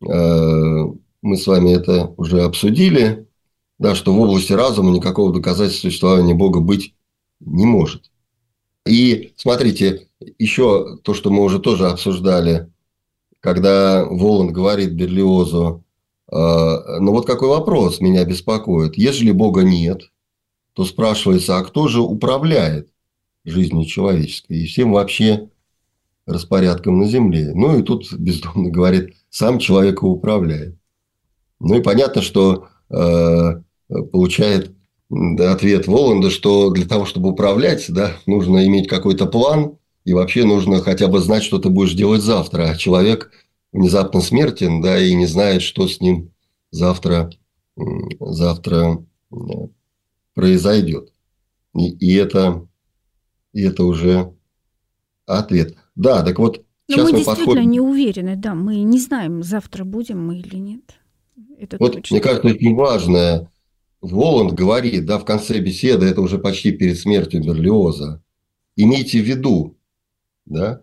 мы 0.01 1.37
с 1.37 1.47
вами 1.47 1.71
это 1.73 2.13
уже 2.17 2.41
обсудили, 2.41 3.27
да, 3.79 3.95
что 3.95 4.13
в 4.13 4.19
области 4.19 4.53
разума 4.53 4.91
никакого 4.91 5.33
доказательства 5.33 5.89
существования 5.89 6.33
Бога 6.33 6.59
быть 6.59 6.93
не 7.39 7.65
может. 7.65 8.11
И 8.85 9.33
смотрите, 9.35 10.07
еще 10.37 10.97
то, 11.03 11.13
что 11.13 11.31
мы 11.31 11.43
уже 11.43 11.59
тоже 11.59 11.87
обсуждали, 11.87 12.71
когда 13.39 14.05
Воланд 14.05 14.51
говорит 14.51 14.93
Берлиозу, 14.93 15.83
э, 16.31 16.35
ну 16.35 17.11
вот 17.11 17.25
какой 17.25 17.49
вопрос 17.49 17.99
меня 17.99 18.23
беспокоит. 18.25 18.97
Если 18.97 19.31
Бога 19.31 19.63
нет, 19.63 20.11
то 20.73 20.85
спрашивается, 20.85 21.57
а 21.57 21.63
кто 21.63 21.87
же 21.87 22.01
управляет 22.01 22.89
жизнью 23.43 23.85
человеческой 23.85 24.59
и 24.59 24.65
всем 24.65 24.91
вообще 24.91 25.49
распорядком 26.25 26.99
на 26.99 27.07
земле. 27.07 27.51
Ну 27.53 27.79
и 27.79 27.83
тут 27.83 28.11
бездумно 28.13 28.69
говорит, 28.69 29.15
сам 29.35 29.59
человека 29.59 30.05
управляет. 30.05 30.77
Ну 31.59 31.75
и 31.75 31.81
понятно, 31.81 32.21
что 32.21 32.69
э, 32.89 33.61
получает 34.13 34.73
ответ 35.39 35.87
Воланда, 35.87 36.29
что 36.29 36.69
для 36.69 36.87
того, 36.87 37.05
чтобы 37.05 37.31
управлять, 37.31 37.85
да, 37.89 38.15
нужно 38.25 38.65
иметь 38.65 38.87
какой-то 38.87 39.25
план, 39.25 39.77
и 40.05 40.13
вообще 40.13 40.45
нужно 40.45 40.79
хотя 40.79 41.09
бы 41.09 41.19
знать, 41.19 41.43
что 41.43 41.59
ты 41.59 41.67
будешь 41.67 41.95
делать 41.95 42.21
завтра. 42.21 42.69
А 42.69 42.77
человек 42.77 43.29
внезапно 43.73 44.21
смертен, 44.21 44.81
да, 44.81 44.97
и 44.97 45.13
не 45.13 45.25
знает, 45.25 45.63
что 45.63 45.89
с 45.89 45.99
ним 45.99 46.31
завтра, 46.71 47.29
завтра 48.21 49.03
произойдет. 50.33 51.11
И, 51.75 51.89
и, 51.89 52.15
это, 52.15 52.65
и 53.51 53.63
это 53.63 53.83
уже 53.83 54.33
ответ. 55.25 55.75
Да, 55.95 56.23
так 56.23 56.39
вот, 56.39 56.64
Но 56.87 56.97
мы, 56.97 57.03
мы 57.03 57.11
действительно 57.11 57.45
подходим... 57.47 57.71
не 57.71 57.79
уверены, 57.79 58.35
да, 58.35 58.53
мы 58.53 58.77
не 58.77 58.99
знаем, 58.99 59.43
завтра 59.43 59.83
будем 59.83 60.25
мы 60.25 60.37
или 60.37 60.57
нет. 60.57 60.99
Это 61.57 61.77
вот, 61.79 61.93
точно. 61.93 62.15
мне 62.15 62.21
кажется, 62.21 62.47
очень 62.47 62.75
важное, 62.75 63.51
Воланд 64.01 64.53
говорит, 64.53 65.05
да, 65.05 65.17
в 65.17 65.25
конце 65.25 65.59
беседы, 65.59 66.05
это 66.05 66.21
уже 66.21 66.37
почти 66.37 66.71
перед 66.71 66.99
смертью 66.99 67.43
Берлиоза, 67.43 68.21
имейте 68.75 69.19
в 69.19 69.25
виду, 69.25 69.77
да, 70.45 70.81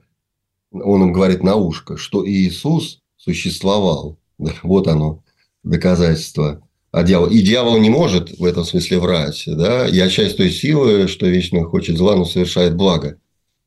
он 0.73 1.03
им 1.03 1.13
говорит 1.13 1.43
на 1.43 1.57
ушко, 1.57 1.97
что 1.97 2.27
Иисус 2.29 3.01
существовал. 3.17 4.19
Да, 4.39 4.53
вот 4.63 4.89
оно, 4.89 5.23
доказательство. 5.63 6.67
А 6.91 7.05
дьявол, 7.05 7.29
и 7.29 7.41
дьявол 7.41 7.79
не 7.79 7.89
может 7.89 8.39
в 8.39 8.45
этом 8.45 8.65
смысле 8.65 8.99
врать. 8.99 9.45
Да? 9.47 9.87
Я 9.87 10.11
часть 10.11 10.37
той 10.37 10.51
силы, 10.51 11.09
что 11.09 11.27
вечно 11.27 11.65
хочет 11.65 11.97
зла, 11.97 12.17
но 12.17 12.25
совершает 12.27 12.77
благо. 12.77 13.19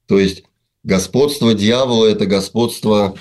То 0.05 0.19
есть, 0.19 0.43
господство 0.85 1.53
дьявола– 1.53 2.05
это 2.07 2.25
господство 2.27 3.15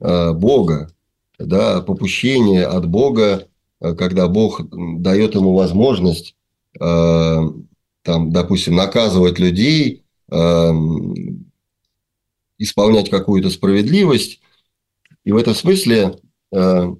э, 0.00 0.32
Бога. 0.32 0.90
Да? 1.38 1.82
Попущение 1.82 2.66
от 2.66 2.88
Бога, 2.88 3.46
э, 3.80 3.94
когда 3.94 4.26
Бог 4.26 4.62
дает 5.00 5.34
ему 5.34 5.54
возможность, 5.54 6.34
э, 6.80 7.38
там, 8.02 8.32
допустим, 8.32 8.74
наказывать 8.74 9.38
людей, 9.38 10.02
исполнять 12.56 13.10
какую-то 13.10 13.50
справедливость. 13.50 14.40
И 15.24 15.32
в 15.32 15.36
этом 15.36 15.56
смысле, 15.56 16.14
по 16.50 16.96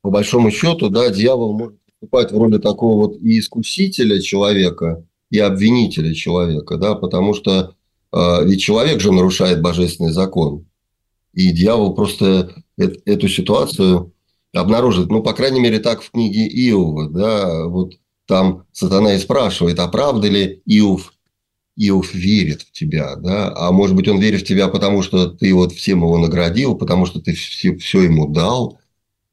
большому 0.00 0.52
счету, 0.52 0.90
да, 0.90 1.10
дьявол 1.10 1.52
может 1.58 1.76
выступать 2.00 2.30
в 2.30 2.38
роли 2.38 2.58
такого 2.58 3.08
вот 3.08 3.16
и 3.20 3.40
искусителя 3.40 4.20
человека, 4.20 5.04
и 5.30 5.40
обвинителя 5.40 6.14
человека, 6.14 6.76
да, 6.76 6.94
потому 6.94 7.34
что 7.34 7.74
ведь 8.12 8.60
человек 8.60 9.00
же 9.00 9.10
нарушает 9.12 9.62
божественный 9.62 10.12
закон. 10.12 10.66
И 11.32 11.50
дьявол 11.50 11.94
просто 11.94 12.62
эту 12.76 13.28
ситуацию 13.28 14.12
обнаружит. 14.52 15.08
Ну, 15.08 15.22
по 15.22 15.32
крайней 15.32 15.60
мере, 15.60 15.78
так 15.78 16.02
в 16.02 16.10
книге 16.10 16.46
Иова, 16.46 17.08
да, 17.08 17.66
вот 17.66 17.94
там 18.26 18.64
сатана 18.72 19.14
и 19.14 19.18
спрашивает, 19.18 19.78
а 19.78 19.88
правда 19.88 20.28
ли 20.28 20.62
Иов 20.66 21.12
Иов 21.76 22.14
верит 22.14 22.62
в 22.62 22.72
тебя, 22.72 23.16
да, 23.16 23.52
а 23.56 23.72
может 23.72 23.96
быть, 23.96 24.06
он 24.06 24.20
верит 24.20 24.42
в 24.42 24.46
тебя, 24.46 24.68
потому 24.68 25.02
что 25.02 25.28
ты 25.28 25.54
вот 25.54 25.72
всем 25.72 26.00
его 26.00 26.18
наградил, 26.18 26.74
потому 26.74 27.06
что 27.06 27.20
ты 27.20 27.32
все, 27.32 27.76
все 27.76 28.02
ему 28.02 28.28
дал. 28.28 28.78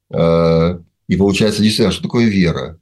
Э, 0.09 0.79
и 1.07 1.17
получается, 1.17 1.61
действительно, 1.61 1.91
что 1.91 2.03
такое 2.03 2.25
вера? 2.25 2.79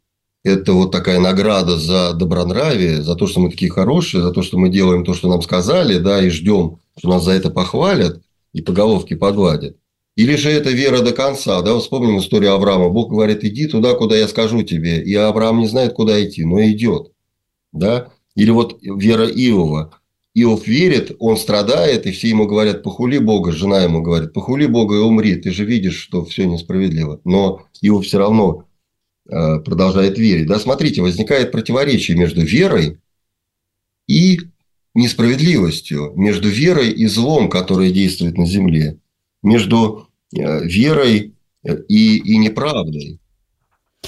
Это 0.48 0.72
вот 0.72 0.94
такая 0.94 1.20
награда 1.20 1.78
за 1.78 2.14
добронравие, 2.14 3.02
за 3.02 3.16
то, 3.16 3.28
что 3.28 3.42
мы 3.42 3.50
такие 3.50 3.70
хорошие, 3.70 4.24
за 4.24 4.32
то, 4.32 4.42
что 4.42 4.58
мы 4.58 4.70
делаем 4.70 5.04
то, 5.04 5.14
что 5.14 5.28
нам 5.28 5.42
сказали, 5.42 5.98
да, 5.98 6.24
и 6.24 6.30
ждем, 6.30 6.80
что 6.98 7.10
нас 7.10 7.26
за 7.26 7.32
это 7.32 7.50
похвалят 7.50 8.22
и 8.54 8.62
по 8.62 8.72
головке 8.72 9.18
погладят. 9.18 9.76
Или 10.16 10.38
же 10.38 10.50
это 10.50 10.70
вера 10.70 11.02
до 11.02 11.12
конца, 11.12 11.62
да, 11.62 11.78
вспомним 11.78 12.20
историю 12.20 12.54
Авраама. 12.54 12.88
Бог 12.88 13.10
говорит, 13.10 13.44
иди 13.44 13.68
туда, 13.68 13.94
куда 13.94 14.16
я 14.16 14.26
скажу 14.30 14.64
тебе. 14.64 15.04
И 15.04 15.14
Авраам 15.16 15.60
не 15.60 15.68
знает, 15.68 15.94
куда 15.94 16.24
идти, 16.24 16.46
но 16.46 16.62
идет. 16.62 17.12
Да? 17.74 18.08
Или 18.36 18.52
вот 18.52 18.78
вера 18.82 19.28
Иова. 19.28 20.00
Иов 20.34 20.66
верит, 20.66 21.14
он 21.20 21.36
страдает, 21.36 22.06
и 22.06 22.12
все 22.12 22.30
ему 22.30 22.48
говорят, 22.48 22.84
похули 22.84 23.18
Бога, 23.18 23.52
жена 23.52 23.84
ему 23.84 24.02
говорит, 24.02 24.32
похули 24.32 24.66
Бога 24.66 24.96
и 24.96 25.00
умри, 25.00 25.36
ты 25.36 25.52
же 25.52 25.66
видишь, 25.66 25.98
что 25.98 26.24
все 26.24 26.46
несправедливо. 26.46 27.20
Но 27.26 27.64
Иов 27.82 28.06
все 28.06 28.20
равно 28.20 28.67
продолжает 29.28 30.18
верить. 30.18 30.48
Да, 30.48 30.60
смотрите, 30.60 31.02
возникает 31.02 31.52
противоречие 31.52 32.18
между 32.18 32.42
верой 32.42 32.98
и 34.08 34.40
несправедливостью, 34.94 36.14
между 36.16 36.50
верой 36.50 36.90
и 36.90 37.08
злом, 37.08 37.50
которое 37.50 37.92
действует 37.92 38.38
на 38.38 38.46
земле, 38.46 38.98
между 39.44 40.08
э, 40.36 40.66
верой 40.66 41.34
и, 41.88 42.18
и 42.18 42.38
неправдой. 42.38 43.20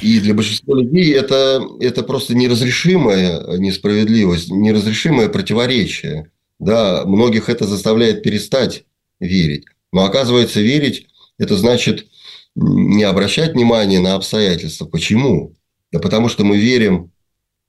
И 0.01 0.19
для 0.19 0.33
большинства 0.33 0.75
людей 0.75 1.13
это, 1.13 1.61
это 1.79 2.03
просто 2.03 2.33
неразрешимая 2.33 3.57
несправедливость, 3.57 4.49
неразрешимое 4.49 5.29
противоречие. 5.29 6.31
Да, 6.59 7.05
многих 7.05 7.49
это 7.49 7.65
заставляет 7.65 8.23
перестать 8.23 8.85
верить. 9.19 9.65
Но 9.91 10.05
оказывается, 10.05 10.61
верить– 10.61 11.07
это 11.37 11.55
значит 11.55 12.07
не 12.55 13.03
обращать 13.03 13.53
внимания 13.53 13.99
на 13.99 14.15
обстоятельства. 14.15 14.85
Почему? 14.85 15.53
Да 15.91 15.99
потому 15.99 16.29
что 16.29 16.43
мы 16.43 16.57
верим 16.57 17.11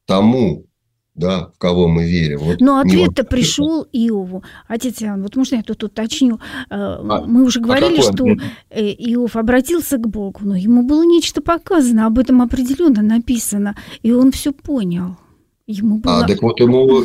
тому, 0.06 0.66
да, 1.14 1.50
в 1.54 1.58
кого 1.58 1.88
мы 1.88 2.04
верим. 2.04 2.38
Вот 2.38 2.60
Но 2.60 2.78
ответ-то 2.78 3.24
пришел 3.24 3.86
Иову. 3.92 4.42
Отец 4.68 5.02
Иоанн, 5.02 5.22
вот 5.22 5.36
можно 5.36 5.56
я 5.56 5.62
тут 5.62 5.82
уточню? 5.84 6.36
Э, 6.36 6.40
а, 6.70 7.24
мы 7.26 7.44
уже 7.44 7.60
а 7.60 7.62
говорили, 7.62 8.00
а 8.00 8.02
что 8.02 8.26
э, 8.70 8.92
Иов 8.92 9.36
обратился 9.36 9.98
к 9.98 10.08
Богу, 10.08 10.40
но 10.42 10.56
ему 10.56 10.82
было 10.82 11.04
нечто 11.04 11.40
показано, 11.40 12.06
об 12.06 12.18
этом 12.18 12.42
определенно 12.42 13.02
написано, 13.02 13.76
и 14.02 14.12
он 14.12 14.32
все 14.32 14.52
понял. 14.52 15.16
Ему 15.66 15.98
было... 15.98 16.24
А, 16.24 16.26
так 16.26 16.42
вот 16.42 16.58
ему 16.60 17.04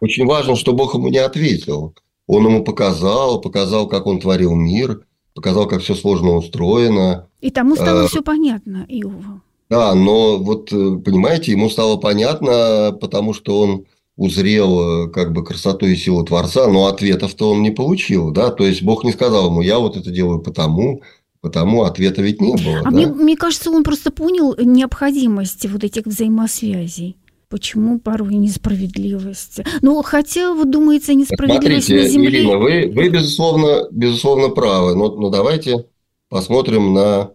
очень 0.00 0.26
важно, 0.26 0.56
что 0.56 0.72
Бог 0.72 0.94
ему 0.94 1.08
не 1.08 1.18
ответил. 1.18 1.94
Он 2.26 2.44
ему 2.46 2.64
показал, 2.64 3.40
показал, 3.40 3.88
как 3.88 4.06
он 4.06 4.20
творил 4.20 4.54
мир, 4.54 5.05
показал, 5.36 5.68
как 5.68 5.82
все 5.82 5.94
сложно 5.94 6.34
устроено. 6.34 7.28
И 7.40 7.50
тому 7.50 7.76
стало 7.76 8.04
а, 8.04 8.08
все 8.08 8.22
понятно 8.22 8.84
Иову. 8.88 9.42
Да, 9.68 9.94
но 9.94 10.38
вот, 10.38 10.72
э, 10.72 10.96
понимаете, 11.04 11.52
ему 11.52 11.68
стало 11.68 11.98
понятно, 11.98 12.96
потому 13.00 13.34
что 13.34 13.60
он 13.60 13.84
узрел 14.16 15.04
э, 15.04 15.10
как 15.10 15.32
бы 15.32 15.44
красоту 15.44 15.86
и 15.86 15.94
силу 15.94 16.24
Творца, 16.24 16.66
но 16.66 16.86
ответов-то 16.86 17.50
он 17.50 17.62
не 17.62 17.70
получил, 17.70 18.30
да, 18.30 18.50
то 18.50 18.66
есть 18.66 18.82
Бог 18.82 19.04
не 19.04 19.12
сказал 19.12 19.48
ему, 19.48 19.60
я 19.60 19.78
вот 19.78 19.96
это 19.96 20.10
делаю 20.10 20.40
потому, 20.40 21.02
потому 21.42 21.82
ответа 21.82 22.22
ведь 22.22 22.40
не 22.40 22.54
было. 22.54 22.80
А 22.80 22.84
да? 22.84 22.90
мне, 22.90 23.06
мне 23.06 23.36
кажется, 23.36 23.70
он 23.70 23.84
просто 23.84 24.10
понял 24.10 24.56
необходимость 24.58 25.66
вот 25.66 25.84
этих 25.84 26.06
взаимосвязей. 26.06 27.16
Почему 27.48 28.00
порой 28.00 28.34
несправедливость? 28.34 29.60
Ну, 29.82 30.02
хотя, 30.02 30.52
вот 30.52 30.70
думается, 30.70 31.14
несправедливость 31.14 31.86
Смотрите, 31.86 32.02
на 32.02 32.08
Земле... 32.08 32.40
Ирина, 32.40 32.58
вы, 32.58 32.92
вы 32.92 33.08
безусловно, 33.08 33.88
безусловно 33.92 34.48
правы, 34.48 34.96
но, 34.96 35.14
но 35.14 35.30
давайте 35.30 35.86
посмотрим 36.28 36.92
на 36.92 37.30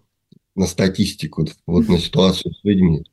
на 0.55 0.68
статистику, 0.68 1.47
вот 1.66 1.88
на 1.88 1.97
ситуацию 1.97 2.53
с 2.53 2.64
людьми. 2.64 3.03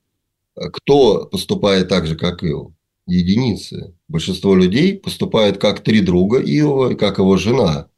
Кто 0.72 1.26
поступает 1.26 1.88
так 1.88 2.06
же, 2.06 2.16
как 2.16 2.42
Иов? 2.42 2.72
Единицы. 3.06 3.94
Большинство 4.08 4.54
людей 4.54 4.98
поступает 4.98 5.58
как 5.58 5.80
три 5.80 6.00
друга 6.00 6.40
Иова 6.40 6.92
и 6.92 6.94
как 6.94 7.18
его 7.18 7.36
жена. 7.36 7.88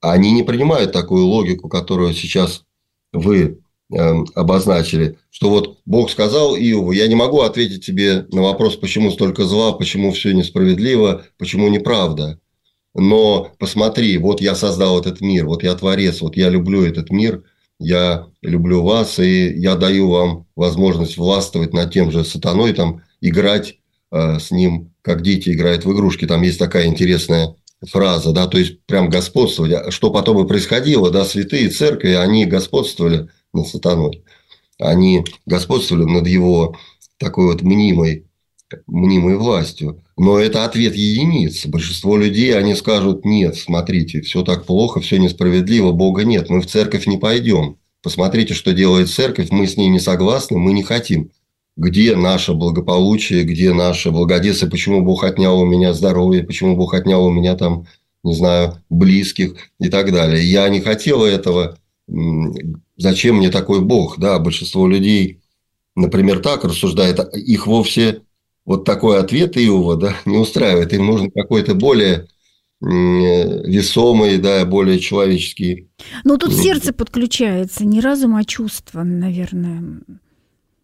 Они 0.00 0.30
не 0.30 0.42
принимают 0.42 0.92
такую 0.92 1.24
логику, 1.24 1.68
которую 1.68 2.12
сейчас 2.12 2.64
вы 3.12 3.60
обозначили, 3.90 5.18
что 5.30 5.50
вот 5.50 5.78
Бог 5.86 6.10
сказал 6.10 6.56
Иову, 6.56 6.92
я 6.92 7.06
не 7.06 7.14
могу 7.14 7.40
ответить 7.40 7.84
тебе 7.84 8.26
на 8.32 8.42
вопрос, 8.42 8.76
почему 8.76 9.10
столько 9.10 9.44
зла, 9.44 9.72
почему 9.72 10.12
все 10.12 10.32
несправедливо, 10.32 11.24
почему 11.38 11.68
неправда. 11.68 12.40
Но 12.94 13.52
посмотри, 13.58 14.16
вот 14.18 14.40
я 14.40 14.54
создал 14.54 14.98
этот 14.98 15.20
мир, 15.20 15.46
вот 15.46 15.62
я 15.62 15.74
творец, 15.74 16.20
вот 16.20 16.36
я 16.36 16.48
люблю 16.48 16.82
этот 16.84 17.10
мир– 17.10 17.44
я 17.78 18.26
люблю 18.42 18.82
вас, 18.82 19.18
и 19.18 19.52
я 19.52 19.76
даю 19.76 20.08
вам 20.08 20.46
возможность 20.56 21.16
властвовать 21.16 21.72
над 21.72 21.92
тем 21.92 22.10
же 22.10 22.24
сатаной, 22.24 22.72
там, 22.72 23.02
играть 23.20 23.78
э, 24.10 24.38
с 24.38 24.50
ним, 24.50 24.92
как 25.02 25.22
дети 25.22 25.50
играют 25.50 25.84
в 25.84 25.92
игрушки. 25.92 26.26
Там 26.26 26.42
есть 26.42 26.58
такая 26.58 26.86
интересная 26.86 27.54
фраза, 27.86 28.32
да, 28.32 28.46
то 28.46 28.58
есть 28.58 28.80
прям 28.86 29.10
господствовать. 29.10 29.72
А 29.72 29.90
что 29.90 30.10
потом 30.10 30.42
и 30.42 30.48
происходило, 30.48 31.10
да, 31.10 31.24
святые 31.24 31.68
церкви, 31.68 32.10
они 32.10 32.46
господствовали 32.46 33.28
над 33.56 33.66
сатаной. 33.66 34.22
Они 34.78 35.24
господствовали 35.46 36.04
над 36.04 36.26
его 36.28 36.76
такой 37.18 37.46
вот 37.46 37.62
мнимой, 37.62 38.26
мнимой 38.86 39.36
властью. 39.36 40.02
Но 40.18 40.38
это 40.38 40.64
ответ 40.64 40.94
единиц. 40.94 41.66
Большинство 41.66 42.16
людей, 42.16 42.56
они 42.56 42.74
скажут, 42.74 43.24
нет, 43.24 43.56
смотрите, 43.56 44.20
все 44.22 44.42
так 44.42 44.64
плохо, 44.66 45.00
все 45.00 45.18
несправедливо, 45.18 45.92
Бога 45.92 46.24
нет, 46.24 46.50
мы 46.50 46.60
в 46.60 46.66
церковь 46.66 47.06
не 47.06 47.18
пойдем. 47.18 47.76
Посмотрите, 48.02 48.54
что 48.54 48.72
делает 48.72 49.10
церковь, 49.10 49.48
мы 49.50 49.66
с 49.66 49.76
ней 49.76 49.88
не 49.88 50.00
согласны, 50.00 50.58
мы 50.58 50.72
не 50.72 50.82
хотим. 50.82 51.30
где 51.76 52.16
наше 52.16 52.54
благополучие, 52.54 53.44
где 53.44 53.72
наше 53.74 54.10
благоденствие, 54.10 54.70
почему 54.70 55.02
Бог 55.02 55.24
отнял 55.24 55.60
у 55.60 55.66
меня 55.66 55.92
здоровье, 55.92 56.42
почему 56.42 56.76
Бог 56.76 56.94
отнял 56.94 57.24
у 57.26 57.30
меня 57.30 57.54
там, 57.54 57.86
не 58.22 58.34
знаю, 58.34 58.82
близких 58.88 59.54
и 59.78 59.88
так 59.88 60.12
далее. 60.12 60.42
Я 60.44 60.68
не 60.68 60.80
хотел 60.80 61.24
этого. 61.24 61.78
Зачем 62.96 63.36
мне 63.36 63.50
такой 63.50 63.80
Бог? 63.80 64.18
Да, 64.18 64.38
большинство 64.38 64.86
людей, 64.86 65.40
например, 65.94 66.40
так 66.40 66.64
рассуждает, 66.64 67.18
их 67.34 67.66
вовсе 67.66 68.22
вот 68.64 68.84
такой 68.84 69.18
ответ 69.18 69.56
Иова 69.56 69.96
да, 69.96 70.16
не 70.26 70.36
устраивает. 70.36 70.92
Им 70.92 71.06
нужен 71.06 71.30
какой-то 71.30 71.74
более 71.74 72.28
весомый, 72.80 74.36
да, 74.36 74.64
более 74.66 74.98
человеческий. 74.98 75.88
Но 76.24 76.36
тут 76.36 76.52
сердце 76.52 76.92
подключается, 76.92 77.86
не 77.86 78.00
разум, 78.00 78.36
а 78.36 78.44
чувство, 78.44 79.02
наверное. 79.02 80.02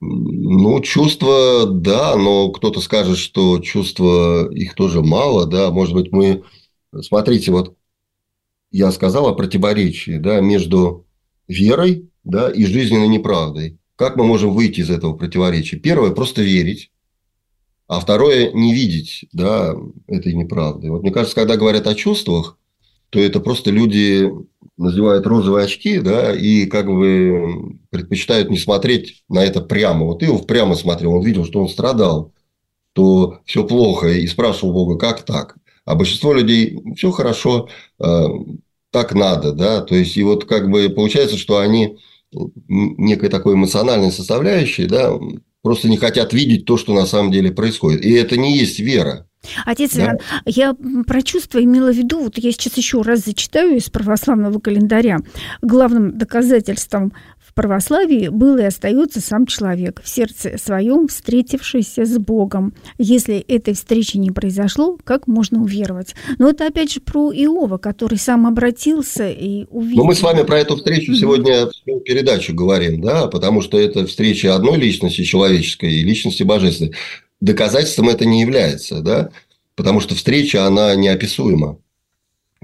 Ну, 0.00 0.80
чувства, 0.80 1.66
да, 1.66 2.16
но 2.16 2.50
кто-то 2.50 2.80
скажет, 2.80 3.18
что 3.18 3.58
чувства 3.60 4.50
их 4.52 4.74
тоже 4.74 5.02
мало, 5.02 5.46
да, 5.46 5.70
может 5.70 5.94
быть, 5.94 6.10
мы... 6.12 6.44
Смотрите, 7.02 7.52
вот 7.52 7.76
я 8.70 8.90
сказал 8.90 9.28
о 9.28 9.34
противоречии, 9.34 10.18
да, 10.18 10.40
между 10.40 11.06
верой, 11.48 12.08
да, 12.24 12.50
и 12.50 12.64
жизненной 12.64 13.08
неправдой. 13.08 13.78
Как 13.96 14.16
мы 14.16 14.24
можем 14.24 14.52
выйти 14.52 14.80
из 14.80 14.90
этого 14.90 15.14
противоречия? 15.14 15.76
Первое– 15.76 16.10
просто 16.12 16.42
верить, 16.42 16.90
а 17.86 18.00
второе– 18.00 18.52
не 18.54 18.74
видеть, 18.74 19.26
да, 19.32 19.74
этой 20.06 20.34
неправды. 20.34 20.90
Вот 20.90 21.02
мне 21.02 21.10
кажется, 21.10 21.36
когда 21.36 21.56
говорят 21.56 21.86
о 21.86 21.94
чувствах, 21.94 22.58
то 23.10 23.20
это 23.20 23.40
просто 23.40 23.70
люди 23.70 24.30
надевают 24.78 25.26
розовые 25.26 25.66
очки, 25.66 26.00
да, 26.00 26.34
и 26.34 26.66
как 26.66 26.86
бы 26.86 27.78
предпочитают 27.90 28.50
не 28.50 28.56
смотреть 28.56 29.22
на 29.28 29.44
это 29.44 29.60
прямо. 29.60 30.06
Вот 30.06 30.22
Иов 30.22 30.46
прямо 30.46 30.74
смотрел, 30.74 31.12
он 31.12 31.24
видел, 31.24 31.44
что 31.44 31.60
он 31.60 31.68
страдал, 31.68 32.32
то 32.94 33.40
все 33.44 33.64
плохо, 33.64 34.08
и 34.08 34.26
спрашивал 34.26 34.72
Бога, 34.72 34.96
как 34.96 35.24
так? 35.24 35.56
А 35.84 35.94
большинство 35.94 36.32
людей, 36.32 36.78
все 36.96 37.10
хорошо, 37.10 37.68
э, 37.98 38.24
так 38.92 39.14
надо, 39.14 39.52
да, 39.52 39.80
то 39.80 39.96
есть, 39.96 40.16
и 40.16 40.22
вот 40.22 40.44
как 40.44 40.70
бы 40.70 40.88
получается, 40.90 41.36
что 41.36 41.58
они 41.58 41.98
некой 42.68 43.28
такой 43.30 43.54
эмоциональной 43.54 44.12
составляющей, 44.12 44.84
да, 44.86 45.12
просто 45.62 45.88
не 45.88 45.96
хотят 45.96 46.32
видеть 46.32 46.66
то, 46.66 46.76
что 46.76 46.92
на 46.94 47.06
самом 47.06 47.32
деле 47.32 47.50
происходит. 47.50 48.04
И 48.04 48.12
это 48.12 48.36
не 48.36 48.56
есть 48.56 48.78
вера. 48.78 49.26
Отец 49.64 49.94
да. 49.94 50.04
Иван, 50.04 50.18
я 50.46 50.76
про 51.06 51.22
чувства 51.22 51.62
имела 51.62 51.92
в 51.92 51.96
виду, 51.96 52.20
вот 52.20 52.38
я 52.38 52.52
сейчас 52.52 52.76
еще 52.76 53.02
раз 53.02 53.24
зачитаю 53.24 53.76
из 53.76 53.90
православного 53.90 54.60
календаря. 54.60 55.18
Главным 55.62 56.16
доказательством 56.16 57.12
в 57.52 57.54
православии 57.54 58.28
был 58.28 58.56
и 58.56 58.62
остается 58.62 59.20
сам 59.20 59.44
человек, 59.44 60.00
в 60.02 60.08
сердце 60.08 60.56
своем 60.56 61.06
встретившийся 61.06 62.06
с 62.06 62.16
Богом. 62.16 62.72
Если 62.96 63.40
этой 63.40 63.74
встречи 63.74 64.16
не 64.16 64.30
произошло, 64.30 64.96
как 65.04 65.26
можно 65.26 65.62
уверовать? 65.62 66.14
Но 66.38 66.48
это 66.48 66.66
опять 66.66 66.92
же 66.92 67.00
про 67.00 67.30
Иова, 67.30 67.76
который 67.76 68.16
сам 68.16 68.46
обратился 68.46 69.28
и 69.28 69.66
увидел. 69.68 69.98
Но 69.98 70.04
мы 70.04 70.14
с 70.14 70.22
вами 70.22 70.44
про 70.44 70.60
эту 70.60 70.76
встречу 70.76 71.14
сегодня 71.14 71.68
всю 71.68 72.00
передачу 72.00 72.54
говорим, 72.54 73.02
да, 73.02 73.26
потому 73.26 73.60
что 73.60 73.78
это 73.78 74.06
встреча 74.06 74.54
одной 74.54 74.78
личности 74.78 75.22
человеческой 75.22 75.92
и 75.92 76.04
личности 76.04 76.44
божественной 76.44 76.94
доказательством 77.42 78.08
это 78.08 78.24
не 78.24 78.40
является, 78.40 79.00
да, 79.00 79.28
потому 79.74 80.00
что 80.00 80.14
встреча, 80.14 80.64
она 80.64 80.94
неописуема. 80.94 81.76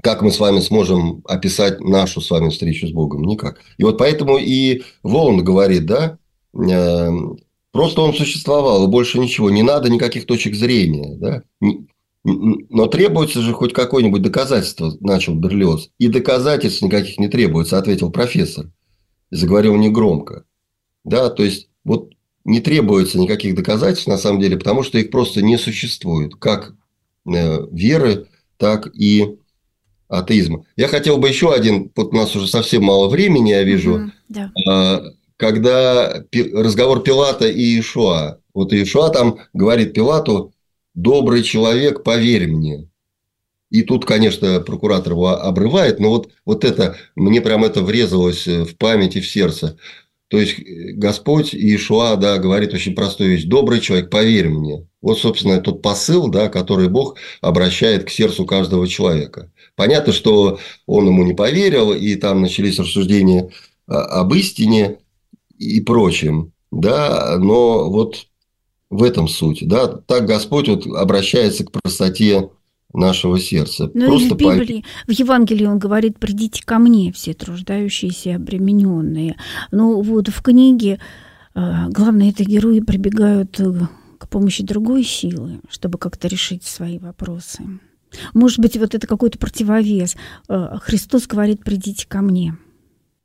Как 0.01 0.21
мы 0.21 0.31
с 0.31 0.39
вами 0.39 0.59
сможем 0.59 1.21
описать 1.25 1.81
нашу 1.81 2.21
с 2.21 2.29
вами 2.29 2.49
встречу 2.49 2.87
с 2.87 2.91
Богом? 2.91 3.23
Никак. 3.23 3.59
И 3.77 3.83
вот 3.83 3.97
поэтому 3.97 4.37
и 4.37 4.83
Воланд 5.03 5.43
говорит, 5.43 5.85
да, 5.85 6.17
э, 6.53 7.09
просто 7.71 8.01
он 8.01 8.13
существовал, 8.13 8.85
и 8.85 8.91
больше 8.91 9.19
ничего, 9.19 9.49
не 9.49 9.63
надо 9.63 9.89
никаких 9.89 10.25
точек 10.25 10.55
зрения, 10.55 11.15
да. 11.17 11.43
Но 12.23 12.87
требуется 12.87 13.41
же 13.41 13.53
хоть 13.53 13.73
какое-нибудь 13.73 14.21
доказательство, 14.21 14.93
начал 14.99 15.35
Берлиоз. 15.35 15.89
И 15.97 16.07
доказательств 16.07 16.81
никаких 16.81 17.17
не 17.17 17.27
требуется, 17.27 17.77
ответил 17.77 18.11
профессор. 18.11 18.71
И 19.31 19.35
заговорил 19.35 19.75
негромко. 19.77 20.43
Да, 21.05 21.29
то 21.29 21.43
есть, 21.43 21.69
вот 21.83 22.11
не 22.43 22.59
требуется 22.59 23.17
никаких 23.19 23.55
доказательств, 23.55 24.07
на 24.07 24.17
самом 24.17 24.41
деле, 24.41 24.57
потому 24.57 24.83
что 24.83 24.97
их 24.97 25.11
просто 25.11 25.41
не 25.41 25.57
существует. 25.57 26.35
Как 26.35 26.73
э, 27.25 27.67
веры, 27.71 28.27
так 28.57 28.93
и 28.93 29.38
атеизма. 30.09 30.65
Я 30.75 30.87
хотел 30.87 31.17
бы 31.17 31.29
еще 31.29 31.53
один, 31.53 31.91
вот 31.95 32.11
у 32.11 32.15
нас 32.15 32.35
уже 32.35 32.47
совсем 32.47 32.83
мало 32.83 33.07
времени, 33.07 33.51
я 33.51 33.63
вижу, 33.63 33.97
mm-hmm, 33.97 34.11
да. 34.29 34.51
А, 34.67 35.03
когда 35.37 36.23
разговор 36.53 37.01
Пилата 37.01 37.47
и 37.47 37.61
Иешуа. 37.61 38.39
Вот 38.53 38.73
Иешуа 38.73 39.09
там 39.09 39.39
говорит 39.53 39.93
Пилату, 39.93 40.53
добрый 40.95 41.43
человек, 41.43 42.03
поверь 42.03 42.47
мне. 42.47 42.89
И 43.69 43.83
тут, 43.83 44.05
конечно, 44.05 44.59
прокуратор 44.61 45.13
его 45.13 45.29
обрывает, 45.29 45.99
но 45.99 46.09
вот, 46.09 46.31
вот 46.43 46.65
это, 46.65 46.97
мне 47.15 47.39
прям 47.39 47.63
это 47.63 47.83
врезалось 47.83 48.47
в 48.47 48.75
память 48.77 49.15
и 49.15 49.21
в 49.21 49.29
сердце. 49.29 49.77
То 50.29 50.37
есть 50.37 50.59
э, 50.59 50.91
Господь 50.93 51.53
Иешуа, 51.53 52.15
да, 52.15 52.37
говорит 52.37 52.73
очень 52.73 52.95
простую 52.95 53.31
вещь. 53.31 53.45
Добрый 53.45 53.81
человек, 53.81 54.09
поверь 54.09 54.49
мне. 54.49 54.87
Вот, 55.01 55.19
собственно, 55.19 55.59
тот 55.59 55.81
посыл, 55.81 56.29
да, 56.29 56.49
который 56.49 56.87
Бог 56.87 57.17
обращает 57.41 58.05
к 58.05 58.09
сердцу 58.09 58.45
каждого 58.45 58.87
человека. 58.87 59.51
Понятно, 59.75 60.13
что 60.13 60.59
он 60.85 61.07
ему 61.07 61.23
не 61.23 61.33
поверил, 61.33 61.93
и 61.93 62.15
там 62.15 62.41
начались 62.41 62.79
рассуждения 62.79 63.49
об 63.87 64.33
истине 64.33 64.99
и 65.57 65.81
прочем. 65.81 66.51
Да, 66.71 67.37
но 67.39 67.89
вот 67.89 68.27
в 68.89 69.03
этом 69.03 69.27
суть. 69.27 69.67
Да, 69.67 69.87
так 69.87 70.25
Господь 70.25 70.67
вот 70.67 70.85
обращается 70.85 71.65
к 71.65 71.71
простоте 71.71 72.49
нашего 72.93 73.39
сердца. 73.39 73.89
Но 73.93 74.07
Просто 74.07 74.35
в 74.35 74.37
Библии, 74.37 74.83
по... 75.05 75.13
в 75.13 75.15
Евангелии 75.15 75.65
он 75.65 75.79
говорит, 75.79 76.17
придите 76.19 76.63
ко 76.65 76.79
мне, 76.79 77.11
все 77.11 77.33
труждающиеся 77.33 78.29
и 78.29 78.33
обремененные. 78.33 79.35
Но 79.71 80.01
вот 80.01 80.29
в 80.29 80.41
книге 80.41 80.99
э, 81.55 81.89
главные 81.89 82.31
это 82.31 82.43
герои 82.43 82.79
прибегают 82.79 83.59
э, 83.59 83.87
к 84.17 84.27
помощи 84.27 84.63
другой 84.63 85.03
силы, 85.03 85.61
чтобы 85.69 85.97
как-то 85.97 86.27
решить 86.27 86.63
свои 86.63 86.97
вопросы. 86.97 87.63
Может 88.33 88.59
быть, 88.59 88.75
вот 88.75 88.95
это 88.95 89.05
какой-то 89.05 89.37
противовес. 89.37 90.15
Э, 90.47 90.77
Христос 90.81 91.27
говорит, 91.27 91.63
придите 91.63 92.07
ко 92.07 92.21
мне. 92.21 92.57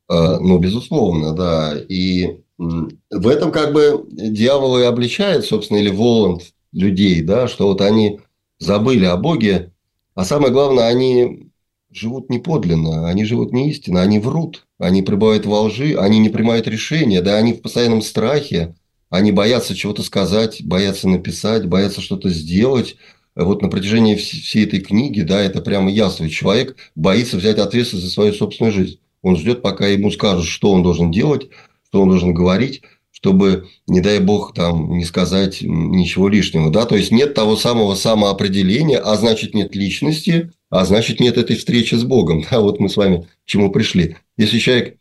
Ну, 0.07 0.59
безусловно, 0.59 1.35
да. 1.35 1.73
И 1.89 2.41
в 2.59 3.27
этом 3.27 3.51
как 3.51 3.73
бы 3.73 4.05
дьявол 4.11 4.79
и 4.79 4.83
обличает, 4.83 5.47
собственно, 5.47 5.79
или 5.79 5.89
Воланд 5.89 6.43
людей, 6.73 7.23
да, 7.23 7.49
что 7.49 7.69
вот 7.69 7.81
они 7.81 8.21
забыли 8.59 9.05
о 9.05 9.17
Боге, 9.17 9.73
а 10.15 10.25
самое 10.25 10.53
главное, 10.53 10.87
они 10.87 11.51
живут 11.91 12.31
не 12.31 12.39
подлинно, 12.39 13.09
они 13.09 13.25
живут 13.25 13.53
не 13.53 13.71
истинно, 13.71 14.03
они 14.03 14.19
врут, 14.19 14.67
они 14.79 15.03
пребывают 15.03 15.47
во 15.47 15.63
лжи, 15.63 15.97
они 15.97 16.19
не 16.19 16.29
принимают 16.29 16.67
решения, 16.67 17.23
да, 17.23 17.37
они 17.37 17.53
в 17.53 17.63
постоянном 17.63 18.03
страхе, 18.03 18.75
они 19.11 19.33
боятся 19.33 19.75
чего-то 19.75 20.03
сказать, 20.03 20.63
боятся 20.65 21.09
написать, 21.09 21.67
боятся 21.67 22.01
что-то 22.01 22.31
сделать. 22.31 22.97
Вот 23.37 23.63
на 23.63 23.69
протяжении 23.69 24.17
всей 24.17 24.65
этой 24.65 24.81
книги, 24.81 25.23
да, 25.23 25.41
это 25.41 25.61
прямо 25.61 25.91
ясно. 25.91 26.29
Человек 26.29 26.77
боится 26.95 27.37
взять 27.37 27.59
ответственность 27.59 28.07
за 28.07 28.13
свою 28.13 28.33
собственную 28.33 28.73
жизнь. 28.73 28.99
Он 29.23 29.37
ждет, 29.37 29.63
пока 29.63 29.87
ему 29.87 30.11
скажут, 30.11 30.47
что 30.47 30.73
он 30.73 30.83
должен 30.83 31.11
делать, 31.11 31.49
что 31.89 32.03
он 32.03 32.09
должен 32.09 32.35
говорить, 32.35 32.83
чтобы, 33.25 33.69
не 33.87 34.03
дай 34.03 34.19
бог, 34.19 34.53
там 34.53 34.99
не 34.99 35.07
сказать 35.07 35.63
ничего 35.63 36.29
лишнего. 36.29 36.71
Да? 36.71 36.85
То 36.85 36.95
есть 36.95 37.11
нет 37.11 37.33
того 37.33 37.57
самого 37.57 37.95
самоопределения, 37.95 38.99
а 38.99 39.17
значит 39.17 39.55
нет 39.55 39.75
личности, 39.75 40.53
а 40.69 40.85
значит 40.85 41.21
нет 41.21 41.39
этой 41.39 41.57
встречи 41.57 41.95
с 41.95 42.05
Богом. 42.05 42.45
Да? 42.51 42.61
Вот 42.61 42.81
мы 42.81 42.91
с 42.91 42.99
вами 42.99 43.23
к 43.23 43.47
чему 43.47 43.71
пришли. 43.71 44.19
Если 44.37 44.59
человек 44.59 44.99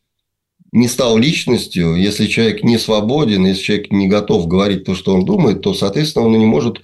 не 0.71 0.87
стал 0.87 1.17
личностью, 1.17 1.95
если 1.95 2.27
человек 2.27 2.63
не 2.63 2.77
свободен, 2.77 3.45
если 3.45 3.61
человек 3.61 3.91
не 3.91 4.07
готов 4.07 4.47
говорить 4.47 4.85
то, 4.85 4.95
что 4.95 5.13
он 5.13 5.25
думает, 5.25 5.61
то, 5.61 5.73
соответственно, 5.73 6.25
он 6.25 6.35
и 6.35 6.39
не 6.39 6.45
может 6.45 6.81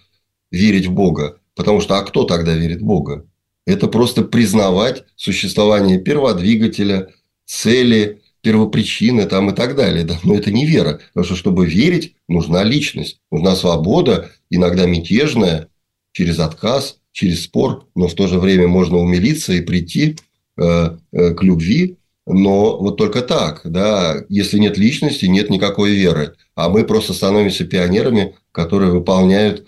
верить 0.51 0.87
в 0.87 0.91
Бога. 0.91 1.37
Потому 1.55 1.79
что, 1.79 1.97
а 1.97 2.03
кто 2.03 2.25
тогда 2.25 2.53
верит 2.53 2.81
в 2.81 2.85
Бога? 2.85 3.25
Это 3.65 3.87
просто 3.87 4.23
признавать 4.23 5.05
существование 5.15 5.99
перводвигателя, 5.99 7.07
цели, 7.45 8.19
первопричины 8.41 9.25
там 9.25 9.49
и 9.49 9.55
так 9.55 9.75
далее. 9.75 10.03
Да? 10.03 10.17
Но 10.23 10.35
это 10.35 10.51
не 10.51 10.65
вера. 10.65 10.99
Потому 11.13 11.25
что, 11.25 11.35
чтобы 11.35 11.65
верить, 11.65 12.15
нужна 12.27 12.63
личность. 12.63 13.19
Нужна 13.31 13.55
свобода, 13.55 14.31
иногда 14.49 14.85
мятежная, 14.85 15.67
через 16.11 16.39
отказ, 16.39 16.97
через 17.11 17.43
спор. 17.43 17.87
Но 17.95 18.07
в 18.07 18.15
то 18.15 18.27
же 18.27 18.39
время 18.39 18.67
можно 18.67 18.97
умилиться 18.97 19.53
и 19.53 19.61
прийти 19.61 20.17
э, 20.57 20.97
э, 21.11 21.33
к 21.33 21.43
любви. 21.43 21.97
Но 22.25 22.77
вот 22.77 22.97
только 22.97 23.21
так. 23.21 23.61
Да? 23.63 24.23
Если 24.29 24.59
нет 24.59 24.77
личности, 24.77 25.25
нет 25.25 25.49
никакой 25.49 25.91
веры. 25.91 26.35
А 26.55 26.69
мы 26.69 26.83
просто 26.83 27.13
становимся 27.13 27.65
пионерами, 27.65 28.35
которые 28.51 28.91
выполняют 28.91 29.65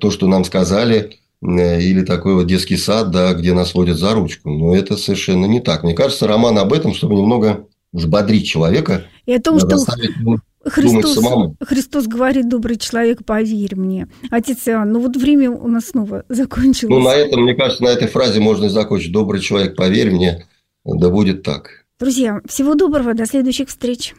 то, 0.00 0.10
что 0.10 0.28
нам 0.28 0.44
сказали, 0.44 1.18
или 1.40 2.04
такой 2.04 2.34
вот 2.34 2.46
детский 2.46 2.76
сад, 2.76 3.10
да, 3.10 3.32
где 3.32 3.52
нас 3.52 3.74
водят 3.74 3.96
за 3.96 4.12
ручку. 4.12 4.50
Но 4.50 4.74
это 4.74 4.96
совершенно 4.96 5.46
не 5.46 5.60
так. 5.60 5.84
Мне 5.84 5.94
кажется, 5.94 6.26
роман 6.26 6.58
об 6.58 6.72
этом, 6.72 6.94
чтобы 6.94 7.14
немного 7.14 7.67
взбодрить 7.92 8.46
человека. 8.46 9.04
И 9.26 9.32
о 9.32 9.40
том, 9.40 9.58
что 9.58 9.78
Христос. 10.64 11.18
Христос 11.60 12.06
говорит, 12.06 12.48
добрый 12.48 12.76
человек, 12.76 13.24
поверь 13.24 13.76
мне. 13.76 14.08
Отец 14.30 14.66
Иоанн, 14.66 14.92
ну 14.92 15.00
вот 15.00 15.16
время 15.16 15.50
у 15.50 15.68
нас 15.68 15.86
снова 15.86 16.24
закончилось. 16.28 16.90
Ну, 16.90 17.00
на 17.00 17.14
этом, 17.14 17.42
мне 17.42 17.54
кажется, 17.54 17.82
на 17.82 17.88
этой 17.88 18.08
фразе 18.08 18.40
можно 18.40 18.68
закончить. 18.68 19.12
Добрый 19.12 19.40
человек, 19.40 19.76
поверь 19.76 20.10
мне, 20.10 20.46
да 20.84 21.10
будет 21.10 21.42
так. 21.42 21.84
Друзья, 21.98 22.40
всего 22.46 22.74
доброго, 22.74 23.14
до 23.14 23.26
следующих 23.26 23.68
встреч. 23.68 24.14